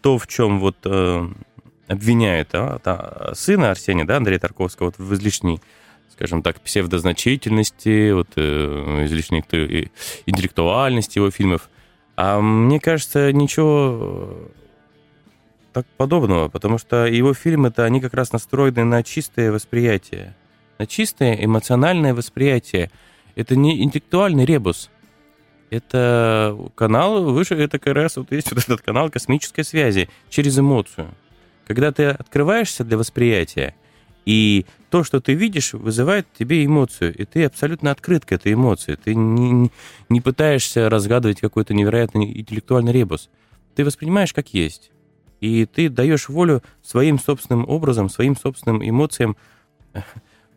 то, 0.00 0.18
в 0.18 0.26
чем 0.28 0.60
вот 0.60 0.76
э, 1.88 1.92
обвиняют 1.92 2.50
а, 2.52 2.78
та- 2.78 3.34
сына 3.34 3.70
Арсения, 3.70 4.04
да, 4.04 4.16
Андрея 4.18 4.38
Тарковского, 4.38 4.86
вот 4.86 4.98
в 4.98 5.14
излишней, 5.14 5.60
скажем 6.12 6.42
так, 6.42 6.60
псевдозначительности, 6.60 8.12
вот 8.12 8.28
э, 8.36 9.04
излишней 9.06 9.44
и- 9.52 9.90
интеллектуальности 10.26 11.18
его 11.18 11.30
фильмов. 11.30 11.68
А 12.16 12.40
мне 12.40 12.80
кажется, 12.80 13.32
ничего 13.32 13.98
э, 14.00 14.46
так 15.72 15.86
подобного, 15.96 16.48
потому 16.48 16.78
что 16.78 17.06
его 17.06 17.34
фильмы-то, 17.34 17.84
они 17.84 18.00
как 18.00 18.14
раз 18.14 18.32
настроены 18.32 18.84
на 18.84 19.02
чистое 19.02 19.52
восприятие, 19.52 20.34
на 20.78 20.86
чистое 20.86 21.34
эмоциональное 21.44 22.14
восприятие. 22.14 22.90
Это 23.36 23.54
не 23.54 23.82
интеллектуальный 23.82 24.44
ребус. 24.44 24.90
это 25.70 26.56
канал 26.74 27.22
выше, 27.24 27.54
это 27.54 27.78
как 27.78 27.94
раз 27.94 28.16
вот 28.16 28.32
есть 28.32 28.50
вот 28.50 28.64
этот 28.64 28.80
канал 28.80 29.10
космической 29.10 29.62
связи 29.62 30.08
через 30.30 30.58
эмоцию. 30.58 31.08
Когда 31.68 31.92
ты 31.92 32.06
открываешься 32.06 32.82
для 32.82 32.96
восприятия, 32.96 33.74
и 34.24 34.66
то, 34.90 35.04
что 35.04 35.20
ты 35.20 35.34
видишь, 35.34 35.74
вызывает 35.74 36.26
в 36.32 36.38
тебе 36.38 36.64
эмоцию, 36.64 37.14
и 37.14 37.24
ты 37.26 37.44
абсолютно 37.44 37.90
открыт 37.90 38.24
к 38.24 38.32
этой 38.32 38.54
эмоции. 38.54 38.94
Ты 38.96 39.14
не, 39.14 39.70
не 40.08 40.20
пытаешься 40.20 40.88
разгадывать 40.88 41.40
какой-то 41.40 41.74
невероятный 41.74 42.40
интеллектуальный 42.40 42.92
ребус. 42.92 43.28
Ты 43.74 43.84
воспринимаешь 43.84 44.32
как 44.32 44.54
есть. 44.54 44.92
И 45.40 45.66
ты 45.66 45.88
даешь 45.88 46.28
волю 46.28 46.62
своим 46.82 47.18
собственным 47.18 47.68
образом, 47.68 48.08
своим 48.08 48.34
собственным 48.34 48.86
эмоциям 48.86 49.36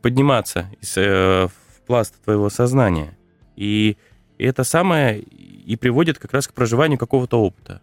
подниматься 0.02 0.70
из, 0.80 0.98
э, 0.98 1.48
в 1.48 1.82
пласт 1.86 2.16
твоего 2.24 2.50
сознания. 2.50 3.18
И 3.58 3.98
это 4.38 4.64
самое 4.64 5.20
и 5.20 5.76
приводит 5.76 6.20
как 6.20 6.34
раз 6.34 6.48
к 6.48 6.54
проживанию 6.54 6.98
какого-то 6.98 7.42
опыта, 7.42 7.82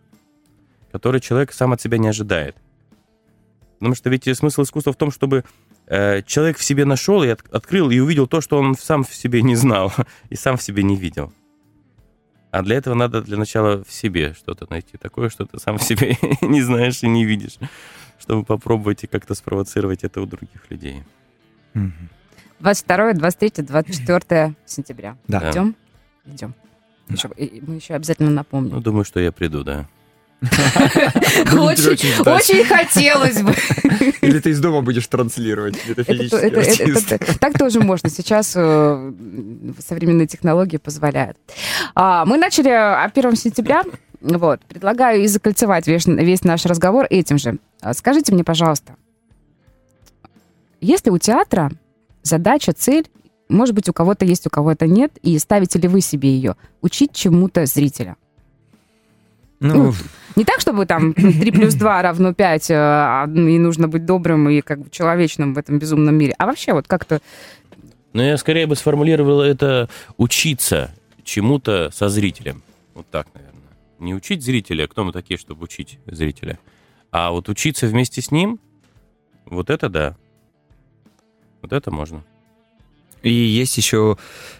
который 0.93 1.21
человек 1.21 1.53
сам 1.53 1.73
от 1.73 1.81
себя 1.81 1.99
не 1.99 2.09
ожидает. 2.09 2.57
Потому 3.79 3.95
что 3.95 4.11
ведь 4.11 4.25
смысл 4.37 4.63
искусства 4.63 4.93
в 4.93 4.97
том, 4.97 5.11
чтобы 5.11 5.45
э, 5.87 6.23
человек 6.23 6.59
в 6.59 6.65
себе 6.65 6.85
нашел 6.85 7.23
и 7.23 7.29
от, 7.29 7.43
открыл 7.55 7.91
и 7.91 7.99
увидел 8.01 8.27
то, 8.27 8.41
что 8.41 8.59
он 8.59 8.75
сам 8.77 9.05
в 9.05 9.15
себе 9.15 9.43
не 9.43 9.55
знал 9.57 9.93
и 10.31 10.35
сам 10.37 10.57
в 10.57 10.63
себе 10.63 10.83
не 10.83 10.97
видел. 10.97 11.33
А 12.51 12.63
для 12.63 12.77
этого 12.77 12.95
надо 12.95 13.21
для 13.23 13.37
начала 13.37 13.85
в 13.85 13.93
себе 13.93 14.35
что-то 14.35 14.67
найти 14.71 14.97
такое, 14.97 15.29
что 15.29 15.45
ты 15.47 15.59
сам 15.59 15.79
в 15.79 15.83
себе 15.83 16.17
не 16.41 16.63
знаешь 16.63 17.03
и 17.03 17.09
не 17.09 17.25
видишь, 17.25 17.59
чтобы 18.19 18.43
попробовать 18.45 19.05
и 19.05 19.07
как-то 19.07 19.35
спровоцировать 19.35 20.03
это 20.03 20.21
у 20.21 20.27
других 20.27 20.71
людей. 20.71 21.03
22, 22.61 23.13
23, 23.15 23.65
24 23.65 24.55
сентября. 24.67 25.17
Да. 25.29 25.51
Идем? 25.51 25.77
Идем. 26.27 26.55
Еще- 27.09 27.31
и- 27.37 27.63
мы 27.67 27.77
еще 27.77 27.95
обязательно 27.95 28.31
напомним. 28.31 28.73
Ну, 28.75 28.81
думаю, 28.81 29.05
что 29.05 29.21
я 29.21 29.31
приду, 29.31 29.63
да. 29.63 29.89
Очень 32.27 32.65
хотелось 32.65 33.43
бы. 33.43 33.53
Или 34.21 34.39
ты 34.39 34.51
из 34.51 34.61
дома 34.61 34.83
будешь 34.83 35.07
транслировать 35.09 35.77
так 37.41 37.59
тоже 37.59 37.81
можно. 37.81 38.09
Сейчас 38.09 38.53
э, 38.55 39.13
современные 39.85 40.29
технологии 40.29 40.77
позволяют. 40.77 41.37
А, 41.97 42.25
мы 42.25 42.37
начали 42.37 42.69
а, 42.69 43.11
1 43.13 43.37
сентября. 43.37 43.83
Вот. 44.21 44.61
Предлагаю 44.69 45.23
и 45.23 45.27
закольцевать 45.27 45.89
весь, 45.89 46.45
наш 46.45 46.67
разговор 46.67 47.07
этим 47.11 47.39
же. 47.39 47.59
А, 47.81 47.93
Скажите 47.93 48.33
мне, 48.33 48.45
пожалуйста, 48.45 48.95
есть 50.81 51.07
ли 51.07 51.11
у 51.11 51.19
театра 51.19 51.73
задача, 52.23 52.73
цель, 52.73 53.09
может 53.49 53.75
быть, 53.75 53.89
у 53.89 53.93
кого-то 53.93 54.25
есть, 54.25 54.47
у 54.47 54.51
кого-то 54.51 54.87
нет, 54.87 55.13
и 55.23 55.37
ставите 55.39 55.81
ли 55.81 55.89
вы 55.89 56.01
себе 56.01 56.31
ее, 56.31 56.55
учить 56.81 57.13
чему-то 57.13 57.67
зрителя? 57.67 58.17
Ну, 59.61 59.93
Не 60.37 60.45
так, 60.45 60.61
чтобы 60.61 60.87
там 60.87 61.15
3 61.15 61.51
плюс 61.51 61.75
2 61.75 62.03
равно 62.03 62.33
5, 62.33 62.71
а, 62.71 63.27
и 63.27 63.59
нужно 63.59 63.89
быть 63.89 64.05
добрым 64.05 64.49
и 64.49 64.61
как 64.61 64.81
бы 64.81 64.91
человечным 64.91 65.55
в 65.55 65.59
этом 65.59 65.79
безумном 65.79 66.15
мире, 66.15 66.35
а 66.39 66.47
вообще 66.47 66.73
вот 66.73 66.87
как-то 66.87 67.21
Но 68.13 68.23
я 68.23 68.37
скорее 68.37 68.67
бы 68.67 68.77
сформулировал 68.77 69.41
это 69.41 69.89
учиться 70.17 70.95
чему-то 71.25 71.91
со 71.93 72.09
зрителем. 72.09 72.63
Вот 72.95 73.07
так, 73.11 73.27
наверное. 73.35 73.59
Не 73.99 74.15
учить 74.15 74.43
зрителя, 74.45 74.87
кто 74.87 75.05
мы 75.05 75.13
такие, 75.13 75.39
чтобы 75.39 75.65
учить 75.65 75.99
зрителя, 76.07 76.59
а 77.11 77.31
вот 77.31 77.49
учиться 77.49 77.87
вместе 77.87 78.23
с 78.23 78.31
ним, 78.31 78.61
вот 79.45 79.71
это 79.71 79.89
да. 79.89 80.17
Вот 81.63 81.73
это 81.73 81.91
можно. 81.91 82.25
И 83.23 83.33
есть 83.33 83.77
еще 83.77 84.17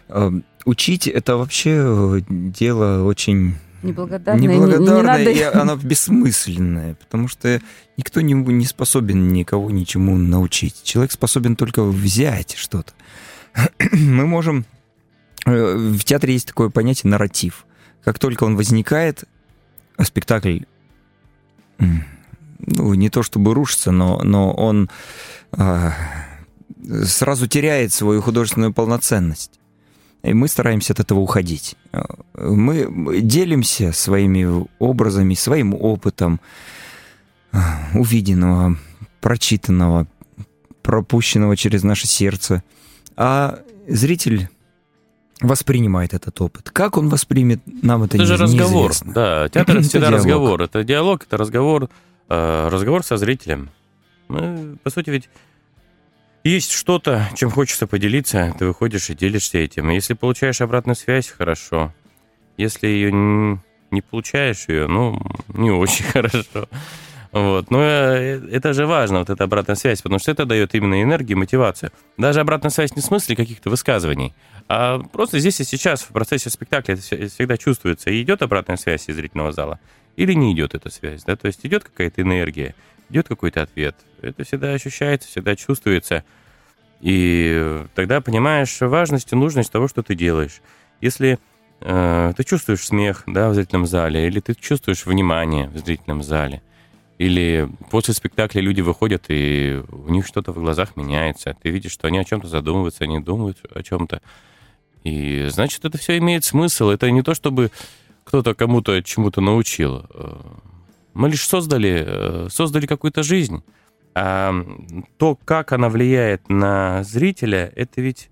э, 0.09 0.31
учить 0.65 1.07
это 1.07 1.37
вообще 1.37 1.71
э, 1.71 2.21
дело 2.29 3.05
очень 3.05 3.55
неблагодарное, 3.83 4.41
не- 4.41 4.47
не, 4.47 4.53
неблагодарное, 4.55 5.03
надо... 5.03 5.31
и 5.31 5.41
оно 5.41 5.75
бессмысленное, 5.75 6.95
потому 6.95 7.27
что 7.27 7.61
никто 7.97 8.21
не, 8.21 8.33
не 8.33 8.65
способен 8.65 9.31
никого 9.33 9.69
ничему 9.71 10.17
научить. 10.17 10.83
Человек 10.83 11.11
способен 11.11 11.55
только 11.55 11.83
взять 11.83 12.55
что-то. 12.55 12.93
Мы 13.91 14.25
можем... 14.25 14.65
э, 15.45 15.75
В 15.75 16.03
театре 16.03 16.33
есть 16.33 16.47
такое 16.47 16.69
понятие 16.69 17.09
нарратив. 17.09 17.65
Как 18.03 18.19
только 18.19 18.43
он 18.45 18.55
возникает, 18.55 19.25
спектакль, 20.01 20.59
ну, 21.77 22.93
не 22.93 23.09
то 23.09 23.23
чтобы 23.23 23.53
рушится, 23.53 23.91
но, 23.91 24.21
но 24.23 24.51
он 24.53 24.89
а, 25.51 25.93
сразу 27.05 27.47
теряет 27.47 27.93
свою 27.93 28.21
художественную 28.21 28.73
полноценность. 28.73 29.58
И 30.23 30.33
мы 30.33 30.47
стараемся 30.47 30.93
от 30.93 30.99
этого 30.99 31.19
уходить. 31.19 31.75
Э, 31.93 32.01
Мы 32.35 33.21
делимся 33.21 33.91
своими 33.93 34.65
образами, 34.79 35.33
своим 35.33 35.73
опытом 35.73 36.39
э, 37.53 37.57
увиденного, 37.95 38.75
прочитанного, 39.21 40.07
пропущенного 40.81 41.55
через 41.55 41.83
наше 41.83 42.07
сердце. 42.07 42.63
А 43.15 43.59
зритель 43.87 44.49
воспринимает 45.41 46.13
этот 46.13 46.39
опыт. 46.41 46.69
Как 46.69 46.97
он 46.97 47.07
воспримет, 47.09 47.61
нам 47.81 48.03
это, 48.03 48.17
Это 48.17 48.25
же 48.25 48.35
разговор. 48.37 48.89
неизвестно. 48.89 49.13
Да, 49.13 49.49
театр 49.49 49.75
это 49.77 49.79
Это 49.79 49.89
всегда 49.89 50.07
диалог. 50.07 50.19
разговор. 50.19 50.61
Это 50.63 50.83
диалог, 50.83 51.23
это 51.23 51.37
разговор, 51.37 51.89
э, 52.27 52.67
разговор 52.69 53.03
со 53.03 53.15
зрителем. 53.17 53.69
Мы, 54.27 54.77
по 54.83 54.89
сути, 54.89 55.09
ведь 55.09 55.29
есть 56.49 56.71
что-то, 56.71 57.27
чем 57.35 57.49
хочется 57.49 57.87
поделиться, 57.87 58.53
ты 58.57 58.65
выходишь 58.65 59.09
и 59.09 59.15
делишься 59.15 59.57
этим. 59.57 59.89
Если 59.89 60.13
получаешь 60.13 60.61
обратную 60.61 60.95
связь, 60.95 61.29
хорошо. 61.29 61.93
Если 62.57 62.87
ее 62.87 63.09
н- 63.09 63.61
не 63.91 64.01
получаешь 64.01 64.65
ее, 64.67 64.87
ну, 64.87 65.19
не 65.49 65.71
очень 65.71 66.05
хорошо. 66.13 66.67
Вот. 67.31 67.69
Но 67.69 67.81
э, 67.83 68.41
это 68.51 68.73
же 68.73 68.85
важно, 68.87 69.19
вот 69.19 69.29
эта 69.29 69.43
обратная 69.43 69.75
связь, 69.75 70.01
потому 70.01 70.19
что 70.19 70.31
это 70.31 70.45
дает 70.45 70.73
именно 70.73 71.01
энергию, 71.01 71.37
мотивацию. 71.37 71.91
Даже 72.17 72.39
обратная 72.39 72.71
связь 72.71 72.95
не 72.95 73.01
в 73.01 73.05
смысле 73.05 73.35
каких-то 73.35 73.69
высказываний, 73.69 74.33
а 74.67 74.99
просто 74.99 75.39
здесь 75.39 75.59
и 75.59 75.63
сейчас, 75.63 76.01
в 76.01 76.07
процессе 76.07 76.49
спектакля 76.49 76.95
это 76.95 77.01
всегда 77.01 77.57
чувствуется. 77.57 78.09
И 78.09 78.21
идет 78.21 78.41
обратная 78.41 78.77
связь 78.77 79.07
из 79.07 79.15
зрительного 79.15 79.51
зала, 79.51 79.79
или 80.15 80.33
не 80.33 80.53
идет 80.53 80.73
эта 80.73 80.89
связь, 80.89 81.23
да, 81.23 81.35
то 81.35 81.47
есть 81.47 81.65
идет 81.65 81.83
какая-то 81.83 82.21
энергия, 82.21 82.73
идет 83.09 83.27
какой-то 83.27 83.61
ответ. 83.61 83.95
Это 84.21 84.43
всегда 84.43 84.73
ощущается, 84.73 85.27
всегда 85.27 85.55
чувствуется. 85.55 86.23
И 87.01 87.85
тогда 87.95 88.21
понимаешь 88.21 88.77
важность 88.81 89.31
и 89.31 89.35
нужность 89.35 89.71
того, 89.71 89.87
что 89.87 90.03
ты 90.03 90.15
делаешь. 90.15 90.61
Если 91.01 91.39
э, 91.81 92.33
ты 92.35 92.43
чувствуешь 92.43 92.85
смех 92.85 93.23
да, 93.25 93.49
в 93.49 93.53
зрительном 93.53 93.85
зале, 93.87 94.27
или 94.27 94.39
ты 94.39 94.53
чувствуешь 94.53 95.05
внимание 95.05 95.69
в 95.69 95.77
зрительном 95.77 96.23
зале, 96.23 96.61
или 97.17 97.69
после 97.91 98.13
спектакля 98.13 98.61
люди 98.61 98.81
выходят, 98.81 99.25
и 99.27 99.81
у 99.89 100.09
них 100.09 100.25
что-то 100.25 100.51
в 100.53 100.59
глазах 100.59 100.95
меняется. 100.95 101.55
Ты 101.61 101.69
видишь, 101.69 101.91
что 101.91 102.07
они 102.07 102.17
о 102.17 102.23
чем-то 102.23 102.47
задумываются, 102.47 103.03
они 103.03 103.19
думают 103.19 103.59
о 103.73 103.83
чем-то. 103.83 104.21
И 105.03 105.47
значит, 105.49 105.83
это 105.85 105.97
все 105.97 106.17
имеет 106.17 106.43
смысл. 106.45 106.89
Это 106.89 107.09
не 107.11 107.21
то, 107.21 107.33
чтобы 107.33 107.71
кто-то 108.23 108.53
кому-то 108.53 109.01
чему-то 109.03 109.41
научил. 109.41 110.05
Э, 110.13 110.37
Мы 111.13 111.29
лишь 111.29 111.45
создали, 111.45 112.03
э, 112.05 112.47
создали 112.49 112.85
какую-то 112.85 113.23
жизнь. 113.23 113.63
А 114.21 114.53
то, 115.17 115.37
как 115.45 115.71
она 115.71 115.87
влияет 115.87 116.49
на 116.49 117.03
зрителя, 117.03 117.71
это 117.73 118.01
ведь 118.01 118.29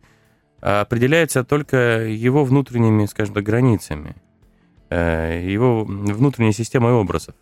определяется 0.59 1.45
только 1.45 2.03
его 2.07 2.43
внутренними, 2.43 3.05
скажем 3.05 3.35
так, 3.35 3.45
границами, 3.45 4.17
э, 4.89 5.41
его 5.45 5.85
внутренней 5.85 6.51
системой 6.51 6.91
образов. 6.91 7.35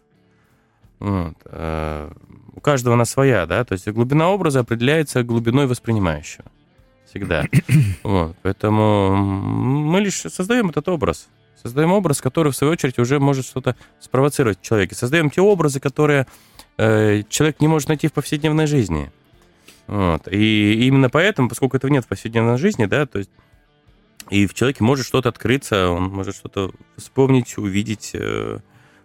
Вот. 1.00 1.34
э, 1.46 2.12
У 2.54 2.60
каждого 2.60 2.94
она 2.94 3.06
своя, 3.06 3.48
да, 3.48 3.64
то 3.66 3.74
есть 3.74 3.88
глубина 3.88 4.30
образа 4.30 4.60
определяется 4.60 5.24
глубиной 5.24 5.66
воспринимающего. 5.66 6.46
Всегда. 7.10 7.46
Вот. 8.04 8.36
Поэтому 8.44 9.16
мы 9.16 10.02
лишь 10.02 10.22
создаем 10.22 10.70
этот 10.70 10.88
образ. 10.88 11.30
Создаем 11.64 11.92
образ, 11.94 12.22
который, 12.22 12.52
в 12.52 12.56
свою 12.56 12.74
очередь, 12.74 13.00
уже 13.00 13.20
может 13.20 13.46
что-то 13.46 13.76
спровоцировать 14.00 14.60
в 14.60 14.62
человеке. 14.62 14.94
Создаем 14.94 15.32
те 15.32 15.42
образы, 15.42 15.80
которые 15.80 16.28
э, 16.78 17.24
человек 17.30 17.60
не 17.60 17.68
может 17.68 17.90
найти 17.90 18.08
в 18.08 18.14
повседневной 18.14 18.68
жизни. 18.68 19.12
Вот. 19.88 20.28
И 20.32 20.88
именно 20.88 21.10
поэтому, 21.10 21.50
поскольку 21.50 21.78
этого 21.78 21.92
нет 21.92 22.06
в 22.06 22.08
повседневной 22.08 22.58
жизни, 22.58 22.86
да, 22.86 23.06
то 23.06 23.20
есть 23.20 23.30
и 24.30 24.48
в 24.48 24.54
человеке 24.54 24.84
может 24.84 25.06
что-то 25.06 25.30
открыться, 25.30 25.90
он 25.90 26.10
может 26.10 26.36
что-то 26.36 26.72
вспомнить, 26.98 27.58
увидеть, 27.58 28.12
э, 28.14 28.60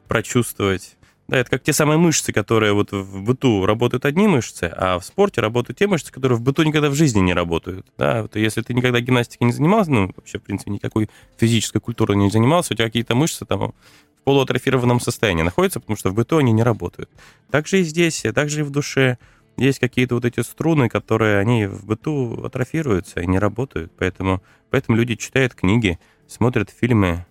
прочувствовать. 0.08 0.96
Да, 1.28 1.36
это 1.36 1.50
как 1.50 1.62
те 1.62 1.72
самые 1.72 1.96
мышцы, 1.96 2.32
которые 2.32 2.72
вот 2.72 2.90
в 2.90 3.22
быту 3.22 3.64
работают 3.64 4.04
одни 4.04 4.26
мышцы, 4.26 4.64
а 4.64 4.98
в 4.98 5.04
спорте 5.04 5.40
работают 5.40 5.78
те 5.78 5.86
мышцы, 5.86 6.12
которые 6.12 6.36
в 6.36 6.42
быту 6.42 6.64
никогда 6.64 6.90
в 6.90 6.94
жизни 6.94 7.20
не 7.20 7.34
работают. 7.34 7.86
Да, 7.96 8.22
вот 8.22 8.34
если 8.34 8.62
ты 8.62 8.74
никогда 8.74 9.00
гимнастикой 9.00 9.46
не 9.46 9.52
занимался, 9.52 9.92
ну, 9.92 10.12
вообще, 10.16 10.38
в 10.38 10.42
принципе, 10.42 10.72
никакой 10.72 11.08
физической 11.38 11.78
культурой 11.78 12.16
не 12.16 12.30
занимался, 12.30 12.72
у 12.72 12.76
тебя 12.76 12.86
какие-то 12.86 13.14
мышцы 13.14 13.44
там 13.44 13.74
в 14.20 14.24
полуатрофированном 14.24 15.00
состоянии 15.00 15.42
находятся, 15.42 15.80
потому 15.80 15.96
что 15.96 16.10
в 16.10 16.14
быту 16.14 16.38
они 16.38 16.52
не 16.52 16.62
работают. 16.62 17.10
Так 17.50 17.66
же 17.66 17.80
и 17.80 17.82
здесь, 17.82 18.24
так 18.34 18.50
же 18.50 18.60
и 18.60 18.62
в 18.62 18.70
душе. 18.70 19.18
Есть 19.56 19.78
какие-то 19.78 20.14
вот 20.14 20.24
эти 20.24 20.40
струны, 20.40 20.88
которые 20.88 21.38
они 21.38 21.66
в 21.66 21.84
быту 21.84 22.44
атрофируются 22.44 23.20
и 23.20 23.26
не 23.26 23.38
работают. 23.38 23.92
Поэтому, 23.98 24.42
поэтому 24.70 24.96
люди 24.96 25.16
читают 25.16 25.54
книги, 25.54 25.98
смотрят 26.26 26.70
фильмы, 26.70 27.26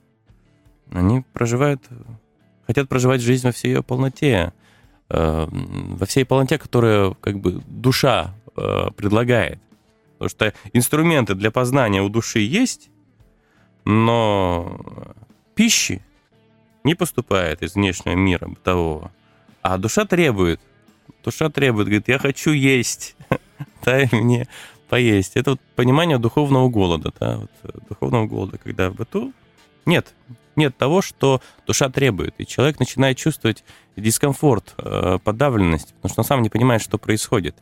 Они 0.91 1.23
проживают, 1.33 1.81
хотят 2.65 2.89
проживать 2.89 3.21
жизнь 3.21 3.45
во 3.45 3.51
всей 3.51 3.69
ее 3.69 3.83
полноте, 3.83 4.53
э, 5.09 5.47
во 5.49 6.05
всей 6.05 6.25
полноте, 6.25 6.57
которая 6.57 7.13
как 7.21 7.39
бы 7.39 7.61
душа 7.67 8.35
э, 8.57 8.91
предлагает. 8.95 9.59
Потому 10.13 10.29
что 10.29 10.53
инструменты 10.73 11.35
для 11.35 11.51
познания 11.51 12.01
у 12.01 12.09
души 12.09 12.39
есть, 12.39 12.89
но 13.85 14.81
пищи 15.55 16.01
не 16.83 16.95
поступает 16.95 17.61
из 17.61 17.75
внешнего 17.75 18.15
мира 18.15 18.47
бытового. 18.47 19.11
А 19.61 19.77
душа 19.77 20.05
требует. 20.05 20.61
Душа 21.23 21.49
требует, 21.49 21.87
говорит, 21.87 22.07
я 22.07 22.17
хочу 22.17 22.51
есть. 22.51 23.15
Дай 23.85 24.07
мне 24.11 24.47
поесть. 24.87 25.35
Это 25.35 25.51
вот 25.51 25.61
понимание 25.75 26.17
духовного 26.17 26.69
голода, 26.69 27.13
да, 27.19 27.37
вот, 27.37 27.51
э, 27.63 27.69
духовного 27.89 28.25
голода, 28.25 28.57
когда 28.57 28.89
в 28.89 28.95
быту 28.95 29.33
нет, 29.85 30.13
нет 30.55 30.75
того, 30.77 31.01
что 31.01 31.41
душа 31.65 31.89
требует, 31.89 32.35
и 32.37 32.45
человек 32.45 32.79
начинает 32.79 33.17
чувствовать 33.17 33.63
дискомфорт, 33.95 34.73
э, 34.77 35.19
подавленность, 35.23 35.93
потому 35.95 36.11
что 36.11 36.21
он 36.21 36.25
сам 36.25 36.41
не 36.41 36.49
понимает, 36.49 36.81
что 36.81 36.97
происходит. 36.97 37.55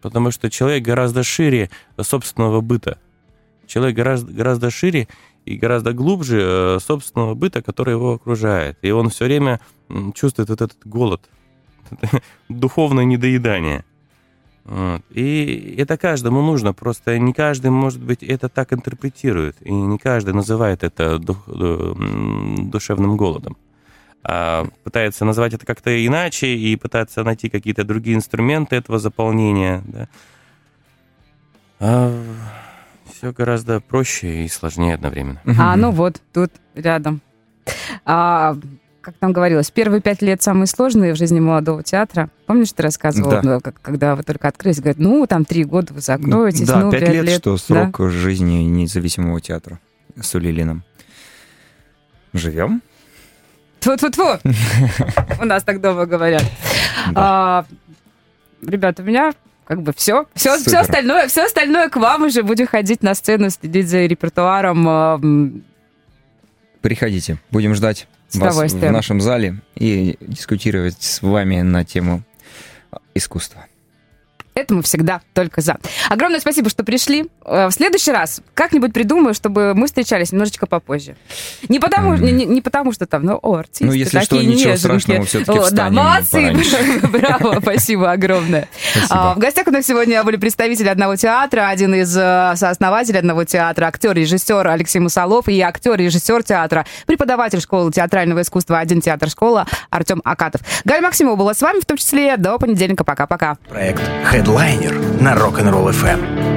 Потому 0.00 0.30
что 0.32 0.50
человек 0.50 0.82
гораздо 0.82 1.22
шире 1.22 1.70
собственного 2.00 2.60
быта. 2.60 2.98
Человек 3.66 3.96
гораздо, 3.96 4.32
гораздо 4.32 4.70
шире 4.70 5.08
и 5.44 5.56
гораздо 5.56 5.92
глубже 5.92 6.40
э, 6.40 6.78
собственного 6.80 7.34
быта, 7.34 7.62
который 7.62 7.94
его 7.94 8.14
окружает. 8.14 8.78
И 8.82 8.90
он 8.90 9.08
все 9.08 9.24
время 9.24 9.60
чувствует 10.14 10.48
вот 10.48 10.60
этот 10.60 10.78
голод, 10.84 11.28
духовное 12.48 13.04
недоедание. 13.04 13.84
Вот. 14.64 15.02
И 15.10 15.74
это 15.76 15.96
каждому 15.96 16.40
нужно, 16.40 16.72
просто 16.72 17.18
не 17.18 17.32
каждый, 17.32 17.70
может 17.70 18.00
быть, 18.00 18.22
это 18.22 18.48
так 18.48 18.72
интерпретирует, 18.72 19.56
и 19.60 19.72
не 19.72 19.98
каждый 19.98 20.34
называет 20.34 20.84
это 20.84 21.18
дух, 21.18 21.42
э, 21.48 21.94
душевным 22.58 23.16
голодом. 23.16 23.56
А 24.24 24.66
пытается 24.84 25.24
назвать 25.24 25.54
это 25.54 25.66
как-то 25.66 25.90
иначе 26.06 26.46
и 26.46 26.76
пытается 26.76 27.24
найти 27.24 27.48
какие-то 27.48 27.82
другие 27.82 28.16
инструменты 28.16 28.76
этого 28.76 29.00
заполнения. 29.00 29.82
Да. 29.86 30.08
А 31.80 32.24
все 33.22 33.32
гораздо 33.32 33.78
проще 33.78 34.44
и 34.44 34.48
сложнее 34.48 34.94
одновременно. 34.94 35.40
А, 35.56 35.76
ну 35.76 35.92
вот, 35.92 36.20
тут 36.32 36.50
рядом. 36.74 37.20
А, 38.04 38.56
как 39.00 39.14
там 39.14 39.32
говорилось, 39.32 39.70
первые 39.70 40.00
пять 40.00 40.22
лет 40.22 40.42
самые 40.42 40.66
сложные 40.66 41.14
в 41.14 41.16
жизни 41.16 41.38
молодого 41.38 41.84
театра. 41.84 42.30
Помнишь, 42.46 42.72
ты 42.72 42.82
рассказывал, 42.82 43.30
да. 43.30 43.40
ну, 43.44 43.60
когда 43.60 44.16
вы 44.16 44.24
только 44.24 44.48
открылись, 44.48 44.80
говорят, 44.80 44.98
ну, 44.98 45.24
там 45.28 45.44
три 45.44 45.62
года 45.62 45.94
вы 45.94 46.00
закроетесь. 46.00 46.66
Да, 46.66 46.80
ну, 46.80 46.90
пять 46.90 47.08
лет, 47.10 47.24
лет, 47.24 47.38
что 47.38 47.56
срок 47.58 47.96
да? 47.96 48.08
жизни 48.08 48.64
независимого 48.64 49.40
театра 49.40 49.78
с 50.20 50.34
Улилином. 50.34 50.82
Живем? 52.32 52.82
Тьфу-тьфу-тьфу! 53.78 54.40
У 55.40 55.44
нас 55.44 55.62
так 55.62 55.80
дома 55.80 56.06
говорят. 56.06 56.44
А, 57.14 57.66
ребят, 58.66 58.98
у 58.98 59.04
меня 59.04 59.32
как 59.66 59.82
бы 59.82 59.92
все, 59.94 60.26
все, 60.34 60.58
все 60.58 60.78
остальное, 60.78 61.28
все 61.28 61.44
остальное 61.44 61.88
к 61.88 61.96
вам 61.96 62.24
уже 62.24 62.42
будем 62.42 62.66
ходить 62.66 63.02
на 63.02 63.14
сцену, 63.14 63.50
следить 63.50 63.88
за 63.88 64.06
репертуаром. 64.06 65.64
Приходите, 66.80 67.38
будем 67.50 67.74
ждать 67.74 68.08
вас 68.34 68.72
в 68.72 68.90
нашем 68.90 69.20
зале 69.20 69.56
и 69.74 70.16
дискутировать 70.20 71.02
с 71.02 71.22
вами 71.22 71.60
на 71.62 71.84
тему 71.84 72.22
искусства. 73.14 73.66
Это 74.54 74.74
мы 74.74 74.82
всегда 74.82 75.22
только 75.32 75.60
за. 75.60 75.78
Огромное 76.10 76.40
спасибо, 76.40 76.68
что 76.68 76.84
пришли. 76.84 77.26
Э, 77.44 77.68
в 77.68 77.72
следующий 77.72 78.12
раз 78.12 78.42
как-нибудь 78.54 78.92
придумаю, 78.92 79.34
чтобы 79.34 79.74
мы 79.74 79.86
встречались 79.86 80.32
немножечко 80.32 80.66
попозже. 80.66 81.16
Не 81.68 81.80
потому, 81.80 82.14
mm. 82.14 82.30
не, 82.30 82.44
не 82.44 82.60
потому 82.60 82.92
что 82.92 83.06
там, 83.06 83.24
ну, 83.24 83.38
о, 83.40 83.56
артисты 83.56 83.86
Ну, 83.86 83.92
если 83.92 84.18
такие 84.18 84.42
что, 84.42 84.50
ничего 84.50 84.76
страшного, 84.76 85.24
все-таки 85.24 85.58
о, 85.58 85.70
Да, 85.70 85.90
молодцы, 85.90 86.54
браво, 87.08 87.60
спасибо 87.60 88.12
огромное. 88.12 88.68
Спасибо. 88.92 89.30
А, 89.30 89.34
в 89.34 89.38
гостях 89.38 89.66
у 89.68 89.70
нас 89.70 89.86
сегодня 89.86 90.22
были 90.22 90.36
представители 90.36 90.88
одного 90.88 91.16
театра, 91.16 91.68
один 91.68 91.94
из 91.94 92.14
э, 92.16 92.52
сооснователей 92.56 93.20
одного 93.20 93.44
театра, 93.44 93.86
актер, 93.86 94.14
режиссер 94.14 94.66
Алексей 94.66 94.98
Мусолов 94.98 95.48
и 95.48 95.58
актер, 95.60 95.96
режиссер 95.96 96.42
театра, 96.42 96.84
преподаватель 97.06 97.60
школы 97.60 97.90
театрального 97.90 98.42
искусства 98.42 98.78
«Один 98.78 99.00
театр 99.00 99.30
школа» 99.30 99.66
Артем 99.90 100.20
Акатов. 100.24 100.60
Галя 100.84 101.02
Максимова 101.02 101.36
была 101.36 101.54
с 101.54 101.62
вами, 101.62 101.80
в 101.80 101.86
том 101.86 101.96
числе 101.96 102.36
до 102.36 102.58
понедельника. 102.58 103.04
Пока-пока. 103.04 103.56
Проект 103.68 104.02
Headliner 104.42 105.22
на 105.22 105.34
Rock'n'Roll 105.34 105.92
FM. 105.92 106.52